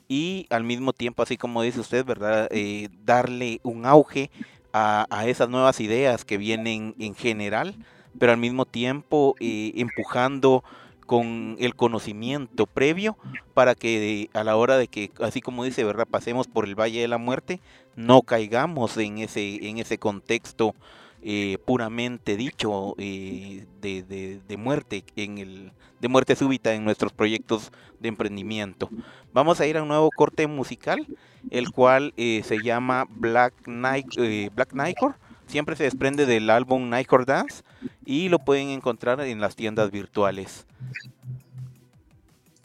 y 0.09 0.47
al 0.51 0.63
mismo 0.63 0.93
tiempo, 0.93 1.23
así 1.23 1.39
como 1.39 1.63
dice 1.63 1.81
usted, 1.81 2.05
¿verdad? 2.05 2.49
Eh, 2.51 2.91
darle 3.05 3.61
un 3.63 3.87
auge 3.87 4.31
a, 4.77 5.27
esas 5.27 5.49
nuevas 5.49 5.81
ideas 5.81 6.25
que 6.25 6.37
vienen 6.37 6.95
en 6.99 7.15
general, 7.15 7.75
pero 8.19 8.33
al 8.33 8.39
mismo 8.39 8.67
tiempo 8.67 9.35
eh, 9.41 9.73
empujando 9.77 10.65
con 11.07 11.57
el 11.61 11.75
conocimiento 11.77 12.67
previo 12.67 13.17
para 13.55 13.75
que 13.75 14.29
a 14.35 14.43
la 14.45 14.57
hora 14.57 14.77
de 14.77 14.89
que, 14.89 15.13
así 15.21 15.41
como 15.41 15.65
dice, 15.65 15.85
¿verdad? 15.85 16.07
pasemos 16.11 16.49
por 16.49 16.65
el 16.65 16.75
Valle 16.75 17.01
de 17.01 17.09
la 17.09 17.19
Muerte, 17.19 17.61
no 17.95 18.23
caigamos 18.23 18.97
en 18.97 19.19
ese, 19.19 19.69
en 19.69 19.79
ese 19.79 19.99
contexto 19.99 20.75
eh, 21.23 21.59
puramente 21.65 22.37
dicho 22.37 22.95
eh, 22.99 23.67
de, 23.81 24.41
de, 24.47 24.57
muerte 24.57 25.05
en 25.17 25.39
el 25.39 25.73
de 26.01 26.09
muerte 26.09 26.37
súbita 26.37 26.75
en 26.75 26.85
nuestros 26.85 27.13
proyectos 27.13 27.73
de 28.01 28.09
emprendimiento. 28.09 28.91
Vamos 29.33 29.61
a 29.61 29.67
ir 29.67 29.77
a 29.77 29.83
un 29.83 29.89
nuevo 29.89 30.11
corte 30.15 30.47
musical, 30.47 31.07
el 31.51 31.71
cual 31.71 32.13
eh, 32.17 32.43
se 32.45 32.63
llama 32.63 33.07
Black 33.09 33.55
Night 33.67 34.07
Black 34.55 34.73
Nightcore. 34.75 35.15
Siempre 35.47 35.77
se 35.77 35.85
desprende 35.85 36.27
del 36.27 36.51
álbum 36.51 36.91
Nightcore 36.91 37.25
Dance 37.25 37.63
y 38.05 38.29
lo 38.29 38.39
pueden 38.41 38.69
encontrar 38.69 39.21
en 39.21 39.41
las 39.41 39.57
tiendas 39.57 39.91
virtuales. 39.91 40.67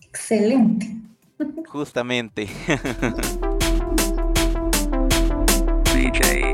Excelente. 0.01 0.97
Justamente. 1.67 2.47
DJ 5.93 6.50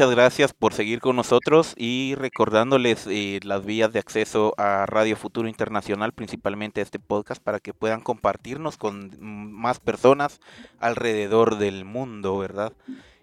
muchas 0.00 0.16
gracias 0.16 0.54
por 0.54 0.72
seguir 0.72 0.98
con 1.00 1.14
nosotros 1.14 1.74
y 1.76 2.14
recordándoles 2.14 3.06
eh, 3.06 3.38
las 3.42 3.66
vías 3.66 3.92
de 3.92 3.98
acceso 3.98 4.54
a 4.56 4.86
Radio 4.86 5.14
Futuro 5.14 5.46
Internacional, 5.46 6.14
principalmente 6.14 6.80
este 6.80 6.98
podcast, 6.98 7.42
para 7.42 7.60
que 7.60 7.74
puedan 7.74 8.00
compartirnos 8.00 8.78
con 8.78 9.10
más 9.20 9.78
personas 9.78 10.40
alrededor 10.78 11.58
del 11.58 11.84
mundo, 11.84 12.38
¿verdad? 12.38 12.72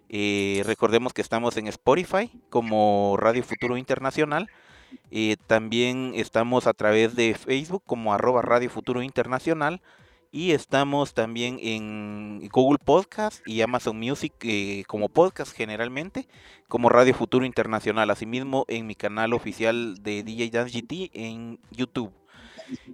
Eh, 0.10 0.62
recordemos 0.68 1.14
que 1.14 1.24
estamos 1.24 1.58
en 1.58 1.66
Spotify 1.66 2.30
como 2.52 3.18
Radio 3.18 3.44
Futuro 3.44 3.76
Internacional. 3.76 4.48
Eh, 5.10 5.38
también 5.48 6.12
estamos 6.14 6.68
a 6.68 6.74
través 6.74 7.16
de 7.16 7.34
Facebook 7.34 7.82
como 7.88 8.14
arroba 8.14 8.44
Radio 8.44 8.70
Futuro 8.70 9.02
Internacional 9.02 9.82
y 10.32 10.52
estamos 10.52 11.14
también 11.14 11.58
en 11.62 12.48
Google 12.50 12.80
Podcast 12.84 13.48
y 13.48 13.62
Amazon 13.62 13.98
Music 13.98 14.34
eh, 14.42 14.84
como 14.88 15.10
podcast 15.10 15.56
generalmente, 15.56 16.28
como 16.68 16.90
Radio 16.90 17.14
Futuro 17.14 17.46
Internacional. 17.46 18.10
Asimismo 18.10 18.66
en 18.68 18.88
mi 18.88 18.96
canal 18.96 19.34
oficial 19.34 20.02
de 20.02 20.24
DJ 20.24 20.50
Dance 20.50 20.80
GT 20.80 21.12
en 21.14 21.60
YouTube. 21.72 22.12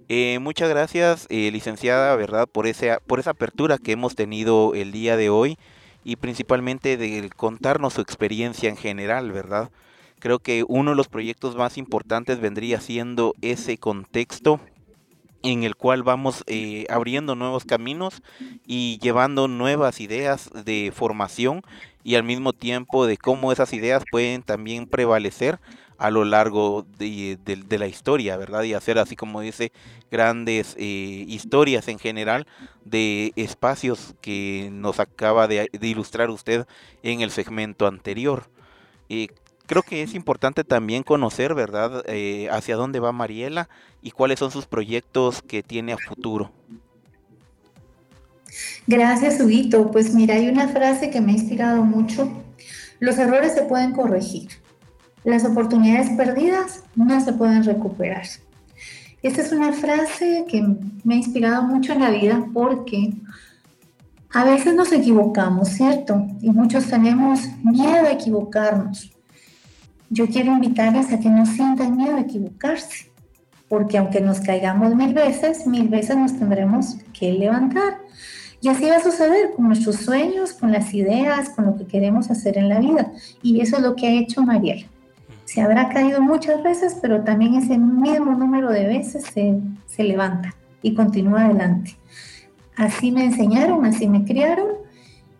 Eh, 0.08 0.38
muchas 0.40 0.68
gracias, 0.68 1.26
eh, 1.30 1.50
licenciada, 1.50 2.14
¿verdad? 2.16 2.48
Por, 2.48 2.66
ese, 2.66 2.96
por 3.06 3.18
esa 3.18 3.30
apertura 3.30 3.78
que 3.78 3.92
hemos 3.92 4.14
tenido 4.14 4.74
el 4.74 4.92
día 4.92 5.16
de 5.16 5.30
hoy 5.30 5.58
y 6.04 6.16
principalmente 6.16 6.96
de 6.96 7.30
contarnos 7.30 7.94
su 7.94 8.00
experiencia 8.00 8.68
en 8.68 8.76
general, 8.76 9.32
¿verdad? 9.32 9.70
Creo 10.20 10.38
que 10.38 10.64
uno 10.68 10.92
de 10.92 10.96
los 10.96 11.08
proyectos 11.08 11.56
más 11.56 11.76
importantes 11.76 12.40
vendría 12.40 12.80
siendo 12.80 13.34
ese 13.42 13.78
contexto 13.78 14.60
en 15.44 15.62
el 15.62 15.76
cual 15.76 16.02
vamos 16.02 16.42
eh, 16.46 16.86
abriendo 16.88 17.36
nuevos 17.36 17.64
caminos 17.64 18.22
y 18.66 18.98
llevando 19.00 19.46
nuevas 19.46 20.00
ideas 20.00 20.50
de 20.64 20.90
formación 20.92 21.62
y 22.02 22.16
al 22.16 22.24
mismo 22.24 22.54
tiempo 22.54 23.06
de 23.06 23.18
cómo 23.18 23.52
esas 23.52 23.72
ideas 23.74 24.04
pueden 24.10 24.42
también 24.42 24.86
prevalecer 24.86 25.60
a 25.98 26.10
lo 26.10 26.24
largo 26.24 26.86
de, 26.98 27.38
la 27.78 27.86
historia, 27.86 28.36
¿verdad? 28.36 28.62
Y 28.64 28.74
hacer 28.74 28.98
así 28.98 29.16
como 29.16 29.42
dice 29.42 29.70
grandes 30.10 30.74
eh, 30.78 31.24
historias 31.28 31.88
en 31.88 31.98
general 31.98 32.46
de 32.84 33.32
espacios 33.36 34.14
que 34.20 34.70
nos 34.72 34.98
acaba 34.98 35.46
de, 35.46 35.68
ilustrar 35.80 36.30
usted 36.30 36.66
en 37.02 37.20
el 37.20 37.30
segmento 37.30 37.86
anterior. 37.86 38.48
Eh, 39.10 39.28
creo 39.66 39.82
que 39.82 40.02
es 40.02 40.14
importante 40.14 40.64
también 40.64 41.02
conocer, 41.02 41.54
¿verdad?, 41.54 42.04
eh, 42.06 42.48
hacia 42.50 42.76
dónde 42.76 43.00
va 43.00 43.12
Mariela 43.12 43.68
y 44.02 44.10
cuáles 44.10 44.38
son 44.38 44.50
sus 44.50 44.66
proyectos 44.66 45.42
que 45.42 45.62
tiene 45.62 45.92
a 45.92 45.98
futuro. 45.98 46.52
Gracias, 48.86 49.40
Huguito. 49.40 49.90
Pues 49.90 50.14
mira, 50.14 50.34
hay 50.34 50.48
una 50.48 50.68
frase 50.68 51.10
que 51.10 51.20
me 51.20 51.32
ha 51.32 51.36
inspirado 51.36 51.82
mucho. 51.82 52.30
Los 53.00 53.18
errores 53.18 53.54
se 53.54 53.62
pueden 53.62 53.92
corregir. 53.92 54.48
Las 55.24 55.44
oportunidades 55.44 56.10
perdidas 56.10 56.84
no 56.94 57.20
se 57.20 57.32
pueden 57.32 57.64
recuperar. 57.64 58.26
Esta 59.22 59.40
es 59.40 59.52
una 59.52 59.72
frase 59.72 60.44
que 60.46 60.62
me 61.02 61.14
ha 61.14 61.16
inspirado 61.16 61.62
mucho 61.62 61.94
en 61.94 62.00
la 62.00 62.10
vida 62.10 62.44
porque 62.52 63.14
a 64.30 64.44
veces 64.44 64.74
nos 64.74 64.92
equivocamos, 64.92 65.68
¿cierto? 65.70 66.26
Y 66.42 66.50
muchos 66.50 66.86
tenemos 66.86 67.40
miedo 67.62 68.06
a 68.06 68.12
equivocarnos 68.12 69.13
yo 70.14 70.28
quiero 70.28 70.52
invitarles 70.52 71.12
a 71.12 71.18
que 71.18 71.28
no 71.28 71.44
sientan 71.44 71.96
miedo 71.96 72.16
a 72.16 72.20
equivocarse, 72.20 73.10
porque 73.68 73.98
aunque 73.98 74.20
nos 74.20 74.38
caigamos 74.40 74.94
mil 74.94 75.12
veces, 75.12 75.66
mil 75.66 75.88
veces 75.88 76.16
nos 76.16 76.38
tendremos 76.38 76.98
que 77.18 77.32
levantar. 77.32 77.98
Y 78.60 78.68
así 78.68 78.86
va 78.86 78.96
a 78.96 79.02
suceder 79.02 79.50
con 79.56 79.66
nuestros 79.66 79.96
sueños, 79.96 80.52
con 80.52 80.70
las 80.70 80.94
ideas, 80.94 81.50
con 81.50 81.66
lo 81.66 81.76
que 81.76 81.86
queremos 81.86 82.30
hacer 82.30 82.56
en 82.56 82.68
la 82.68 82.78
vida. 82.78 83.12
Y 83.42 83.60
eso 83.60 83.76
es 83.76 83.82
lo 83.82 83.96
que 83.96 84.06
ha 84.06 84.12
hecho 84.12 84.42
Mariela. 84.42 84.86
Se 85.46 85.60
habrá 85.60 85.88
caído 85.88 86.22
muchas 86.22 86.62
veces, 86.62 86.96
pero 87.02 87.24
también 87.24 87.56
ese 87.56 87.76
mismo 87.76 88.34
número 88.34 88.70
de 88.70 88.86
veces 88.86 89.24
se, 89.24 89.58
se 89.86 90.04
levanta 90.04 90.54
y 90.80 90.94
continúa 90.94 91.46
adelante. 91.46 91.96
Así 92.76 93.10
me 93.10 93.24
enseñaron, 93.24 93.84
así 93.84 94.06
me 94.06 94.24
criaron. 94.24 94.68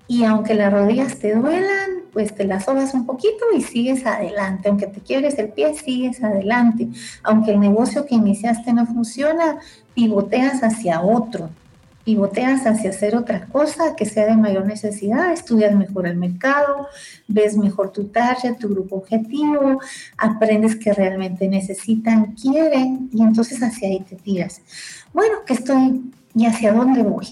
Y 0.08 0.24
aunque 0.24 0.54
las 0.54 0.72
rodillas 0.72 1.18
te 1.18 1.34
duelan, 1.34 1.83
pues 2.14 2.34
te 2.34 2.44
la 2.44 2.60
sobas 2.60 2.94
un 2.94 3.04
poquito 3.04 3.44
y 3.54 3.60
sigues 3.60 4.06
adelante. 4.06 4.68
Aunque 4.68 4.86
te 4.86 5.00
quiebres 5.00 5.36
el 5.38 5.48
pie, 5.50 5.74
sigues 5.74 6.22
adelante. 6.22 6.88
Aunque 7.24 7.50
el 7.50 7.60
negocio 7.60 8.06
que 8.06 8.14
iniciaste 8.14 8.72
no 8.72 8.86
funciona, 8.86 9.58
pivoteas 9.94 10.62
hacia 10.62 11.02
otro. 11.02 11.50
Pivoteas 12.04 12.66
hacia 12.66 12.90
hacer 12.90 13.16
otra 13.16 13.46
cosa 13.46 13.96
que 13.96 14.04
sea 14.04 14.26
de 14.26 14.36
mayor 14.36 14.66
necesidad, 14.66 15.32
estudias 15.32 15.74
mejor 15.74 16.06
el 16.06 16.16
mercado, 16.16 16.86
ves 17.26 17.56
mejor 17.56 17.92
tu 17.92 18.04
target, 18.08 18.58
tu 18.58 18.68
grupo 18.68 18.96
objetivo, 18.96 19.80
aprendes 20.18 20.76
que 20.76 20.92
realmente 20.92 21.48
necesitan, 21.48 22.34
quieren 22.34 23.08
y 23.10 23.22
entonces 23.22 23.62
hacia 23.62 23.88
ahí 23.88 24.00
te 24.00 24.16
tiras. 24.16 24.60
Bueno, 25.14 25.36
¿qué 25.46 25.54
estoy 25.54 26.12
y 26.34 26.44
hacia 26.44 26.74
dónde 26.74 27.02
voy? 27.02 27.26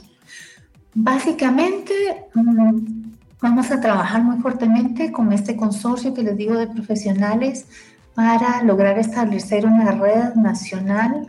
Básicamente, 0.95 1.93
mm, 2.35 3.02
Vamos 3.43 3.73
a 3.73 3.81
trabajar 3.81 4.23
muy 4.23 4.41
fuertemente 4.41 5.11
con 5.11 5.33
este 5.33 5.57
consorcio 5.57 6.15
que 6.15 6.23
les 6.23 6.37
digo 6.37 6.55
de 6.55 6.69
profesionales 6.69 7.67
para 8.15 8.63
lograr 8.63 9.01
establecer 9.01 9.67
una 9.67 9.91
red 9.91 10.35
nacional 10.37 11.29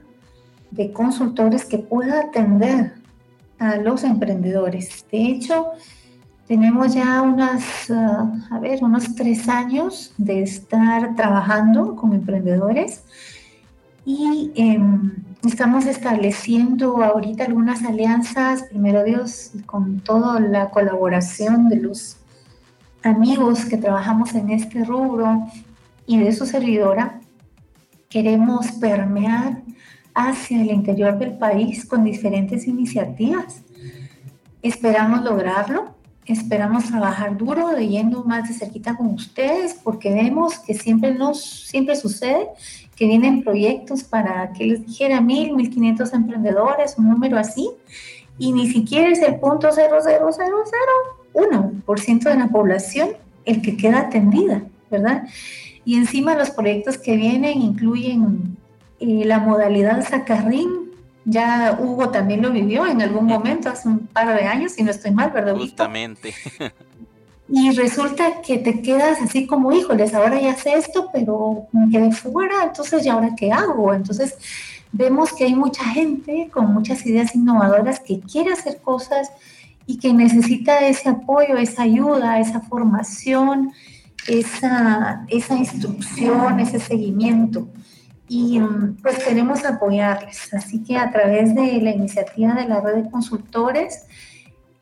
de 0.70 0.94
consultores 0.94 1.66
que 1.66 1.80
pueda 1.80 2.22
atender 2.22 2.94
a 3.58 3.78
los 3.78 4.04
emprendedores. 4.04 5.08
De 5.12 5.26
hecho, 5.26 5.72
tenemos 6.48 6.94
ya 6.94 7.24
unas, 7.24 7.90
ah, 7.90 8.32
a 8.52 8.60
ver, 8.60 8.84
unos 8.84 9.16
tres 9.16 9.50
años 9.50 10.14
de 10.20 10.44
estar 10.44 11.16
trabajando 11.16 11.96
con 11.96 12.14
emprendedores 12.14 13.06
y 14.06 14.52
em, 14.54 15.14
estamos 15.46 15.86
estableciendo 15.86 17.04
ahorita 17.04 17.44
algunas 17.44 17.84
alianzas, 17.84 18.64
primero 18.64 19.04
Dios, 19.04 19.52
con 19.66 20.00
toda 20.00 20.40
la 20.40 20.70
colaboración 20.70 21.68
de 21.70 21.78
los 21.78 22.18
amigos 23.04 23.66
que 23.66 23.78
trabajamos 23.78 24.34
en 24.36 24.52
este 24.52 24.86
rubro 24.86 25.46
y 26.06 26.20
de 26.20 26.32
su 26.32 26.46
servidora. 26.46 27.20
Queremos 28.10 28.72
permear 28.74 29.62
hacia 30.14 30.62
el 30.62 30.72
interior 30.72 31.18
del 31.18 31.38
país 31.38 31.86
con 31.86 32.06
diferentes 32.06 32.66
iniciativas. 32.68 33.64
Esperamos 34.62 35.24
lograrlo, 35.24 35.96
esperamos 36.26 36.86
trabajar 36.86 37.36
duro, 37.36 37.74
leyendo 37.74 38.24
más 38.24 38.48
de 38.48 38.54
cerquita 38.54 38.96
con 38.96 39.08
ustedes, 39.08 39.74
porque 39.74 40.14
vemos 40.14 40.60
que 40.60 40.74
siempre 40.74 41.14
nos, 41.14 41.44
siempre 41.68 41.98
sucede 41.98 42.48
que 42.96 43.06
vienen 43.08 43.44
proyectos 43.44 44.04
para 44.04 44.52
que 44.54 44.66
les 44.66 44.86
dijera 44.86 45.22
mil, 45.22 45.56
mil 45.56 45.70
quinientos 45.70 46.14
emprendedores, 46.14 46.96
un 46.98 47.10
número 47.10 47.38
así, 47.38 47.70
y 48.38 48.52
ni 48.52 48.70
siquiera 48.70 49.10
es 49.10 49.22
el 49.22 49.40
punto 49.40 49.70
cero, 49.72 49.98
cero, 50.04 50.30
cero, 50.32 50.58
cero, 50.66 51.72
por 51.86 52.00
ciento 52.00 52.30
de 52.30 52.36
la 52.36 52.48
población 52.48 53.10
el 53.46 53.62
que 53.62 53.76
queda 53.76 54.02
atendida, 54.02 54.64
¿verdad? 54.90 55.24
Y 55.86 55.98
encima 55.98 56.36
los 56.36 56.52
proyectos 56.52 56.98
que 56.98 57.18
vienen 57.18 57.62
incluyen 57.62 58.58
eh, 59.00 59.24
la 59.26 59.40
modalidad 59.40 60.08
sacarrín, 60.08 60.92
ya 61.26 61.78
Hugo 61.80 62.10
también 62.10 62.42
lo 62.42 62.52
vivió 62.52 62.86
en 62.86 63.02
algún 63.02 63.26
momento, 63.26 63.70
hace 63.70 63.88
un 63.88 64.08
par 64.08 64.34
de 64.36 64.46
años, 64.46 64.74
si 64.74 64.84
no 64.84 64.92
estoy 64.92 65.12
mal, 65.12 65.32
¿verdad? 65.32 65.56
Justamente. 65.56 66.34
Y 67.50 67.72
resulta 67.72 68.42
que 68.42 68.58
te 68.58 68.82
quedas 68.82 69.22
así 69.22 69.46
como, 69.46 69.72
híjoles, 69.72 70.14
ahora 70.14 70.40
ya 70.40 70.56
sé 70.56 70.74
esto, 70.76 71.10
pero 71.12 71.68
me 71.72 71.92
quedé 71.92 72.12
fuera, 72.12 72.64
entonces, 72.64 73.06
¿y 73.06 73.10
ahora 73.10 73.36
qué 73.38 73.52
hago? 73.52 73.94
Entonces, 73.94 74.38
vemos 74.92 75.34
que 75.34 75.44
hay 75.46 75.56
mucha 75.56 75.84
gente 75.84 76.50
con 76.54 76.74
muchas 76.74 77.06
ideas 77.06 77.36
innovadoras 77.36 78.00
que 78.00 78.22
quiere 78.22 78.54
hacer 78.54 78.82
cosas 78.82 79.30
y 79.86 79.98
que 79.98 80.14
necesita 80.14 80.80
ese 80.88 81.10
apoyo, 81.10 81.58
esa 81.58 81.84
ayuda, 81.84 82.40
esa 82.40 82.62
formación, 82.62 83.74
esa, 84.28 85.26
esa 85.28 85.56
instrucción, 85.56 86.60
ese 86.60 86.80
seguimiento. 86.80 87.68
Y 88.30 88.62
pues 89.02 89.22
queremos 89.24 89.66
apoyarles. 89.66 90.54
Así 90.54 90.82
que 90.82 90.98
a 90.98 91.12
través 91.12 91.54
de 91.54 91.82
la 91.82 91.92
iniciativa 91.92 92.54
de 92.54 92.68
la 92.68 92.80
red 92.80 93.04
de 93.04 93.12
consultores, 93.12 94.06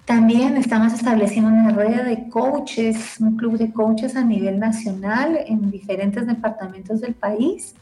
también 0.06 0.58
estamos 0.58 0.94
estableciendo 0.94 1.50
una 1.50 1.70
red 1.70 2.06
de 2.06 2.30
coaches, 2.30 3.20
un 3.20 3.38
club 3.38 3.58
de 3.58 3.72
coaches 3.72 4.16
a 4.16 4.24
nivel 4.24 4.60
nacional 4.60 5.40
en 5.46 5.70
diferentes 5.70 6.26
departamentos 6.26 7.02
del 7.02 7.14
país. 7.14 7.76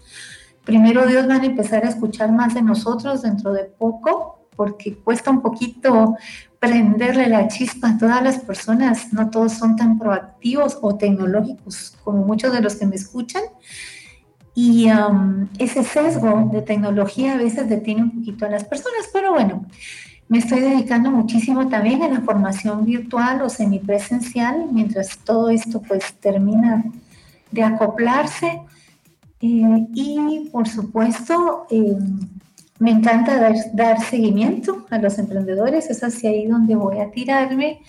Primero 0.64 1.08
Dios 1.08 1.28
van 1.28 1.42
a 1.42 1.46
empezar 1.46 1.86
a 1.86 1.90
escuchar 1.90 2.32
más 2.32 2.54
de 2.54 2.62
nosotros 2.62 3.22
dentro 3.22 3.54
de 3.54 3.64
poco, 3.64 4.48
porque 4.56 4.96
cuesta 4.96 5.32
un 5.32 5.42
poquito 5.42 6.18
prenderle 6.60 7.30
la 7.30 7.48
chispa 7.48 7.92
a 7.92 7.98
todas 7.98 8.22
las 8.22 8.40
personas. 8.40 9.14
No 9.14 9.30
todos 9.30 9.54
son 9.54 9.78
tan 9.78 9.98
proactivos 9.98 10.78
o 10.82 10.96
tecnológicos 10.96 11.98
como 12.04 12.26
muchos 12.26 12.52
de 12.52 12.62
los 12.62 12.76
que 12.76 12.86
me 12.86 12.96
escuchan. 12.96 13.44
Y 14.54 14.92
um, 14.92 15.48
ese 15.58 15.84
sesgo 15.84 16.50
de 16.52 16.62
tecnología 16.62 17.34
a 17.34 17.38
veces 17.38 17.70
detiene 17.70 18.04
un 18.04 18.12
poquito 18.12 18.46
a 18.46 18.50
las 18.50 18.66
personas, 18.66 19.10
pero 19.14 19.32
bueno, 19.32 19.66
Me 20.30 20.38
estoy 20.38 20.60
dedicando 20.60 21.10
muchísimo 21.10 21.68
también 21.70 22.04
a 22.04 22.08
la 22.08 22.22
formación 22.22 22.86
virtual 22.86 23.42
o 23.42 23.50
semipresencial, 23.50 24.68
mientras 24.72 25.18
todo 25.18 25.50
esto 25.50 25.82
pues 25.82 26.14
termina 26.20 26.86
de 27.50 27.64
acoplarse. 27.64 28.62
Eh, 29.42 29.88
y 29.96 30.50
por 30.52 30.68
supuesto, 30.68 31.66
eh, 31.72 31.98
me 32.78 32.92
encanta 32.92 33.40
dar, 33.40 33.56
dar, 33.74 34.02
seguimiento 34.02 34.86
a 34.92 35.00
los 35.00 35.18
emprendedores, 35.18 35.90
es 35.90 36.04
hacia 36.04 36.30
ahí 36.30 36.46
donde 36.46 36.76
voy 36.76 37.00
a 37.00 37.10
tirarme. 37.10 37.82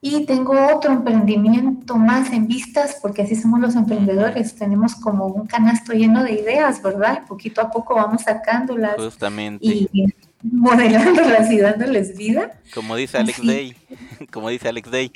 Y 0.00 0.26
tengo 0.26 0.54
otro 0.72 0.92
emprendimiento 0.92 1.96
más 1.96 2.32
en 2.32 2.46
vistas, 2.46 2.98
porque 3.02 3.22
así 3.22 3.34
somos 3.34 3.58
los 3.58 3.74
emprendedores, 3.74 4.54
tenemos 4.54 4.94
como 4.94 5.26
un 5.26 5.48
canasto 5.48 5.92
lleno 5.92 6.22
de 6.22 6.34
ideas, 6.34 6.80
¿verdad? 6.80 7.26
Poquito 7.26 7.60
a 7.60 7.68
poco 7.68 7.96
vamos 7.96 8.22
sacándolas. 8.22 8.94
Justamente. 8.94 9.66
Y 9.66 10.14
modelándolas 10.42 11.50
y 11.52 11.58
dándoles 11.58 12.16
vida. 12.16 12.60
Como 12.74 12.96
dice 12.96 13.18
Alex 13.18 13.44
Day, 13.44 13.76
como 14.32 14.48
dice 14.48 14.68
Alex 14.68 14.90
Day, 14.90 15.12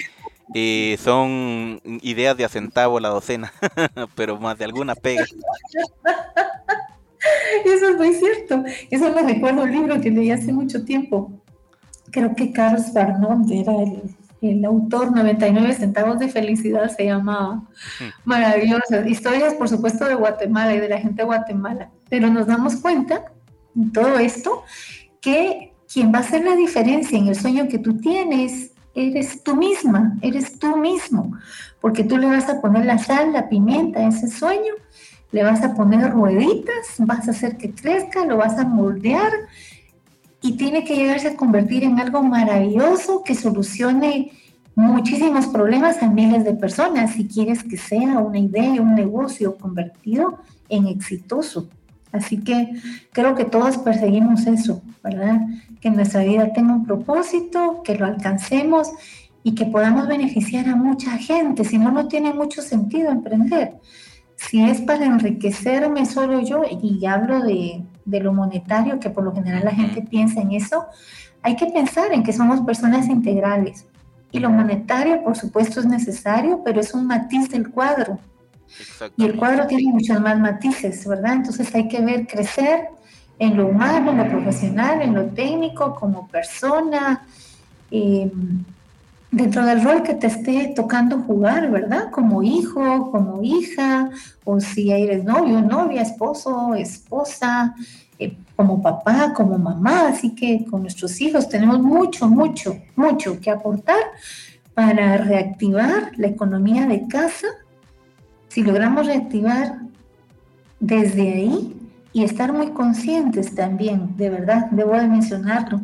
eh, 0.54 0.98
son 1.02 1.80
ideas 2.02 2.36
de 2.36 2.44
a 2.44 2.48
centavo 2.48 3.00
la 3.00 3.08
docena, 3.08 3.52
pero 4.14 4.38
más 4.38 4.58
de 4.58 4.64
alguna 4.64 4.94
pega. 4.94 5.24
Eso 7.64 7.88
es 7.88 7.96
muy 7.96 8.14
cierto. 8.14 8.64
Eso 8.90 9.12
me 9.12 9.22
recuerdo 9.22 9.62
un 9.62 9.70
libro 9.70 10.00
que 10.00 10.10
leí 10.10 10.30
hace 10.30 10.52
mucho 10.52 10.84
tiempo. 10.84 11.32
Creo 12.10 12.34
que 12.34 12.52
Carlos 12.52 12.92
Barnón 12.92 13.50
era 13.50 13.72
el, 13.80 14.02
el 14.42 14.64
autor, 14.64 15.12
99 15.12 15.72
centavos 15.72 16.18
de 16.18 16.28
felicidad 16.28 16.94
se 16.94 17.06
llamaba. 17.06 17.62
Maravilloso. 18.24 19.06
Historias, 19.06 19.54
por 19.54 19.68
supuesto, 19.68 20.04
de 20.06 20.16
Guatemala 20.16 20.74
y 20.74 20.80
de 20.80 20.88
la 20.88 20.98
gente 20.98 21.22
de 21.22 21.26
Guatemala. 21.26 21.90
Pero 22.10 22.28
nos 22.28 22.46
damos 22.46 22.76
cuenta 22.76 23.24
en 23.76 23.92
todo 23.92 24.18
esto 24.18 24.64
que 25.22 25.72
quien 25.90 26.12
va 26.12 26.18
a 26.18 26.20
hacer 26.20 26.44
la 26.44 26.56
diferencia 26.56 27.16
en 27.16 27.28
el 27.28 27.36
sueño 27.36 27.68
que 27.68 27.78
tú 27.78 27.96
tienes 27.96 28.72
eres 28.94 29.42
tú 29.42 29.56
misma, 29.56 30.18
eres 30.20 30.58
tú 30.58 30.76
mismo, 30.76 31.32
porque 31.80 32.04
tú 32.04 32.18
le 32.18 32.26
vas 32.26 32.48
a 32.50 32.60
poner 32.60 32.84
la 32.84 32.98
sal, 32.98 33.32
la 33.32 33.48
pimienta 33.48 34.00
a 34.00 34.08
ese 34.08 34.28
sueño, 34.28 34.74
le 35.30 35.42
vas 35.42 35.62
a 35.62 35.74
poner 35.74 36.10
rueditas, 36.10 36.96
vas 36.98 37.26
a 37.26 37.30
hacer 37.30 37.56
que 37.56 37.70
crezca, 37.70 38.26
lo 38.26 38.36
vas 38.36 38.58
a 38.58 38.66
moldear 38.66 39.32
y 40.42 40.56
tiene 40.56 40.84
que 40.84 40.96
llegarse 40.96 41.28
a 41.28 41.36
convertir 41.36 41.84
en 41.84 41.98
algo 42.00 42.22
maravilloso 42.22 43.22
que 43.24 43.34
solucione 43.34 44.32
muchísimos 44.74 45.46
problemas 45.46 46.02
a 46.02 46.08
miles 46.08 46.44
de 46.44 46.54
personas 46.54 47.12
si 47.12 47.26
quieres 47.28 47.62
que 47.62 47.76
sea 47.76 48.18
una 48.18 48.38
idea, 48.38 48.82
un 48.82 48.94
negocio 48.94 49.56
convertido 49.56 50.38
en 50.68 50.86
exitoso. 50.86 51.68
Así 52.12 52.38
que 52.38 52.74
creo 53.12 53.34
que 53.34 53.44
todos 53.44 53.78
perseguimos 53.78 54.46
eso, 54.46 54.82
¿verdad? 55.02 55.40
Que 55.80 55.90
nuestra 55.90 56.22
vida 56.22 56.52
tenga 56.52 56.74
un 56.74 56.84
propósito, 56.84 57.82
que 57.82 57.96
lo 57.96 58.06
alcancemos 58.06 58.90
y 59.42 59.54
que 59.54 59.64
podamos 59.64 60.06
beneficiar 60.06 60.68
a 60.68 60.76
mucha 60.76 61.12
gente. 61.18 61.64
Si 61.64 61.78
no, 61.78 61.90
no 61.90 62.08
tiene 62.08 62.32
mucho 62.34 62.62
sentido 62.62 63.10
emprender. 63.10 63.74
Si 64.36 64.62
es 64.62 64.80
para 64.82 65.06
enriquecerme 65.06 66.04
solo 66.04 66.40
yo, 66.40 66.62
y 66.64 67.04
hablo 67.06 67.40
de, 67.40 67.82
de 68.04 68.20
lo 68.20 68.32
monetario, 68.32 69.00
que 69.00 69.10
por 69.10 69.24
lo 69.24 69.34
general 69.34 69.64
la 69.64 69.72
gente 69.72 70.02
piensa 70.02 70.40
en 70.40 70.52
eso, 70.52 70.86
hay 71.42 71.56
que 71.56 71.66
pensar 71.66 72.12
en 72.12 72.22
que 72.22 72.32
somos 72.32 72.60
personas 72.60 73.08
integrales. 73.08 73.86
Y 74.30 74.38
lo 74.38 74.50
monetario, 74.50 75.22
por 75.22 75.36
supuesto, 75.36 75.80
es 75.80 75.86
necesario, 75.86 76.62
pero 76.64 76.80
es 76.80 76.94
un 76.94 77.06
matiz 77.06 77.50
del 77.50 77.70
cuadro. 77.70 78.18
Y 79.16 79.24
el 79.24 79.36
cuadro 79.36 79.66
tiene 79.66 79.92
muchos 79.92 80.20
más 80.20 80.38
matices, 80.38 81.06
¿verdad? 81.06 81.34
Entonces 81.34 81.74
hay 81.74 81.88
que 81.88 82.00
ver 82.00 82.26
crecer 82.26 82.88
en 83.38 83.56
lo 83.56 83.68
humano, 83.68 84.12
en 84.12 84.18
lo 84.18 84.28
profesional, 84.28 85.02
en 85.02 85.14
lo 85.14 85.26
técnico, 85.26 85.94
como 85.94 86.28
persona, 86.28 87.26
eh, 87.90 88.30
dentro 89.30 89.64
del 89.64 89.82
rol 89.82 90.02
que 90.02 90.14
te 90.14 90.28
esté 90.28 90.72
tocando 90.76 91.18
jugar, 91.20 91.70
¿verdad? 91.70 92.10
Como 92.10 92.42
hijo, 92.42 93.10
como 93.10 93.42
hija, 93.42 94.10
o 94.44 94.60
si 94.60 94.92
eres 94.92 95.24
novio, 95.24 95.60
novia, 95.62 96.02
esposo, 96.02 96.74
esposa, 96.74 97.74
eh, 98.18 98.36
como 98.54 98.82
papá, 98.82 99.32
como 99.34 99.58
mamá. 99.58 100.08
Así 100.08 100.34
que 100.34 100.64
con 100.70 100.82
nuestros 100.82 101.20
hijos 101.20 101.48
tenemos 101.48 101.80
mucho, 101.80 102.28
mucho, 102.28 102.78
mucho 102.94 103.40
que 103.40 103.50
aportar 103.50 104.02
para 104.74 105.16
reactivar 105.16 106.12
la 106.16 106.28
economía 106.28 106.86
de 106.86 107.06
casa 107.08 107.48
si 108.52 108.62
logramos 108.62 109.06
reactivar 109.06 109.78
desde 110.78 111.22
ahí 111.22 111.74
y 112.12 112.22
estar 112.22 112.52
muy 112.52 112.72
conscientes 112.72 113.54
también, 113.54 114.14
de 114.18 114.28
verdad, 114.28 114.66
debo 114.72 114.92
de 114.92 115.08
mencionarlo, 115.08 115.80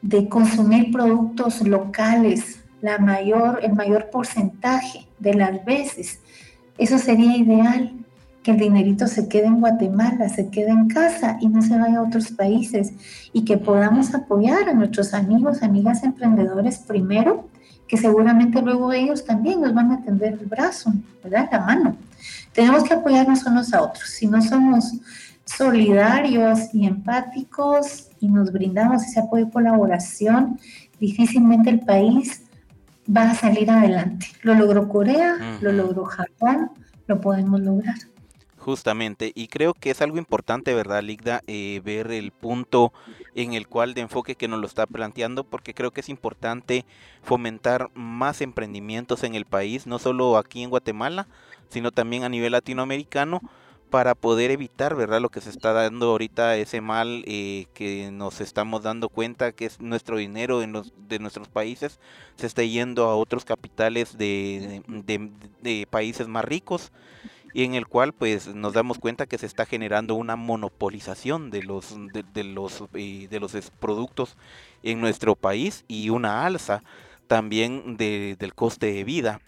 de 0.00 0.26
consumir 0.26 0.90
productos 0.90 1.60
locales, 1.60 2.60
la 2.80 2.96
mayor, 2.96 3.60
el 3.62 3.74
mayor 3.74 4.08
porcentaje 4.08 5.06
de 5.18 5.34
las 5.34 5.62
veces. 5.66 6.20
Eso 6.78 6.98
sería 6.98 7.36
ideal, 7.36 7.92
que 8.42 8.52
el 8.52 8.58
dinerito 8.58 9.06
se 9.06 9.28
quede 9.28 9.48
en 9.48 9.60
Guatemala, 9.60 10.30
se 10.30 10.48
quede 10.48 10.70
en 10.70 10.88
casa 10.88 11.36
y 11.42 11.48
no 11.48 11.60
se 11.60 11.78
vaya 11.78 11.98
a 11.98 12.02
otros 12.04 12.32
países 12.32 12.94
y 13.34 13.44
que 13.44 13.58
podamos 13.58 14.14
apoyar 14.14 14.66
a 14.70 14.72
nuestros 14.72 15.12
amigos, 15.12 15.62
amigas 15.62 16.02
emprendedores 16.04 16.78
primero 16.78 17.50
que 17.92 17.98
seguramente 17.98 18.62
luego 18.62 18.90
ellos 18.90 19.22
también 19.22 19.60
nos 19.60 19.74
van 19.74 19.92
a 19.92 20.02
tender 20.02 20.32
el 20.40 20.46
brazo, 20.46 20.94
¿verdad? 21.22 21.46
La 21.52 21.60
mano. 21.60 21.96
Tenemos 22.54 22.84
que 22.84 22.94
apoyarnos 22.94 23.44
unos 23.44 23.74
a 23.74 23.82
otros. 23.82 24.08
Si 24.08 24.26
no 24.26 24.40
somos 24.40 24.94
solidarios 25.44 26.72
y 26.72 26.86
empáticos 26.86 28.08
y 28.18 28.28
nos 28.28 28.50
brindamos 28.50 29.02
ese 29.02 29.20
apoyo 29.20 29.46
y 29.46 29.50
colaboración, 29.50 30.58
difícilmente 30.98 31.68
el 31.68 31.80
país 31.80 32.44
va 33.14 33.32
a 33.32 33.34
salir 33.34 33.70
adelante. 33.70 34.26
Lo 34.40 34.54
logró 34.54 34.88
Corea, 34.88 35.58
lo 35.60 35.70
logró 35.70 36.06
Japón, 36.06 36.70
lo 37.06 37.20
podemos 37.20 37.60
lograr. 37.60 37.96
Justamente, 38.62 39.32
y 39.34 39.48
creo 39.48 39.74
que 39.74 39.90
es 39.90 40.02
algo 40.02 40.18
importante, 40.18 40.72
¿verdad, 40.72 41.02
Ligda? 41.02 41.42
Eh, 41.48 41.80
ver 41.84 42.12
el 42.12 42.30
punto 42.30 42.92
en 43.34 43.54
el 43.54 43.66
cual 43.66 43.92
de 43.92 44.02
enfoque 44.02 44.36
que 44.36 44.46
nos 44.46 44.60
lo 44.60 44.68
está 44.68 44.86
planteando, 44.86 45.42
porque 45.42 45.74
creo 45.74 45.90
que 45.90 46.00
es 46.00 46.08
importante 46.08 46.86
fomentar 47.24 47.90
más 47.94 48.40
emprendimientos 48.40 49.24
en 49.24 49.34
el 49.34 49.46
país, 49.46 49.88
no 49.88 49.98
solo 49.98 50.36
aquí 50.38 50.62
en 50.62 50.70
Guatemala, 50.70 51.26
sino 51.70 51.90
también 51.90 52.22
a 52.22 52.28
nivel 52.28 52.52
latinoamericano, 52.52 53.40
para 53.90 54.14
poder 54.14 54.52
evitar, 54.52 54.94
¿verdad? 54.94 55.20
Lo 55.20 55.28
que 55.28 55.40
se 55.40 55.50
está 55.50 55.72
dando 55.72 56.10
ahorita, 56.10 56.56
ese 56.56 56.80
mal 56.80 57.24
eh, 57.26 57.66
que 57.74 58.10
nos 58.12 58.40
estamos 58.40 58.84
dando 58.84 59.08
cuenta 59.08 59.50
que 59.50 59.66
es 59.66 59.80
nuestro 59.80 60.18
dinero 60.18 60.62
en 60.62 60.72
los, 60.72 60.92
de 61.08 61.18
nuestros 61.18 61.48
países, 61.48 61.98
se 62.36 62.46
está 62.46 62.62
yendo 62.62 63.06
a 63.06 63.16
otros 63.16 63.44
capitales 63.44 64.16
de, 64.16 64.82
de, 64.86 65.32
de 65.62 65.88
países 65.90 66.28
más 66.28 66.44
ricos 66.44 66.92
y 67.52 67.64
en 67.64 67.74
el 67.74 67.86
cual 67.86 68.12
pues 68.12 68.54
nos 68.54 68.72
damos 68.72 68.98
cuenta 68.98 69.26
que 69.26 69.38
se 69.38 69.46
está 69.46 69.66
generando 69.66 70.14
una 70.14 70.36
monopolización 70.36 71.50
de 71.50 71.62
los 71.62 71.94
de, 72.34 72.44
los 72.44 72.84
eh, 72.94 73.28
de 73.30 73.40
los 73.40 73.52
productos 73.78 74.36
en 74.82 75.00
nuestro 75.00 75.36
país 75.36 75.84
y 75.88 76.10
una 76.10 76.46
alza 76.46 76.82
también 77.26 77.96
de, 77.96 78.36
del 78.38 78.54
coste 78.54 78.92
de 78.92 79.04
vida 79.04 79.40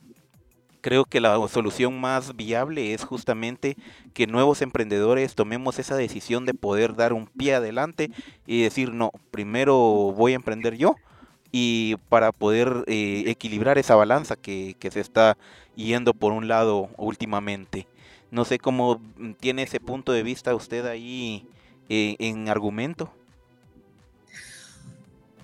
creo 0.80 1.07
que 1.07 1.20
la 1.20 1.36
solución 1.48 1.98
más 1.98 2.36
viable 2.36 2.92
es 2.92 3.05
justamente 3.05 3.76
que 4.12 4.26
nuevos 4.26 4.61
emprendedores 4.61 5.34
tomemos 5.34 5.78
esa 5.78 5.96
decisión 5.96 6.44
de 6.44 6.52
poder 6.52 6.94
dar 6.94 7.14
un 7.14 7.26
pie 7.26 7.55
adelante 7.55 8.11
y 8.46 8.62
decir 8.62 8.92
no 8.92 9.11
primero 9.30 9.76
voy 10.14 10.32
a 10.32 10.36
emprender 10.36 10.76
yo 10.76 10.96
y 11.57 11.96
para 12.09 12.32
poder 12.32 12.84
eh, 12.88 13.22
equilibrar 13.28 13.78
esa 13.78 13.94
balanza 13.94 14.34
que, 14.34 14.74
que 14.78 14.90
se 14.90 15.00
está 15.00 15.38
yendo 15.76 16.12
por 16.12 16.32
un 16.32 16.48
lado 16.48 16.88
últimamente. 16.96 17.86
No 18.35 18.45
sé 18.45 18.59
cómo 18.59 19.01
tiene 19.39 19.62
ese 19.62 19.78
punto 19.78 20.11
de 20.11 20.24
vista 20.24 20.57
usted 20.57 20.85
ahí 20.87 21.47
eh, 21.89 22.16
en 22.18 22.49
argumento. 22.49 23.09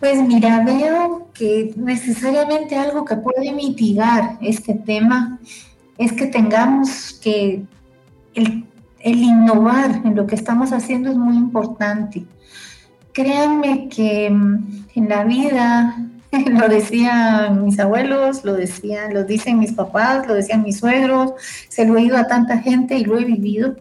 Pues 0.00 0.20
mira, 0.20 0.64
veo 0.64 1.28
que 1.32 1.72
necesariamente 1.76 2.74
algo 2.74 3.04
que 3.04 3.14
puede 3.14 3.52
mitigar 3.52 4.38
este 4.40 4.74
tema 4.74 5.38
es 5.98 6.12
que 6.14 6.26
tengamos 6.26 7.12
que 7.22 7.62
el, 8.34 8.64
el 8.98 9.18
innovar 9.18 10.02
en 10.04 10.16
lo 10.16 10.26
que 10.26 10.34
estamos 10.34 10.72
haciendo 10.72 11.10
es 11.10 11.16
muy 11.16 11.36
importante. 11.36 12.24
Créanme 13.12 13.88
que 13.88 14.30
mm, 14.30 14.86
en 14.96 15.08
la 15.08 15.22
vida 15.22 15.96
lo 16.46 16.68
decían 16.68 17.64
mis 17.64 17.78
abuelos, 17.78 18.44
lo 18.44 18.54
decían, 18.54 19.14
lo 19.14 19.24
dicen 19.24 19.58
mis 19.58 19.72
papás, 19.72 20.26
lo 20.26 20.34
decían 20.34 20.62
mis 20.62 20.78
suegros, 20.78 21.32
se 21.68 21.84
lo 21.84 21.94
he 21.94 22.02
oído 22.02 22.16
a 22.16 22.26
tanta 22.26 22.58
gente 22.58 22.96
y 22.96 23.04
lo 23.04 23.18
he 23.18 23.24
vivido. 23.24 23.76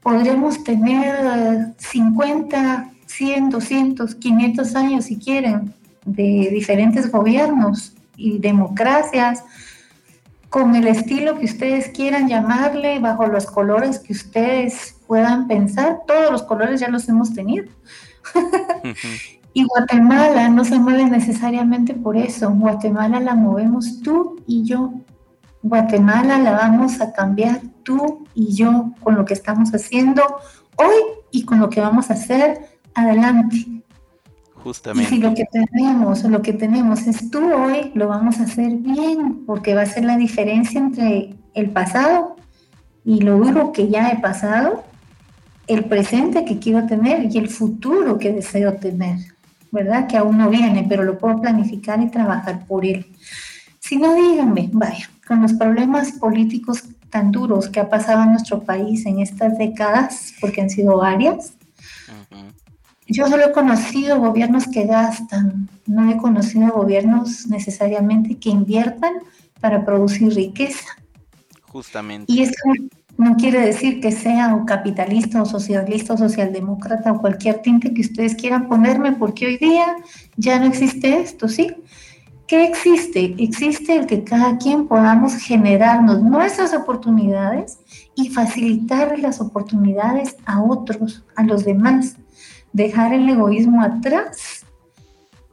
Podremos 0.00 0.62
tener 0.62 1.74
50, 1.78 2.90
100, 3.06 3.50
200, 3.50 4.14
500 4.14 4.74
años 4.76 5.04
si 5.06 5.16
quieren 5.16 5.74
de 6.04 6.48
diferentes 6.52 7.10
gobiernos 7.10 7.92
y 8.16 8.38
democracias 8.38 9.42
con 10.48 10.76
el 10.76 10.86
estilo 10.86 11.38
que 11.38 11.46
ustedes 11.46 11.88
quieran 11.88 12.28
llamarle, 12.28 13.00
bajo 13.00 13.26
los 13.26 13.46
colores 13.46 13.98
que 13.98 14.12
ustedes 14.12 14.94
puedan 15.06 15.48
pensar, 15.48 16.02
todos 16.06 16.30
los 16.30 16.42
colores 16.44 16.80
ya 16.80 16.88
los 16.88 17.08
hemos 17.08 17.34
tenido. 17.34 17.66
Y 19.56 19.64
Guatemala 19.64 20.50
no 20.50 20.66
se 20.66 20.78
mueve 20.78 21.06
necesariamente 21.06 21.94
por 21.94 22.14
eso. 22.14 22.50
Guatemala 22.50 23.20
la 23.20 23.34
movemos 23.34 24.02
tú 24.02 24.42
y 24.46 24.64
yo. 24.64 24.92
Guatemala 25.62 26.36
la 26.36 26.52
vamos 26.52 27.00
a 27.00 27.14
cambiar 27.14 27.62
tú 27.82 28.26
y 28.34 28.54
yo 28.54 28.92
con 29.02 29.14
lo 29.14 29.24
que 29.24 29.32
estamos 29.32 29.70
haciendo 29.70 30.22
hoy 30.76 30.94
y 31.30 31.46
con 31.46 31.58
lo 31.58 31.70
que 31.70 31.80
vamos 31.80 32.10
a 32.10 32.12
hacer 32.12 32.68
adelante. 32.92 33.56
Y 33.56 33.82
Justamente. 34.62 35.08
si 35.08 35.20
lo 35.20 35.32
que 35.32 35.46
tenemos, 35.50 36.22
lo 36.24 36.42
que 36.42 36.52
tenemos 36.52 37.06
es 37.06 37.30
tú 37.30 37.40
hoy, 37.54 37.92
lo 37.94 38.08
vamos 38.08 38.40
a 38.40 38.42
hacer 38.42 38.72
bien, 38.76 39.46
porque 39.46 39.74
va 39.74 39.82
a 39.82 39.86
ser 39.86 40.04
la 40.04 40.18
diferencia 40.18 40.78
entre 40.78 41.34
el 41.54 41.70
pasado 41.70 42.36
y 43.06 43.22
lo 43.22 43.38
duro 43.38 43.72
que 43.72 43.88
ya 43.88 44.10
he 44.10 44.20
pasado, 44.20 44.84
el 45.66 45.86
presente 45.86 46.44
que 46.44 46.58
quiero 46.58 46.86
tener 46.86 47.34
y 47.34 47.38
el 47.38 47.48
futuro 47.48 48.18
que 48.18 48.34
deseo 48.34 48.74
tener, 48.74 49.18
¿verdad? 49.70 50.06
Que 50.06 50.16
aún 50.16 50.38
no 50.38 50.50
viene, 50.50 50.84
pero 50.88 51.02
lo 51.04 51.18
puedo 51.18 51.40
planificar 51.40 52.00
y 52.00 52.10
trabajar 52.10 52.66
por 52.66 52.84
él. 52.84 53.06
Si 53.78 53.96
no, 53.96 54.14
díganme, 54.14 54.70
vaya, 54.72 55.08
con 55.26 55.42
los 55.42 55.52
problemas 55.52 56.12
políticos 56.12 56.84
tan 57.10 57.30
duros 57.30 57.68
que 57.68 57.80
ha 57.80 57.88
pasado 57.88 58.24
en 58.24 58.30
nuestro 58.30 58.62
país 58.62 59.06
en 59.06 59.20
estas 59.20 59.56
décadas, 59.58 60.34
porque 60.40 60.60
han 60.60 60.70
sido 60.70 60.96
varias, 60.96 61.54
Ujú. 62.08 62.42
yo 63.06 63.28
solo 63.28 63.46
he 63.46 63.52
conocido 63.52 64.18
gobiernos 64.18 64.66
que 64.66 64.86
gastan, 64.86 65.68
no 65.86 66.10
he 66.10 66.16
conocido 66.16 66.72
gobiernos 66.72 67.46
necesariamente 67.46 68.36
que 68.36 68.50
inviertan 68.50 69.14
para 69.60 69.84
producir 69.84 70.34
riqueza. 70.34 70.86
Justamente. 71.62 72.32
Y 72.32 72.42
eso 72.42 72.54
no 73.18 73.36
quiere 73.36 73.60
decir 73.60 74.00
que 74.00 74.12
sea 74.12 74.54
o 74.54 74.66
capitalista 74.66 75.42
o 75.42 75.46
socialista 75.46 76.14
o 76.14 76.18
socialdemócrata 76.18 77.12
o 77.12 77.20
cualquier 77.20 77.62
tinte 77.62 77.94
que 77.94 78.02
ustedes 78.02 78.34
quieran 78.34 78.68
ponerme, 78.68 79.12
porque 79.12 79.46
hoy 79.46 79.56
día 79.56 79.96
ya 80.36 80.58
no 80.58 80.66
existe 80.66 81.20
esto, 81.20 81.48
¿sí? 81.48 81.74
¿Qué 82.46 82.64
existe? 82.64 83.34
Existe 83.38 83.96
el 83.96 84.06
que 84.06 84.22
cada 84.22 84.56
quien 84.58 84.86
podamos 84.86 85.34
generarnos 85.34 86.22
nuestras 86.22 86.74
oportunidades 86.74 87.78
y 88.14 88.28
facilitar 88.28 89.18
las 89.18 89.40
oportunidades 89.40 90.36
a 90.44 90.62
otros, 90.62 91.24
a 91.34 91.42
los 91.42 91.64
demás. 91.64 92.16
Dejar 92.72 93.14
el 93.14 93.28
egoísmo 93.28 93.82
atrás 93.82 94.64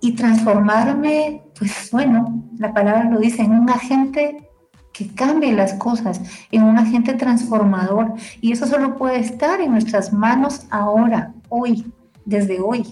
y 0.01 0.11
transformarme, 0.11 1.41
pues 1.57 1.89
bueno, 1.91 2.43
la 2.59 2.74
palabra 2.74 3.09
lo 3.09 3.20
dice, 3.20 3.41
en 3.41 3.53
un 3.53 3.70
agente 3.70 4.49
que 4.93 5.07
cambie 5.07 5.51
las 5.51 5.73
cosas, 5.73 6.21
en 6.51 6.63
un 6.63 6.77
agente 6.77 7.15
transformador. 7.15 8.13
Y 8.39 8.51
eso 8.51 8.67
solo 8.67 8.95
puede 8.95 9.19
estar 9.19 9.59
en 9.59 9.71
nuestras 9.71 10.13
manos 10.13 10.67
ahora, 10.69 11.33
hoy, 11.49 11.91
desde 12.25 12.61
hoy. 12.61 12.85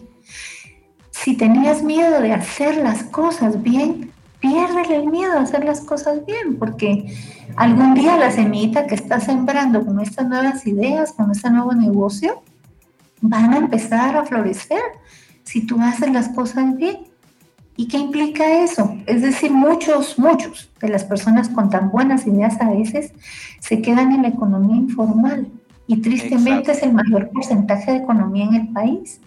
Si 1.11 1.37
tenías 1.37 1.83
miedo 1.83 2.19
de 2.19 2.33
hacer 2.33 2.77
las 2.77 3.03
cosas 3.03 3.61
bien, 3.61 4.11
piérdele 4.39 4.95
el 4.95 5.07
miedo 5.07 5.33
a 5.33 5.43
hacer 5.43 5.63
las 5.63 5.81
cosas 5.81 6.25
bien, 6.25 6.57
porque 6.57 7.15
algún 7.55 7.93
día 7.93 8.17
la 8.17 8.31
semillita 8.31 8.87
que 8.87 8.95
estás 8.95 9.25
sembrando 9.25 9.85
con 9.85 9.99
estas 9.99 10.27
nuevas 10.27 10.65
ideas, 10.65 11.13
con 11.13 11.29
este 11.29 11.51
nuevo 11.51 11.73
negocio, 11.73 12.41
van 13.21 13.53
a 13.53 13.57
empezar 13.57 14.17
a 14.17 14.25
florecer 14.25 14.81
si 15.43 15.67
tú 15.67 15.79
haces 15.79 16.11
las 16.11 16.29
cosas 16.29 16.75
bien. 16.75 17.10
¿Y 17.81 17.87
qué 17.87 17.97
implica 17.97 18.63
eso? 18.63 18.95
Es 19.07 19.23
decir, 19.23 19.49
muchos, 19.49 20.19
muchos 20.19 20.69
de 20.79 20.87
las 20.87 21.03
personas 21.03 21.49
con 21.49 21.71
tan 21.71 21.89
buenas 21.89 22.27
ideas 22.27 22.61
a 22.61 22.69
veces 22.69 23.11
se 23.59 23.81
quedan 23.81 24.11
en 24.11 24.21
la 24.21 24.27
economía 24.27 24.75
informal 24.75 25.47
y 25.87 25.99
tristemente 25.99 26.69
Exacto. 26.69 26.71
es 26.73 26.83
el 26.83 26.93
mayor 26.93 27.31
porcentaje 27.31 27.93
de 27.93 27.97
economía 27.97 28.45
en 28.45 28.53
el 28.53 28.67
país. 28.67 29.19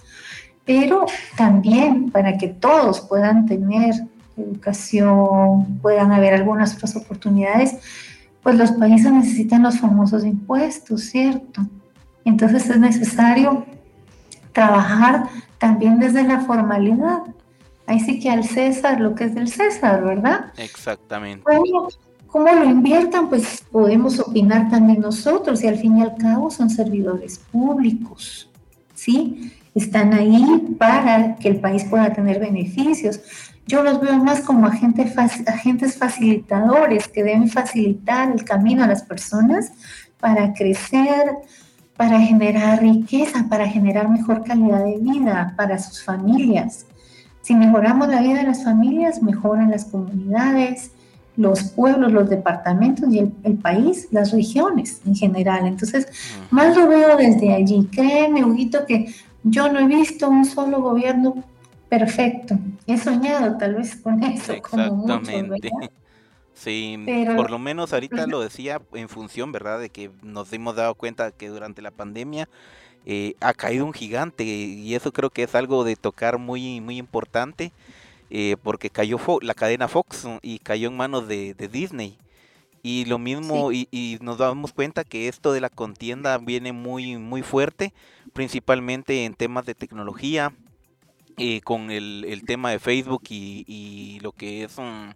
Pero 0.65 1.05
también 1.37 2.13
para 2.13 2.39
que 2.39 2.47
todos 2.47 3.01
puedan 3.01 3.45
tener 3.47 3.93
educación, 4.37 5.81
puedan 5.83 6.13
haber 6.13 6.35
algunas 6.35 6.77
otras 6.77 6.95
oportunidades, 6.95 7.77
pues 8.41 8.55
los 8.55 8.71
países 8.71 9.11
necesitan 9.11 9.65
los 9.65 9.81
famosos 9.81 10.25
impuestos, 10.25 11.01
¿cierto? 11.01 11.63
Entonces 12.25 12.71
es 12.71 12.79
necesario 12.79 13.67
trabajar 14.53 15.25
también 15.59 15.99
desde 15.99 16.23
la 16.23 16.43
formalidad. 16.43 17.25
Ahí 17.87 18.01
sí 18.01 18.19
que 18.19 18.31
al 18.31 18.45
César 18.45 19.01
lo 19.01 19.15
que 19.15 19.25
es 19.25 19.35
del 19.35 19.49
César, 19.49 20.03
¿verdad? 20.03 20.53
Exactamente. 20.57 21.45
¿Cómo, 21.45 21.89
cómo 22.27 22.53
lo 22.53 22.65
inviertan? 22.65 23.29
Pues 23.29 23.63
podemos 23.71 24.19
opinar 24.21 24.71
también 24.71 25.01
nosotros 25.01 25.63
y 25.63 25.69
al 25.69 25.77
fin 25.77 25.99
y 25.99 26.03
al 26.03 26.17
cabo 26.17 26.51
son 26.51 26.71
servidores 26.71 27.39
públicos, 27.39 28.51
¿sí? 28.95 29.53
Están 29.75 30.15
ahí 30.15 30.77
para 30.79 31.37
que 31.37 31.49
el 31.49 31.61
país 31.61 31.85
pueda 31.85 32.13
tener 32.13 32.39
beneficios. 32.41 33.21
Yo 33.67 33.83
los 33.83 34.01
veo 34.01 34.17
más 34.17 34.41
como 34.41 34.67
agentes 34.67 35.97
facilitadores 35.97 37.09
que 37.09 37.25
deben 37.25 37.49
facilitar 37.49 38.31
el 38.31 38.45
camino 38.45 38.85
a 38.85 38.87
las 38.87 39.03
personas 39.03 39.73
para 40.21 40.53
crecer, 40.55 41.33
para 41.97 42.21
generar 42.21 42.81
riqueza, 42.81 43.47
para 43.49 43.69
generar 43.69 44.09
mejor 44.09 44.45
calidad 44.45 44.85
de 44.85 44.99
vida 44.99 45.55
para 45.57 45.79
sus 45.79 46.03
familias. 46.03 46.87
Si 47.45 47.55
mejoramos 47.55 48.09
la 48.09 48.23
vida 48.23 48.37
de 48.39 48.45
las 48.45 48.65
familias, 48.65 49.23
mejoran 49.23 49.71
las 49.71 49.85
comunidades, 49.85 50.93
los 51.37 51.63
pueblos, 51.65 52.11
los 52.11 52.31
departamentos 52.31 53.13
y 53.13 53.19
el, 53.19 53.33
el 53.43 53.59
país, 53.59 54.09
las 54.13 54.33
regiones 54.33 55.03
en 55.05 55.15
general. 55.15 55.67
Entonces, 55.67 56.09
más 56.51 56.75
lo 56.75 56.89
veo 56.89 57.19
desde 57.19 57.53
allí. 57.53 57.87
Créeme, 57.93 58.43
Huguito, 58.47 58.87
que 58.87 59.13
yo 59.43 59.71
no 59.71 59.81
he 59.81 59.87
visto 59.87 60.31
un 60.31 60.47
solo 60.47 60.81
gobierno 60.81 61.45
perfecto. 61.91 62.57
He 62.87 62.97
soñado 62.97 63.59
tal 63.59 63.75
vez 63.75 63.95
con 63.97 64.23
eso, 64.23 64.55
como 64.63 64.95
muchos, 64.95 65.29
Exactamente. 65.29 65.71
Sí, 66.55 66.97
Pero- 67.05 67.37
por 67.37 67.51
lo 67.51 67.59
menos 67.59 67.93
ahorita 67.93 68.27
lo 68.27 68.41
decía 68.41 68.81
en 68.95 69.09
función, 69.11 69.53
¿verdad? 69.53 69.81
De 69.81 69.91
que 69.91 70.11
nos 70.23 70.51
hemos 70.53 70.77
dado 70.77 70.95
cuenta 70.95 71.33
que 71.33 71.49
durante 71.49 71.83
la 71.83 71.91
pandemia 71.91 72.49
eh, 73.07 73.35
ha 73.41 73.53
caído 73.55 73.85
un 73.85 73.93
gigante 73.93 74.45
y 74.45 74.95
eso 74.95 75.13
creo 75.13 75.31
que 75.31 75.43
es 75.43 75.55
algo 75.55 75.85
de 75.85 75.97
tocar 75.97 76.39
muy, 76.39 76.81
muy 76.81 76.99
importante 76.99 77.73
eh, 78.31 78.57
porque 78.63 78.91
cayó 78.91 79.19
Fo- 79.19 79.43
la 79.43 79.55
cadena 79.55 79.89
Fox 79.89 80.27
y 80.43 80.59
cayó 80.59 80.89
en 80.89 80.97
manos 80.97 81.29
de, 81.29 81.55
de 81.55 81.69
Disney. 81.69 82.17
Y 82.83 83.07
lo 83.07 83.19
mismo, 83.19 83.73
y, 83.73 83.89
y 83.91 84.19
nos 84.21 84.37
damos 84.37 84.75
cuenta 84.75 85.05
que 85.05 85.27
esto 85.29 85.53
de 85.53 85.63
la 85.63 85.71
contienda 85.71 86.37
viene 86.37 86.73
muy, 86.73 87.17
muy 87.17 87.41
fuerte, 87.41 87.95
principalmente 88.35 89.25
en 89.25 89.33
temas 89.33 89.65
de 89.65 89.75
tecnología, 89.75 90.53
eh, 91.39 91.63
con 91.63 91.91
el, 91.91 92.27
el 92.29 92.45
tema 92.45 92.71
de 92.71 92.79
Facebook 92.79 93.23
y, 93.31 93.65
y 93.67 94.21
lo 94.21 94.33
que 94.33 94.65
es 94.65 94.77
un 94.77 95.15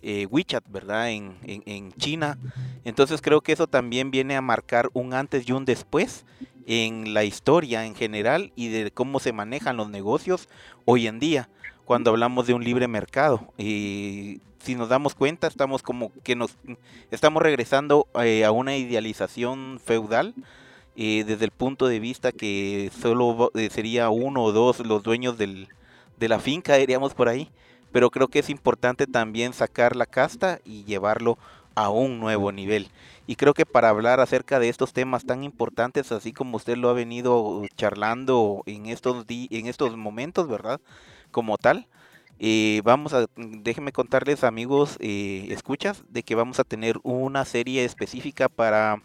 eh, 0.00 0.26
WeChat, 0.26 0.64
¿verdad? 0.70 1.10
En, 1.10 1.36
en, 1.42 1.62
en 1.66 1.92
China. 1.94 2.38
Entonces 2.84 3.20
creo 3.20 3.40
que 3.40 3.52
eso 3.52 3.66
también 3.66 4.12
viene 4.12 4.36
a 4.36 4.40
marcar 4.40 4.88
un 4.92 5.12
antes 5.12 5.48
y 5.48 5.52
un 5.52 5.64
después 5.64 6.24
en 6.68 7.14
la 7.14 7.24
historia 7.24 7.86
en 7.86 7.94
general 7.94 8.52
y 8.54 8.68
de 8.68 8.90
cómo 8.90 9.20
se 9.20 9.32
manejan 9.32 9.78
los 9.78 9.88
negocios 9.88 10.50
hoy 10.84 11.06
en 11.06 11.18
día 11.18 11.48
cuando 11.86 12.10
hablamos 12.10 12.46
de 12.46 12.52
un 12.52 12.62
libre 12.62 12.86
mercado. 12.86 13.54
Y 13.56 14.42
si 14.58 14.74
nos 14.74 14.90
damos 14.90 15.14
cuenta, 15.14 15.46
estamos 15.46 15.82
como 15.82 16.12
que 16.22 16.36
nos 16.36 16.58
estamos 17.10 17.42
regresando 17.42 18.06
eh, 18.22 18.44
a 18.44 18.50
una 18.50 18.76
idealización 18.76 19.80
feudal 19.82 20.34
eh, 20.94 21.24
desde 21.26 21.46
el 21.46 21.52
punto 21.52 21.86
de 21.86 22.00
vista 22.00 22.32
que 22.32 22.92
solo 23.00 23.50
eh, 23.54 23.70
sería 23.70 24.10
uno 24.10 24.44
o 24.44 24.52
dos 24.52 24.80
los 24.80 25.02
dueños 25.02 25.38
del, 25.38 25.68
de 26.18 26.28
la 26.28 26.38
finca, 26.38 26.74
diríamos 26.76 27.14
por 27.14 27.30
ahí. 27.30 27.50
Pero 27.92 28.10
creo 28.10 28.28
que 28.28 28.40
es 28.40 28.50
importante 28.50 29.06
también 29.06 29.54
sacar 29.54 29.96
la 29.96 30.04
casta 30.04 30.60
y 30.66 30.84
llevarlo 30.84 31.38
a 31.78 31.90
un 31.90 32.18
nuevo 32.20 32.50
nivel. 32.52 32.88
Y 33.26 33.36
creo 33.36 33.54
que 33.54 33.66
para 33.66 33.90
hablar 33.90 34.20
acerca 34.20 34.58
de 34.58 34.68
estos 34.68 34.92
temas 34.92 35.24
tan 35.24 35.44
importantes, 35.44 36.12
así 36.12 36.32
como 36.32 36.56
usted 36.56 36.76
lo 36.76 36.88
ha 36.88 36.92
venido 36.94 37.62
charlando 37.76 38.62
en 38.66 38.86
estos, 38.86 39.26
di- 39.26 39.48
en 39.50 39.66
estos 39.66 39.96
momentos, 39.96 40.48
¿verdad? 40.48 40.80
Como 41.30 41.58
tal, 41.58 41.86
eh, 42.40 42.80
vamos 42.84 43.12
a, 43.14 43.26
déjenme 43.36 43.92
contarles 43.92 44.44
amigos, 44.44 44.96
eh, 45.00 45.46
escuchas, 45.50 46.04
de 46.08 46.22
que 46.22 46.34
vamos 46.34 46.58
a 46.58 46.64
tener 46.64 46.96
una 47.02 47.44
serie 47.44 47.84
específica 47.84 48.48
para 48.48 49.02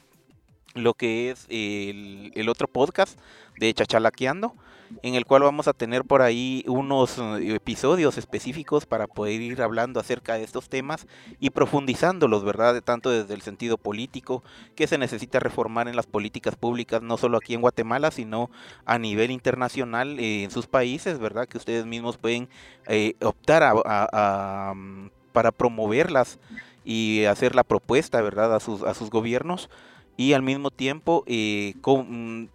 lo 0.76 0.94
que 0.96 1.30
es 1.30 1.46
el, 1.50 2.32
el 2.36 2.50
otro 2.50 2.68
podcast 2.68 3.20
de 3.60 3.74
Chachalaqueando, 3.74 4.56
en 5.02 5.16
el 5.16 5.26
cual 5.26 5.44
vamos 5.44 5.68
a 5.68 5.74
tener 5.74 6.04
por 6.06 6.22
ahí 6.22 6.64
unos 6.68 7.18
eh, 7.18 7.56
episodios 7.56 8.18
específicos 8.18 8.86
para 8.86 9.08
poder 9.08 9.42
ir 9.42 9.62
hablando 9.62 10.00
acerca 10.00 10.36
de 10.36 10.44
estos 10.44 10.70
temas 10.70 11.08
y 11.40 11.50
profundizándolos, 11.50 12.44
¿verdad? 12.44 12.82
Tanto 12.82 13.10
desde 13.10 13.34
el 13.34 13.42
sentido 13.42 13.78
político, 13.78 14.44
que 14.76 14.88
se 14.88 14.98
necesita 14.98 15.40
reformar 15.40 15.88
en 15.88 15.96
las 15.96 16.06
políticas 16.06 16.56
públicas, 16.56 17.02
no 17.02 17.18
solo 17.18 17.38
aquí 17.38 17.54
en 17.54 17.62
Guatemala, 17.62 18.12
sino 18.12 18.50
a 18.86 19.00
nivel 19.00 19.32
internacional 19.32 20.20
eh, 20.20 20.44
en 20.44 20.52
sus 20.52 20.68
países, 20.68 21.20
¿verdad? 21.20 21.48
Que 21.48 21.58
ustedes 21.58 21.86
mismos 21.86 22.18
pueden 22.18 22.50
eh, 22.88 23.16
optar 23.22 23.64
a, 23.64 24.74
mm, 24.76 25.10
para 25.32 25.52
promoverlas 25.52 26.40
y 26.86 27.26
hacer 27.26 27.56
la 27.56 27.64
propuesta, 27.64 28.22
¿verdad? 28.22 28.56
A 28.56 28.60
sus, 28.60 28.84
a 28.84 28.94
sus 28.94 29.10
gobiernos 29.10 29.70
y 30.18 30.34
al 30.34 30.42
mismo 30.44 30.72
tiempo 30.72 31.24
eh, 31.28 31.74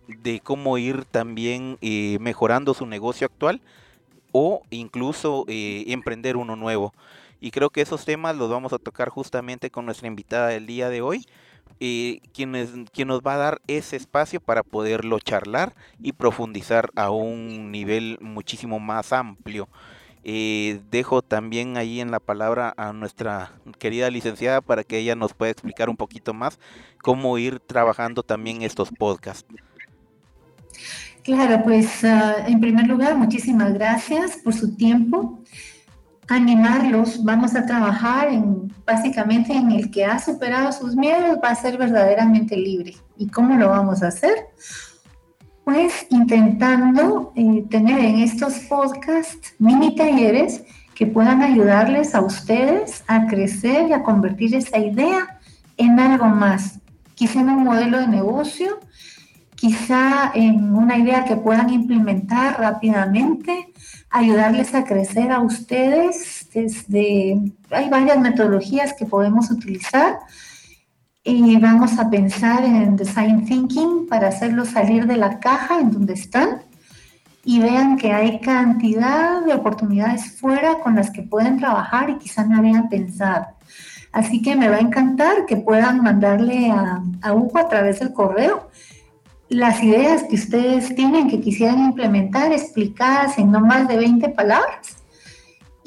de 0.07 0.41
cómo 0.41 0.79
ir 0.79 1.05
también 1.05 1.79
eh, 1.81 2.19
mejorando 2.21 2.75
su 2.75 2.87
negocio 2.87 3.27
actual 3.27 3.63
o 4.33 4.63
incluso 4.71 5.45
eh, 5.49 5.85
emprender 5.89 6.37
uno 6.37 6.57
nuevo. 6.57 6.95
Y 7.41 7.51
creo 7.53 7.71
que 7.71 7.83
esos 7.83 8.05
temas 8.05 8.37
los 8.37 8.51
vamos 8.51 8.73
a 8.73 8.79
tocar 8.79 9.09
justamente 9.11 9.71
con 9.71 9.87
nuestra 9.87 10.09
invitada 10.09 10.49
del 10.49 10.67
día 10.67 10.89
de 10.91 11.03
hoy, 11.03 11.25
eh, 11.81 12.21
quien, 12.35 12.55
es- 12.57 12.71
quien 12.93 13.09
nos 13.09 13.21
va 13.23 13.35
a 13.35 13.39
dar 13.39 13.63
ese 13.69 13.97
espacio 13.97 14.41
para 14.41 14.63
poderlo 14.65 15.21
charlar 15.21 15.75
y 16.03 16.13
profundizar 16.13 16.91
a 16.97 17.11
un 17.11 17.71
nivel 17.73 18.19
muchísimo 18.21 18.81
más 18.81 19.13
amplio. 19.13 19.69
Eh, 20.25 20.81
dejo 20.91 21.23
también 21.23 21.77
ahí 21.77 22.01
en 22.01 22.11
la 22.11 22.21
palabra 22.21 22.75
a 22.77 22.93
nuestra 22.93 23.53
querida 23.79 24.11
licenciada 24.11 24.61
para 24.61 24.85
que 24.85 24.99
ella 24.99 25.15
nos 25.15 25.33
pueda 25.33 25.53
explicar 25.53 25.89
un 25.89 25.97
poquito 25.97 26.35
más 26.35 26.59
cómo 27.03 27.39
ir 27.39 27.61
trabajando 27.61 28.23
también 28.23 28.63
estos 28.63 28.91
podcasts. 28.91 29.47
Claro, 31.23 31.63
pues 31.65 32.05
ah, 32.05 32.37
en 32.47 32.61
primer 32.61 32.87
lugar, 32.87 33.17
muchísimas 33.17 33.75
gracias 33.75 34.39
por 34.39 34.55
su 34.55 34.75
tiempo. 34.75 35.39
Animarlos, 36.29 37.23
vamos 37.25 37.55
a 37.55 37.65
trabajar 37.65 38.29
en 38.29 38.73
básicamente 38.89 39.53
en 39.53 39.71
el 39.71 39.91
que 39.91 40.05
ha 40.05 40.19
superado 40.19 40.73
sus 40.73 40.97
miedos 40.97 41.39
va 41.45 41.51
a 41.51 41.55
ser 41.55 41.77
verdaderamente 41.77 42.57
libre. 42.57 42.95
¿Y 43.19 43.29
cómo 43.29 43.55
lo 43.57 43.69
vamos 43.69 44.03
a 44.03 44.09
hacer? 44.09 44.35
Pues 45.69 46.07
intentando 46.09 47.35
eh, 47.37 47.63
tener 47.69 47.99
en 48.03 48.21
estos 48.21 48.55
podcasts 48.71 49.53
mini 49.59 49.95
talleres 49.95 50.63
que 50.95 51.07
puedan 51.07 51.43
ayudarles 51.43 52.15
a 52.15 52.23
ustedes 52.23 53.05
a 53.07 53.27
crecer 53.27 53.87
y 53.87 53.93
a 53.93 54.03
convertir 54.03 54.55
esa 54.55 54.79
idea 54.79 55.39
en 55.77 56.01
algo 56.01 56.25
más, 56.25 56.79
quizá 57.15 57.41
en 57.41 57.51
un 57.51 57.65
modelo 57.65 58.01
de 58.01 58.09
negocio 58.09 58.81
quizá 59.57 60.31
en 60.35 60.75
una 60.75 60.97
idea 60.97 61.25
que 61.25 61.37
puedan 61.37 61.69
implementar 61.69 62.59
rápidamente, 62.61 63.73
ayudarles 64.09 64.75
a 64.75 64.85
crecer 64.85 65.33
a 65.33 65.41
ustedes 65.41 66.49
desde, 66.55 67.39
hay 67.71 67.91
varias 67.91 68.21
metodologías 68.21 68.95
que 68.95 69.05
podemos 69.05 69.51
utilizar 69.51 70.21
y 71.31 71.59
vamos 71.59 71.99
a 71.99 72.09
pensar 72.09 72.65
en 72.65 72.97
design 72.97 73.45
thinking 73.45 74.07
para 74.09 74.29
hacerlos 74.29 74.69
salir 74.69 75.07
de 75.07 75.19
la 75.19 75.39
caja 75.41 75.79
en 75.79 75.91
donde 75.91 76.15
están 76.15 76.63
y 77.45 77.61
vean 77.61 77.99
que 77.99 78.15
hay 78.15 78.41
cantidad 78.41 79.45
de 79.45 79.53
oportunidades 79.53 80.41
fuera 80.41 80.79
con 80.79 80.97
las 80.97 81.11
que 81.11 81.21
pueden 81.21 81.59
trabajar 81.59 82.09
y 82.09 82.17
quizá 82.17 82.45
no 82.45 82.57
habían 82.57 82.89
pensado. 82.89 83.47
Así 84.11 84.41
que 84.41 84.57
me 84.57 84.71
va 84.71 84.77
a 84.77 84.81
encantar 84.81 85.45
que 85.45 85.59
puedan 85.59 86.03
mandarle 86.03 86.71
a, 86.71 87.03
a 87.21 87.35
Hugo 87.35 87.59
a 87.59 87.69
través 87.69 88.01
del 88.01 88.15
correo 88.15 88.71
las 89.51 89.83
ideas 89.83 90.23
que 90.23 90.37
ustedes 90.37 90.95
tienen 90.95 91.29
que 91.29 91.43
quisieran 91.43 91.81
implementar 91.81 92.53
explicadas 92.53 93.37
en 93.39 93.51
no 93.51 93.61
más 93.61 93.87
de 93.87 93.99
20 93.99 94.31
palabras 94.31 94.98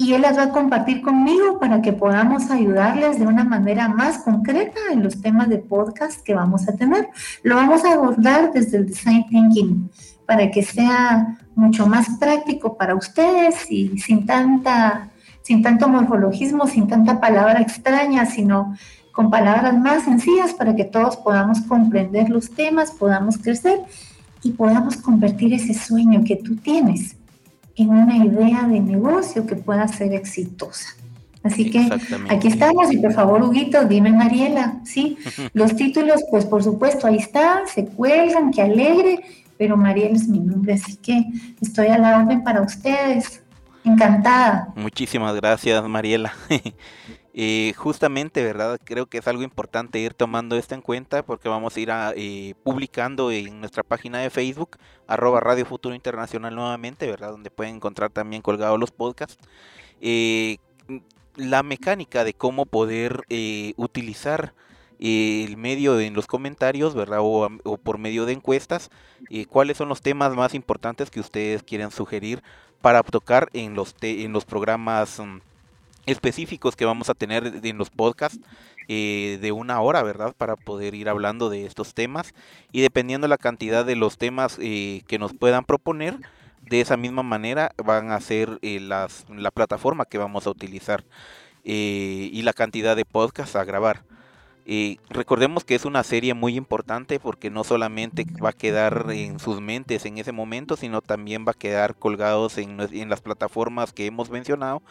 y 0.02 0.14
él 0.14 0.22
las 0.22 0.36
va 0.36 0.44
a 0.44 0.50
compartir 0.50 1.00
conmigo 1.00 1.60
para 1.60 1.80
que 1.80 1.92
podamos 1.92 2.50
ayudarles 2.50 3.20
de 3.20 3.26
una 3.26 3.44
manera 3.44 3.88
más 3.88 4.18
concreta 4.18 4.80
en 4.90 5.02
los 5.04 5.20
temas 5.20 5.48
de 5.48 5.58
podcast 5.58 6.20
que 6.22 6.34
vamos 6.34 6.68
a 6.68 6.74
tener. 6.74 7.08
Lo 7.44 7.54
vamos 7.54 7.84
a 7.84 7.92
abordar 7.92 8.52
desde 8.52 8.78
el 8.78 8.86
design 8.86 9.24
thinking 9.28 9.90
para 10.26 10.50
que 10.50 10.64
sea 10.64 11.38
mucho 11.54 11.86
más 11.86 12.08
práctico 12.18 12.76
para 12.76 12.96
ustedes 12.96 13.70
y 13.70 13.96
sin 13.98 14.26
tanta 14.26 15.08
sin 15.42 15.62
tanto 15.62 15.88
morfologismo, 15.88 16.66
sin 16.66 16.86
tanta 16.86 17.20
palabra 17.20 17.60
extraña, 17.60 18.26
sino 18.26 18.76
con 19.12 19.30
palabras 19.30 19.76
más 19.76 20.04
sencillas 20.04 20.54
para 20.54 20.74
que 20.74 20.84
todos 20.84 21.16
podamos 21.16 21.60
comprender 21.62 22.28
los 22.28 22.50
temas, 22.50 22.92
podamos 22.92 23.38
crecer 23.38 23.80
y 24.42 24.52
podamos 24.52 24.96
convertir 24.96 25.52
ese 25.52 25.74
sueño 25.74 26.22
que 26.24 26.36
tú 26.36 26.56
tienes 26.56 27.16
en 27.76 27.90
una 27.90 28.16
idea 28.24 28.66
de 28.66 28.80
negocio 28.80 29.46
que 29.46 29.56
pueda 29.56 29.86
ser 29.88 30.12
exitosa. 30.12 30.96
Así 31.42 31.70
que 31.70 31.88
aquí 32.28 32.48
estamos 32.48 32.92
y 32.92 32.98
por 32.98 33.12
favor, 33.12 33.42
Huguito, 33.42 33.84
dime 33.84 34.12
Mariela, 34.12 34.80
¿sí? 34.84 35.18
Los 35.54 35.74
títulos, 35.74 36.22
pues 36.30 36.44
por 36.44 36.62
supuesto, 36.62 37.06
ahí 37.06 37.16
están, 37.16 37.66
se 37.66 37.84
cuelgan, 37.86 38.52
qué 38.52 38.62
alegre, 38.62 39.20
pero 39.58 39.76
Mariela 39.76 40.14
es 40.14 40.28
mi 40.28 40.38
nombre, 40.38 40.74
así 40.74 40.96
que 40.96 41.24
estoy 41.60 41.88
a 41.88 41.98
la 41.98 42.18
orden 42.18 42.44
para 42.44 42.62
ustedes. 42.62 43.42
Encantada. 43.84 44.68
Muchísimas 44.76 45.34
gracias, 45.34 45.82
Mariela. 45.88 46.32
Eh, 47.34 47.72
justamente, 47.78 48.44
¿verdad? 48.44 48.78
Creo 48.84 49.06
que 49.06 49.18
es 49.18 49.26
algo 49.26 49.42
importante 49.42 49.98
ir 49.98 50.12
tomando 50.14 50.56
esto 50.56 50.74
en 50.74 50.82
cuenta 50.82 51.22
porque 51.24 51.48
vamos 51.48 51.74
a 51.76 51.80
ir 51.80 51.90
a, 51.90 52.12
eh, 52.14 52.54
publicando 52.62 53.30
en 53.30 53.60
nuestra 53.60 53.82
página 53.82 54.18
de 54.20 54.28
Facebook, 54.30 54.76
arroba 55.06 55.40
Radio 55.40 55.64
Futuro 55.64 55.94
Internacional 55.94 56.54
nuevamente, 56.54 57.06
¿verdad? 57.08 57.30
Donde 57.30 57.50
pueden 57.50 57.76
encontrar 57.76 58.10
también 58.10 58.42
colgados 58.42 58.78
los 58.78 58.90
podcasts. 58.92 59.38
eh, 60.00 60.58
la 61.36 61.62
mecánica 61.62 62.24
de 62.24 62.34
cómo 62.34 62.66
poder 62.66 63.24
eh, 63.30 63.72
utilizar 63.76 64.54
el 64.98 65.56
medio 65.56 65.98
en 66.00 66.14
los 66.14 66.26
comentarios, 66.26 66.94
¿verdad? 66.94 67.20
O 67.22 67.78
por 67.78 67.98
medio 67.98 68.26
de 68.26 68.34
encuestas, 68.34 68.90
eh, 69.30 69.46
cuáles 69.46 69.76
son 69.78 69.88
los 69.88 70.02
temas 70.02 70.34
más 70.34 70.54
importantes 70.54 71.10
que 71.10 71.20
ustedes 71.20 71.62
quieren 71.62 71.90
sugerir 71.90 72.42
para 72.80 73.02
tocar 73.02 73.48
en 73.52 73.74
los, 73.74 73.94
te- 73.94 74.24
en 74.24 74.32
los 74.32 74.44
programas 74.44 75.18
mm, 75.20 75.38
específicos 76.06 76.76
que 76.76 76.84
vamos 76.84 77.08
a 77.10 77.14
tener 77.14 77.60
en 77.62 77.78
los 77.78 77.90
podcasts 77.90 78.40
eh, 78.88 79.38
de 79.40 79.52
una 79.52 79.80
hora, 79.80 80.02
¿verdad? 80.02 80.34
Para 80.36 80.56
poder 80.56 80.94
ir 80.94 81.08
hablando 81.08 81.50
de 81.50 81.66
estos 81.66 81.94
temas 81.94 82.34
y 82.72 82.80
dependiendo 82.80 83.28
la 83.28 83.38
cantidad 83.38 83.84
de 83.84 83.96
los 83.96 84.18
temas 84.18 84.58
eh, 84.60 85.02
que 85.06 85.18
nos 85.18 85.32
puedan 85.32 85.64
proponer, 85.64 86.18
de 86.62 86.80
esa 86.80 86.96
misma 86.96 87.22
manera 87.22 87.72
van 87.82 88.10
a 88.10 88.20
ser 88.20 88.58
eh, 88.62 88.80
las, 88.80 89.26
la 89.28 89.50
plataforma 89.50 90.04
que 90.04 90.18
vamos 90.18 90.46
a 90.46 90.50
utilizar 90.50 91.04
y 91.64 92.42
la 92.42 92.52
cantidad 92.52 92.96
de 92.96 93.04
podcasts 93.04 93.54
a 93.54 93.62
grabar. 93.62 94.02
Recordemos 95.10 95.62
que 95.62 95.76
es 95.76 95.84
una 95.84 96.02
serie 96.02 96.34
muy 96.34 96.56
importante 96.56 97.20
porque 97.20 97.50
no 97.50 97.62
solamente 97.62 98.26
va 98.44 98.48
a 98.48 98.52
quedar 98.52 99.06
en 99.10 99.38
sus 99.38 99.60
mentes 99.60 100.04
en 100.04 100.18
ese 100.18 100.32
momento, 100.32 100.76
sino 100.76 101.02
también 101.02 101.44
va 101.46 101.52
a 101.52 101.58
quedar 101.58 101.94
colgados 101.94 102.58
en, 102.58 102.80
en 102.80 103.08
las 103.08 103.20
plataformas 103.20 103.92
que 103.92 104.06
hemos 104.06 104.28
mencionado, 104.28 104.82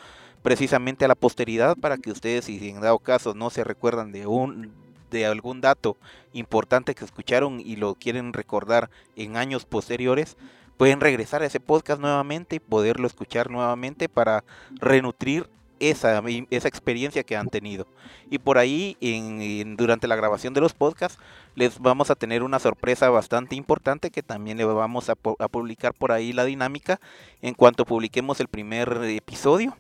precisamente 0.42 1.06
a 1.06 1.08
la 1.08 1.16
posteridad 1.16 1.76
para 1.78 1.98
que 1.98 2.12
ustedes, 2.12 2.46
si 2.46 2.70
en 2.70 2.82
dado 2.82 3.00
caso 3.00 3.34
no 3.34 3.50
se 3.50 3.64
recuerdan 3.64 4.12
de 4.12 4.28
un 4.28 4.72
de 5.12 5.26
algún 5.26 5.62
dato 5.62 5.98
importante 6.34 6.96
que 6.96 7.06
escucharon 7.06 7.60
y 7.60 7.76
lo 7.76 7.96
quieren 7.96 8.34
recordar 8.34 8.90
en 9.16 9.36
años 9.36 9.66
posteriores, 9.66 10.38
pueden 10.78 11.02
regresar 11.02 11.44
a 11.44 11.46
ese 11.46 11.60
podcast 11.60 12.02
nuevamente 12.02 12.56
y 12.56 12.60
poderlo 12.60 13.06
escuchar 13.08 13.52
nuevamente 13.52 14.10
para 14.10 14.44
renutrir 14.80 15.50
esa, 15.80 16.24
esa 16.50 16.68
experiencia 16.68 17.24
que 17.24 17.36
han 17.36 17.50
tenido. 17.50 17.88
Y 18.30 18.40
por 18.40 18.58
ahí, 18.58 18.98
en, 19.02 19.76
durante 19.76 20.08
la 20.08 20.16
grabación 20.16 20.54
de 20.54 20.62
los 20.62 20.74
podcasts, 20.74 21.20
les 21.56 21.80
vamos 21.80 22.10
a 22.10 22.16
tener 22.16 22.44
una 22.44 22.60
sorpresa 22.60 23.10
bastante 23.10 23.56
importante 23.56 24.12
que 24.12 24.24
también 24.24 24.58
le 24.58 24.64
vamos 24.64 25.10
a, 25.10 25.14
a 25.40 25.48
publicar 25.50 25.94
por 25.94 26.12
ahí 26.12 26.34
la 26.34 26.46
dinámica 26.46 27.02
en 27.42 27.54
cuanto 27.54 27.86
publiquemos 27.86 28.40
el 28.40 28.48
primer 28.48 29.04
episodio 29.04 29.76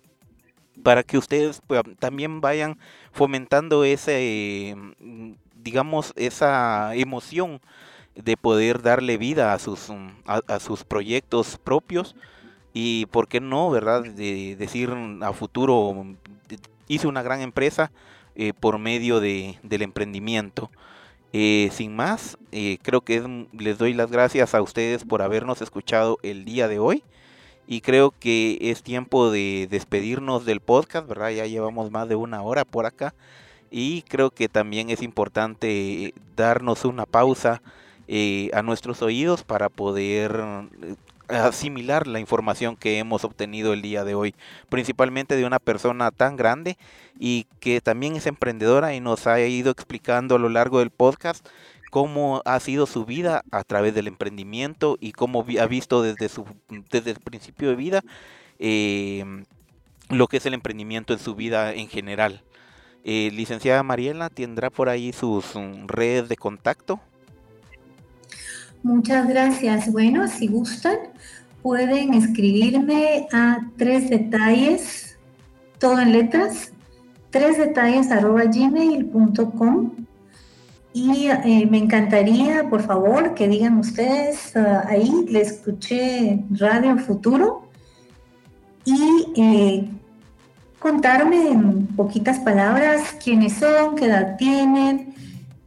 para 0.84 1.03
que 1.03 1.18
ustedes 1.18 1.61
pues, 1.68 1.81
también 1.99 2.41
vayan 2.41 2.77
fomentando 3.11 3.84
ese, 3.84 4.76
mm, 4.99 5.31
digamos, 5.64 6.14
esa 6.15 6.95
emoción 6.95 7.61
de 8.15 8.38
poder 8.38 8.81
darle 8.81 9.18
vida 9.18 9.53
a 9.53 9.60
sus, 9.60 9.89
mm, 9.89 10.10
a, 10.26 10.60
sus 10.60 10.84
proyectos 10.84 11.57
propios 11.64 12.15
y, 12.73 13.07
¿por 13.07 13.27
qué 13.27 13.39
no, 13.41 13.69
verdad? 13.72 14.03
De 14.03 14.56
decir 14.57 14.91
a 15.22 15.34
futuro, 15.34 15.93
mm, 15.93 16.15
hice 16.88 17.07
una 17.07 17.22
gran 17.23 17.41
empresa 17.41 17.91
eh, 18.35 18.53
por 18.53 18.80
medio 18.80 19.19
de, 19.19 19.60
del 19.64 19.81
emprendimiento. 19.84 20.72
Eh, 21.34 21.69
sin 21.73 21.95
más, 21.95 22.38
eh, 22.52 22.77
creo 22.81 23.02
que 23.02 23.18
es- 23.18 23.26
les 23.53 23.77
doy 23.77 23.93
las 23.93 24.11
gracias 24.11 24.56
a 24.56 24.61
ustedes 24.61 25.06
por 25.06 25.22
habernos 25.22 25.61
escuchado 25.61 26.18
el 26.23 26.45
día 26.45 26.68
de 26.68 26.80
hoy. 26.80 27.03
Y 27.72 27.80
creo 27.80 28.11
que 28.11 28.57
es 28.60 28.84
tiempo 28.84 29.31
de 29.31 29.65
despedirnos 29.72 30.43
del 30.43 30.60
podcast, 30.60 31.07
¿verdad? 31.07 31.30
Ya 31.30 31.45
llevamos 31.45 31.89
más 31.89 32.10
de 32.10 32.15
una 32.15 32.41
hora 32.41 32.65
por 32.65 32.85
acá. 32.85 33.14
Y 33.69 34.02
creo 34.10 34.30
que 34.30 34.49
también 34.49 34.89
es 34.89 35.02
importante 35.02 35.69
eh, 36.07 36.14
darnos 36.35 36.84
una 36.84 37.06
pausa 37.06 37.61
eh, 38.10 38.52
a 38.53 38.61
nuestros 38.61 39.02
oídos 39.02 39.45
para 39.45 39.69
poder 39.69 40.43
eh, 40.81 40.95
asimilar 41.30 42.07
la 42.07 42.19
información 42.19 42.76
que 42.76 42.99
hemos 42.99 43.23
obtenido 43.23 43.72
el 43.72 43.81
día 43.81 44.03
de 44.03 44.15
hoy, 44.15 44.35
principalmente 44.68 45.38
de 45.38 45.45
una 45.45 45.60
persona 45.60 46.11
tan 46.11 46.35
grande 46.35 46.77
y 47.18 47.48
que 47.61 47.80
también 47.80 48.18
es 48.18 48.27
emprendedora 48.27 48.95
y 48.95 48.99
nos 48.99 49.27
ha 49.27 49.39
ido 49.39 49.72
explicando 49.72 50.35
a 50.35 50.39
lo 50.39 50.49
largo 50.49 50.80
del 50.80 50.89
podcast 50.89 51.48
cómo 51.92 52.42
ha 52.46 52.60
sido 52.60 52.88
su 52.88 53.06
vida 53.06 53.44
a 53.52 53.64
través 53.64 53.94
del 53.94 54.08
emprendimiento 54.08 54.98
y 55.00 55.12
cómo 55.12 55.46
ha 55.60 55.66
visto 55.68 56.02
desde 56.02 56.30
su 56.30 56.46
desde 56.90 57.12
el 57.12 57.20
principio 57.20 57.70
de 57.70 57.76
vida 57.76 58.02
eh, 58.58 59.44
lo 60.10 60.28
que 60.28 60.38
es 60.38 60.46
el 60.46 60.54
emprendimiento 60.54 61.14
en 61.14 61.20
su 61.20 61.36
vida 61.36 61.74
en 61.74 61.88
general. 61.88 62.42
Eh, 63.04 63.30
licenciada 63.34 63.84
Mariela, 63.84 64.30
¿tendrá 64.30 64.70
por 64.70 64.88
ahí 64.88 65.12
sus 65.12 65.56
mm, 65.56 65.88
redes 65.88 66.30
de 66.30 66.38
contacto? 66.38 67.00
Muchas 68.84 69.28
gracias. 69.28 69.92
Bueno, 69.92 70.28
si 70.28 70.48
gustan, 70.48 70.98
pueden 71.62 72.14
escribirme 72.14 73.28
a 73.34 73.68
tres 73.78 74.10
detalles, 74.10 75.18
todo 75.78 76.00
en 76.00 76.14
letras, 76.14 76.72
tres 77.32 77.58
detalles 77.58 78.12
arroba 78.12 78.44
gmail.com 78.46 80.01
y 80.94 81.28
eh, 81.28 81.68
me 81.70 81.78
encantaría, 81.78 82.70
por 82.70 82.82
favor, 82.82 83.34
que 83.34 83.48
digan 83.48 83.78
ustedes 83.78 84.56
ah, 84.58 84.86
ahí, 84.88 85.26
le 85.30 85.42
escuché 85.42 86.44
Radio 86.52 86.98
Futuro 86.98 87.70
y 88.84 89.28
eh, 89.38 89.90
contarme 90.80 91.50
en 91.50 91.88
poquitas 91.88 92.40
palabras 92.40 93.16
quiénes 93.24 93.54
son, 93.54 93.96
qué 93.96 94.06
edad 94.06 94.36
tienen 94.38 95.14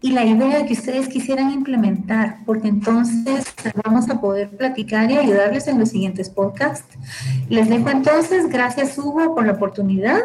y 0.02 0.10
la 0.10 0.26
idea 0.26 0.66
que 0.66 0.74
ustedes 0.74 1.08
quisieran 1.08 1.50
implementar, 1.50 2.40
porque 2.44 2.68
entonces 2.68 3.46
vamos 3.82 4.10
a 4.10 4.20
poder 4.20 4.50
platicar 4.50 5.10
y 5.10 5.16
ayudarles 5.16 5.66
en 5.66 5.78
los 5.78 5.88
siguientes 5.88 6.28
podcasts. 6.28 6.98
Les 7.48 7.70
dejo 7.70 7.88
entonces, 7.88 8.50
gracias 8.50 8.98
Hugo 8.98 9.34
por 9.34 9.46
la 9.46 9.52
oportunidad 9.52 10.20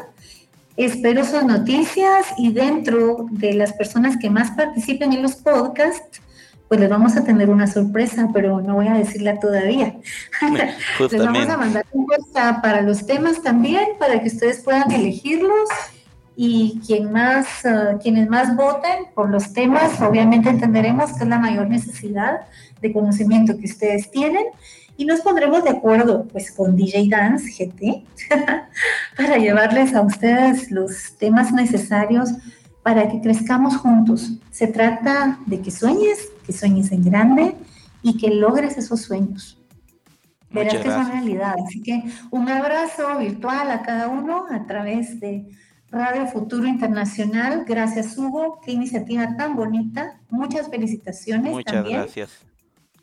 Espero 0.79 1.25
sus 1.25 1.43
noticias 1.43 2.27
y 2.37 2.53
dentro 2.53 3.25
de 3.31 3.53
las 3.53 3.73
personas 3.73 4.15
que 4.15 4.29
más 4.29 4.51
participen 4.51 5.11
en 5.11 5.21
los 5.21 5.35
podcasts, 5.35 6.21
pues 6.69 6.79
les 6.79 6.89
vamos 6.89 7.17
a 7.17 7.25
tener 7.25 7.49
una 7.49 7.67
sorpresa, 7.67 8.29
pero 8.33 8.61
no 8.61 8.75
voy 8.75 8.87
a 8.87 8.93
decirla 8.93 9.41
todavía. 9.41 9.97
les 11.11 11.25
vamos 11.25 11.49
a 11.49 11.57
mandar 11.57 11.85
un 11.91 12.05
WhatsApp 12.09 12.61
para 12.61 12.81
los 12.81 13.05
temas 13.05 13.41
también, 13.43 13.89
para 13.99 14.21
que 14.21 14.29
ustedes 14.29 14.61
puedan 14.61 14.89
elegirlos. 14.89 15.67
Y 16.37 16.79
quien 16.87 17.11
más, 17.11 17.65
ah, 17.65 17.97
quienes 18.01 18.29
más 18.29 18.55
voten 18.55 19.07
por 19.13 19.29
los 19.29 19.51
temas, 19.51 19.99
obviamente 19.99 20.47
entenderemos 20.47 21.11
que 21.11 21.23
es 21.23 21.29
la 21.29 21.39
mayor 21.39 21.67
necesidad 21.67 22.47
de 22.81 22.93
conocimiento 22.93 23.57
que 23.57 23.65
ustedes 23.65 24.09
tienen 24.11 24.45
y 24.99 25.05
nos 25.05 25.21
pondremos 25.21 25.63
de 25.63 25.69
acuerdo 25.69 26.27
pues 26.27 26.51
con 26.51 26.75
DJ 26.75 27.07
Dance 27.07 27.49
GT 27.57 28.03
para 29.17 29.37
llevarles 29.37 29.95
a 29.95 30.01
ustedes 30.01 30.69
los 30.71 31.17
temas 31.17 31.53
necesarios 31.53 32.31
para 32.83 33.07
que 33.07 33.21
crezcamos 33.21 33.77
juntos. 33.77 34.33
Se 34.51 34.67
trata 34.67 35.39
de 35.45 35.61
que 35.61 35.71
sueñes, 35.71 36.27
que 36.45 36.51
sueñes 36.51 36.91
en 36.91 37.05
grande 37.05 37.55
y 38.01 38.17
que 38.17 38.29
logres 38.29 38.77
esos 38.77 39.01
sueños. 39.03 39.57
Verás 40.51 40.75
que 40.75 40.91
son 40.91 41.09
realidad. 41.09 41.55
Así 41.65 41.81
que 41.81 42.03
un 42.29 42.49
abrazo 42.49 43.19
virtual 43.19 43.71
a 43.71 43.83
cada 43.83 44.09
uno 44.09 44.47
a 44.51 44.65
través 44.65 45.17
de 45.21 45.45
Radio 45.91 46.27
Futuro 46.27 46.67
Internacional. 46.67 47.63
Gracias, 47.65 48.17
Hugo. 48.17 48.59
Qué 48.65 48.73
iniciativa 48.73 49.37
tan 49.37 49.55
bonita. 49.55 50.19
Muchas 50.29 50.69
felicitaciones. 50.69 51.53
Muchas 51.53 51.87
gracias. 51.87 52.48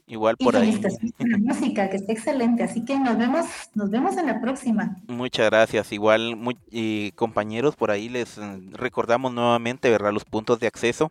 Igual 0.08 0.36
por 0.36 0.56
ahí. 0.56 0.80
La 1.18 1.38
música, 1.38 1.90
que 1.90 1.96
está 1.96 2.12
excelente. 2.12 2.62
Así 2.62 2.84
que 2.84 2.98
nos 2.98 3.18
vemos, 3.18 3.46
nos 3.74 3.90
vemos 3.90 4.16
en 4.16 4.26
la 4.26 4.40
próxima. 4.40 4.96
Muchas 5.08 5.46
gracias. 5.46 5.90
Igual, 5.90 6.36
muy, 6.36 7.12
compañeros, 7.16 7.74
por 7.74 7.90
ahí 7.90 8.08
les 8.08 8.38
eh, 8.38 8.60
recordamos 8.70 9.32
nuevamente, 9.32 9.90
¿verdad? 9.90 10.12
Los 10.12 10.24
puntos 10.24 10.60
de 10.60 10.68
acceso. 10.68 11.10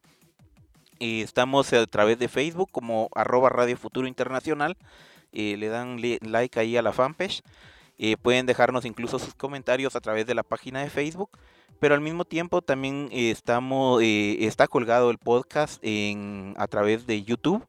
Y 0.97 1.21
estamos 1.21 1.73
a 1.73 1.85
través 1.87 2.19
de 2.19 2.29
Facebook 2.29 2.69
como 2.71 3.09
arroba 3.13 3.49
Radio 3.49 3.75
Futuro 3.75 4.07
Internacional. 4.07 4.77
Eh, 5.33 5.57
le 5.57 5.67
dan 5.67 5.99
like 6.21 6.57
ahí 6.57 6.77
a 6.77 6.81
la 6.81 6.93
fanpage. 6.93 7.41
Eh, 7.97 8.15
pueden 8.15 8.45
dejarnos 8.45 8.85
incluso 8.85 9.19
sus 9.19 9.35
comentarios 9.35 9.97
a 9.97 9.99
través 9.99 10.25
de 10.25 10.35
la 10.35 10.43
página 10.43 10.81
de 10.81 10.89
Facebook. 10.89 11.31
Pero 11.81 11.95
al 11.95 12.01
mismo 12.01 12.23
tiempo 12.23 12.61
también 12.61 13.09
estamos, 13.11 14.01
está 14.01 14.67
colgado 14.67 15.11
el 15.11 15.17
podcast 15.17 15.79
en, 15.83 16.53
a 16.55 16.67
través 16.67 17.05
de 17.05 17.23
YouTube 17.23 17.65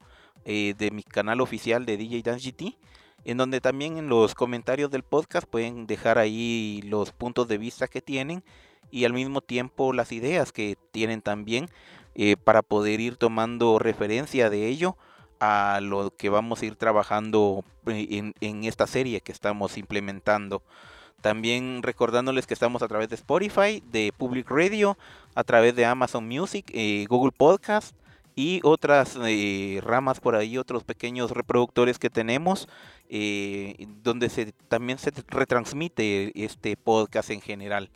eh, 0.49 0.75
de 0.77 0.91
mi 0.91 1.03
canal 1.03 1.41
oficial 1.41 1.85
de 1.85 1.97
DJ 1.97 2.21
Dance 2.21 2.49
GT, 2.51 2.77
en 3.25 3.35
donde 3.35 3.59
también 3.59 3.97
en 3.97 4.07
los 4.07 4.33
comentarios 4.33 4.89
del 4.89 5.03
podcast 5.03 5.45
pueden 5.45 5.87
dejar 5.87 6.17
ahí 6.17 6.81
los 6.85 7.11
puntos 7.11 7.49
de 7.49 7.57
vista 7.57 7.89
que 7.89 8.01
tienen 8.01 8.45
y 8.89 9.03
al 9.03 9.11
mismo 9.11 9.41
tiempo 9.41 9.91
las 9.91 10.13
ideas 10.13 10.53
que 10.53 10.77
tienen 10.91 11.21
también 11.21 11.67
eh, 12.15 12.37
para 12.37 12.61
poder 12.61 13.01
ir 13.01 13.17
tomando 13.17 13.77
referencia 13.77 14.49
de 14.49 14.67
ello 14.67 14.95
a 15.41 15.81
lo 15.81 16.15
que 16.15 16.29
vamos 16.29 16.61
a 16.61 16.65
ir 16.65 16.77
trabajando 16.77 17.65
eh, 17.85 18.07
en, 18.11 18.33
en 18.39 18.63
esta 18.63 18.87
serie 18.87 19.19
que 19.19 19.33
estamos 19.33 19.77
implementando. 19.77 20.63
También 21.19 21.83
recordándoles 21.83 22.47
que 22.47 22.53
estamos 22.53 22.81
a 22.83 22.87
través 22.87 23.09
de 23.09 23.15
Spotify, 23.15 23.83
de 23.91 24.13
Public 24.17 24.49
Radio, 24.49 24.97
a 25.35 25.43
través 25.43 25.75
de 25.75 25.83
Amazon 25.83 26.25
Music, 26.25 26.71
Google 27.09 27.33
Podcast, 27.35 27.93
y 28.37 28.59
otras 28.63 29.17
eh, 29.25 29.81
ramas 29.83 30.19
por 30.19 30.35
ahí, 30.35 30.59
otros 30.59 30.83
pequeños 30.83 31.31
reproductores 31.31 31.97
que 31.97 32.11
tenemos, 32.11 32.69
eh, 33.09 33.87
donde 34.03 34.29
se, 34.29 34.51
también 34.67 34.99
se 34.99 35.11
retransmite 35.27 36.31
este 36.45 36.77
podcast 36.77 37.31
en 37.31 37.41
general. 37.41 37.89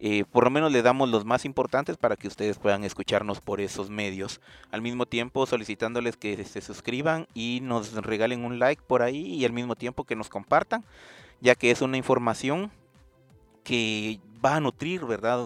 Eh, 0.00 0.24
por 0.32 0.42
lo 0.42 0.50
menos 0.50 0.72
le 0.72 0.82
damos 0.82 1.08
los 1.08 1.24
más 1.24 1.44
importantes 1.44 1.96
para 1.96 2.16
que 2.16 2.26
ustedes 2.26 2.58
puedan 2.58 2.82
escucharnos 2.82 3.40
por 3.40 3.60
esos 3.60 3.88
medios. 3.88 4.40
Al 4.72 4.82
mismo 4.82 5.06
tiempo 5.06 5.46
solicitándoles 5.46 6.16
que 6.16 6.44
se 6.44 6.60
suscriban 6.60 7.28
y 7.32 7.60
nos 7.62 7.92
regalen 7.94 8.44
un 8.44 8.58
like 8.58 8.82
por 8.84 9.02
ahí 9.02 9.32
y 9.32 9.44
al 9.44 9.52
mismo 9.52 9.76
tiempo 9.76 10.02
que 10.02 10.16
nos 10.16 10.28
compartan, 10.28 10.84
ya 11.40 11.54
que 11.54 11.70
es 11.70 11.82
una 11.82 11.96
información 11.96 12.72
que 13.62 14.18
va 14.44 14.56
a 14.56 14.60
nutrir, 14.60 15.04
¿verdad?, 15.04 15.38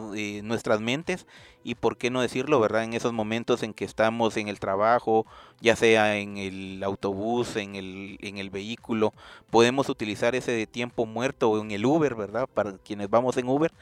nuestras 0.43 0.81
mentes 0.81 1.27
y 1.65 1.75
por 1.75 1.97
qué 1.97 2.11
no 2.11 2.21
decirlo, 2.21 2.61
¿verdad? 2.61 2.85
En 2.85 2.95
esos 2.95 3.13
momentos 3.13 3.63
en 3.63 3.75
que 3.75 3.85
estamos 3.85 4.37
en 4.37 4.49
el 4.49 4.59
trabajo, 4.59 5.27
ya 5.61 5.77
sea 5.77 6.17
en 6.17 6.37
el 6.37 6.83
autobús, 6.83 7.57
en 7.57 7.77
el, 7.77 8.19
en 8.21 8.39
el 8.39 8.51
vehículo, 8.51 9.13
podemos 9.51 9.89
utilizar 9.89 10.35
ese 10.35 10.67
tiempo 10.67 11.07
muerto 11.07 11.61
en 11.61 11.71
el 11.71 11.85
Uber, 11.87 12.15
¿verdad? 12.15 12.49
Para 12.53 12.79
quienes 12.79 13.09
vamos 13.09 13.37
en 13.37 13.49
Uber, 13.49 13.73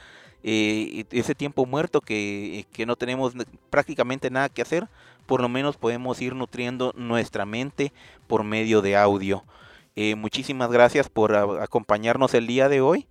eh, 0.42 1.04
ese 1.10 1.34
tiempo 1.34 1.66
muerto 1.66 2.00
que, 2.00 2.66
que 2.72 2.86
no 2.86 2.96
tenemos 2.96 3.34
prácticamente 3.70 4.30
nada 4.30 4.48
que 4.48 4.62
hacer, 4.62 4.88
por 5.26 5.40
lo 5.40 5.48
menos 5.48 5.76
podemos 5.76 6.20
ir 6.20 6.34
nutriendo 6.34 6.92
nuestra 6.96 7.46
mente 7.46 7.92
por 8.26 8.44
medio 8.44 8.82
de 8.82 8.96
audio. 8.96 9.44
Eh, 9.96 10.14
muchísimas 10.14 10.70
gracias 10.70 11.08
por 11.08 11.34
acompañarnos 11.34 12.34
el 12.34 12.46
día 12.46 12.68
de 12.68 12.80
hoy. 12.80 13.06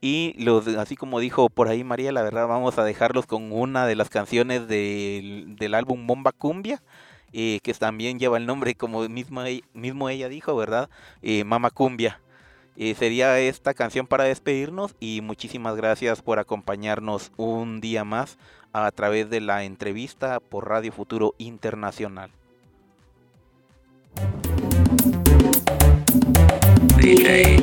Y 0.00 0.34
los, 0.38 0.66
así 0.68 0.94
como 0.96 1.18
dijo 1.18 1.50
por 1.50 1.68
ahí 1.68 1.82
María, 1.82 2.12
la 2.12 2.22
verdad 2.22 2.46
vamos 2.46 2.78
a 2.78 2.84
dejarlos 2.84 3.26
con 3.26 3.50
una 3.50 3.86
de 3.86 3.96
las 3.96 4.10
canciones 4.10 4.68
del, 4.68 5.56
del 5.56 5.74
álbum 5.74 6.06
Bomba 6.06 6.30
Cumbia, 6.32 6.82
eh, 7.32 7.58
que 7.62 7.74
también 7.74 8.18
lleva 8.18 8.38
el 8.38 8.46
nombre 8.46 8.74
como 8.74 9.08
mismo, 9.08 9.42
mismo 9.74 10.08
ella 10.08 10.28
dijo, 10.28 10.54
¿verdad? 10.56 10.88
Eh, 11.22 11.44
Mama 11.44 11.70
Cumbia. 11.70 12.20
Eh, 12.80 12.94
sería 12.94 13.40
esta 13.40 13.74
canción 13.74 14.06
para 14.06 14.22
despedirnos 14.22 14.94
y 15.00 15.20
muchísimas 15.20 15.74
gracias 15.74 16.22
por 16.22 16.38
acompañarnos 16.38 17.32
un 17.36 17.80
día 17.80 18.04
más 18.04 18.38
a 18.72 18.88
través 18.92 19.28
de 19.30 19.40
la 19.40 19.64
entrevista 19.64 20.38
por 20.38 20.68
Radio 20.68 20.92
Futuro 20.92 21.34
Internacional. 21.38 22.30
DJ 26.98 27.56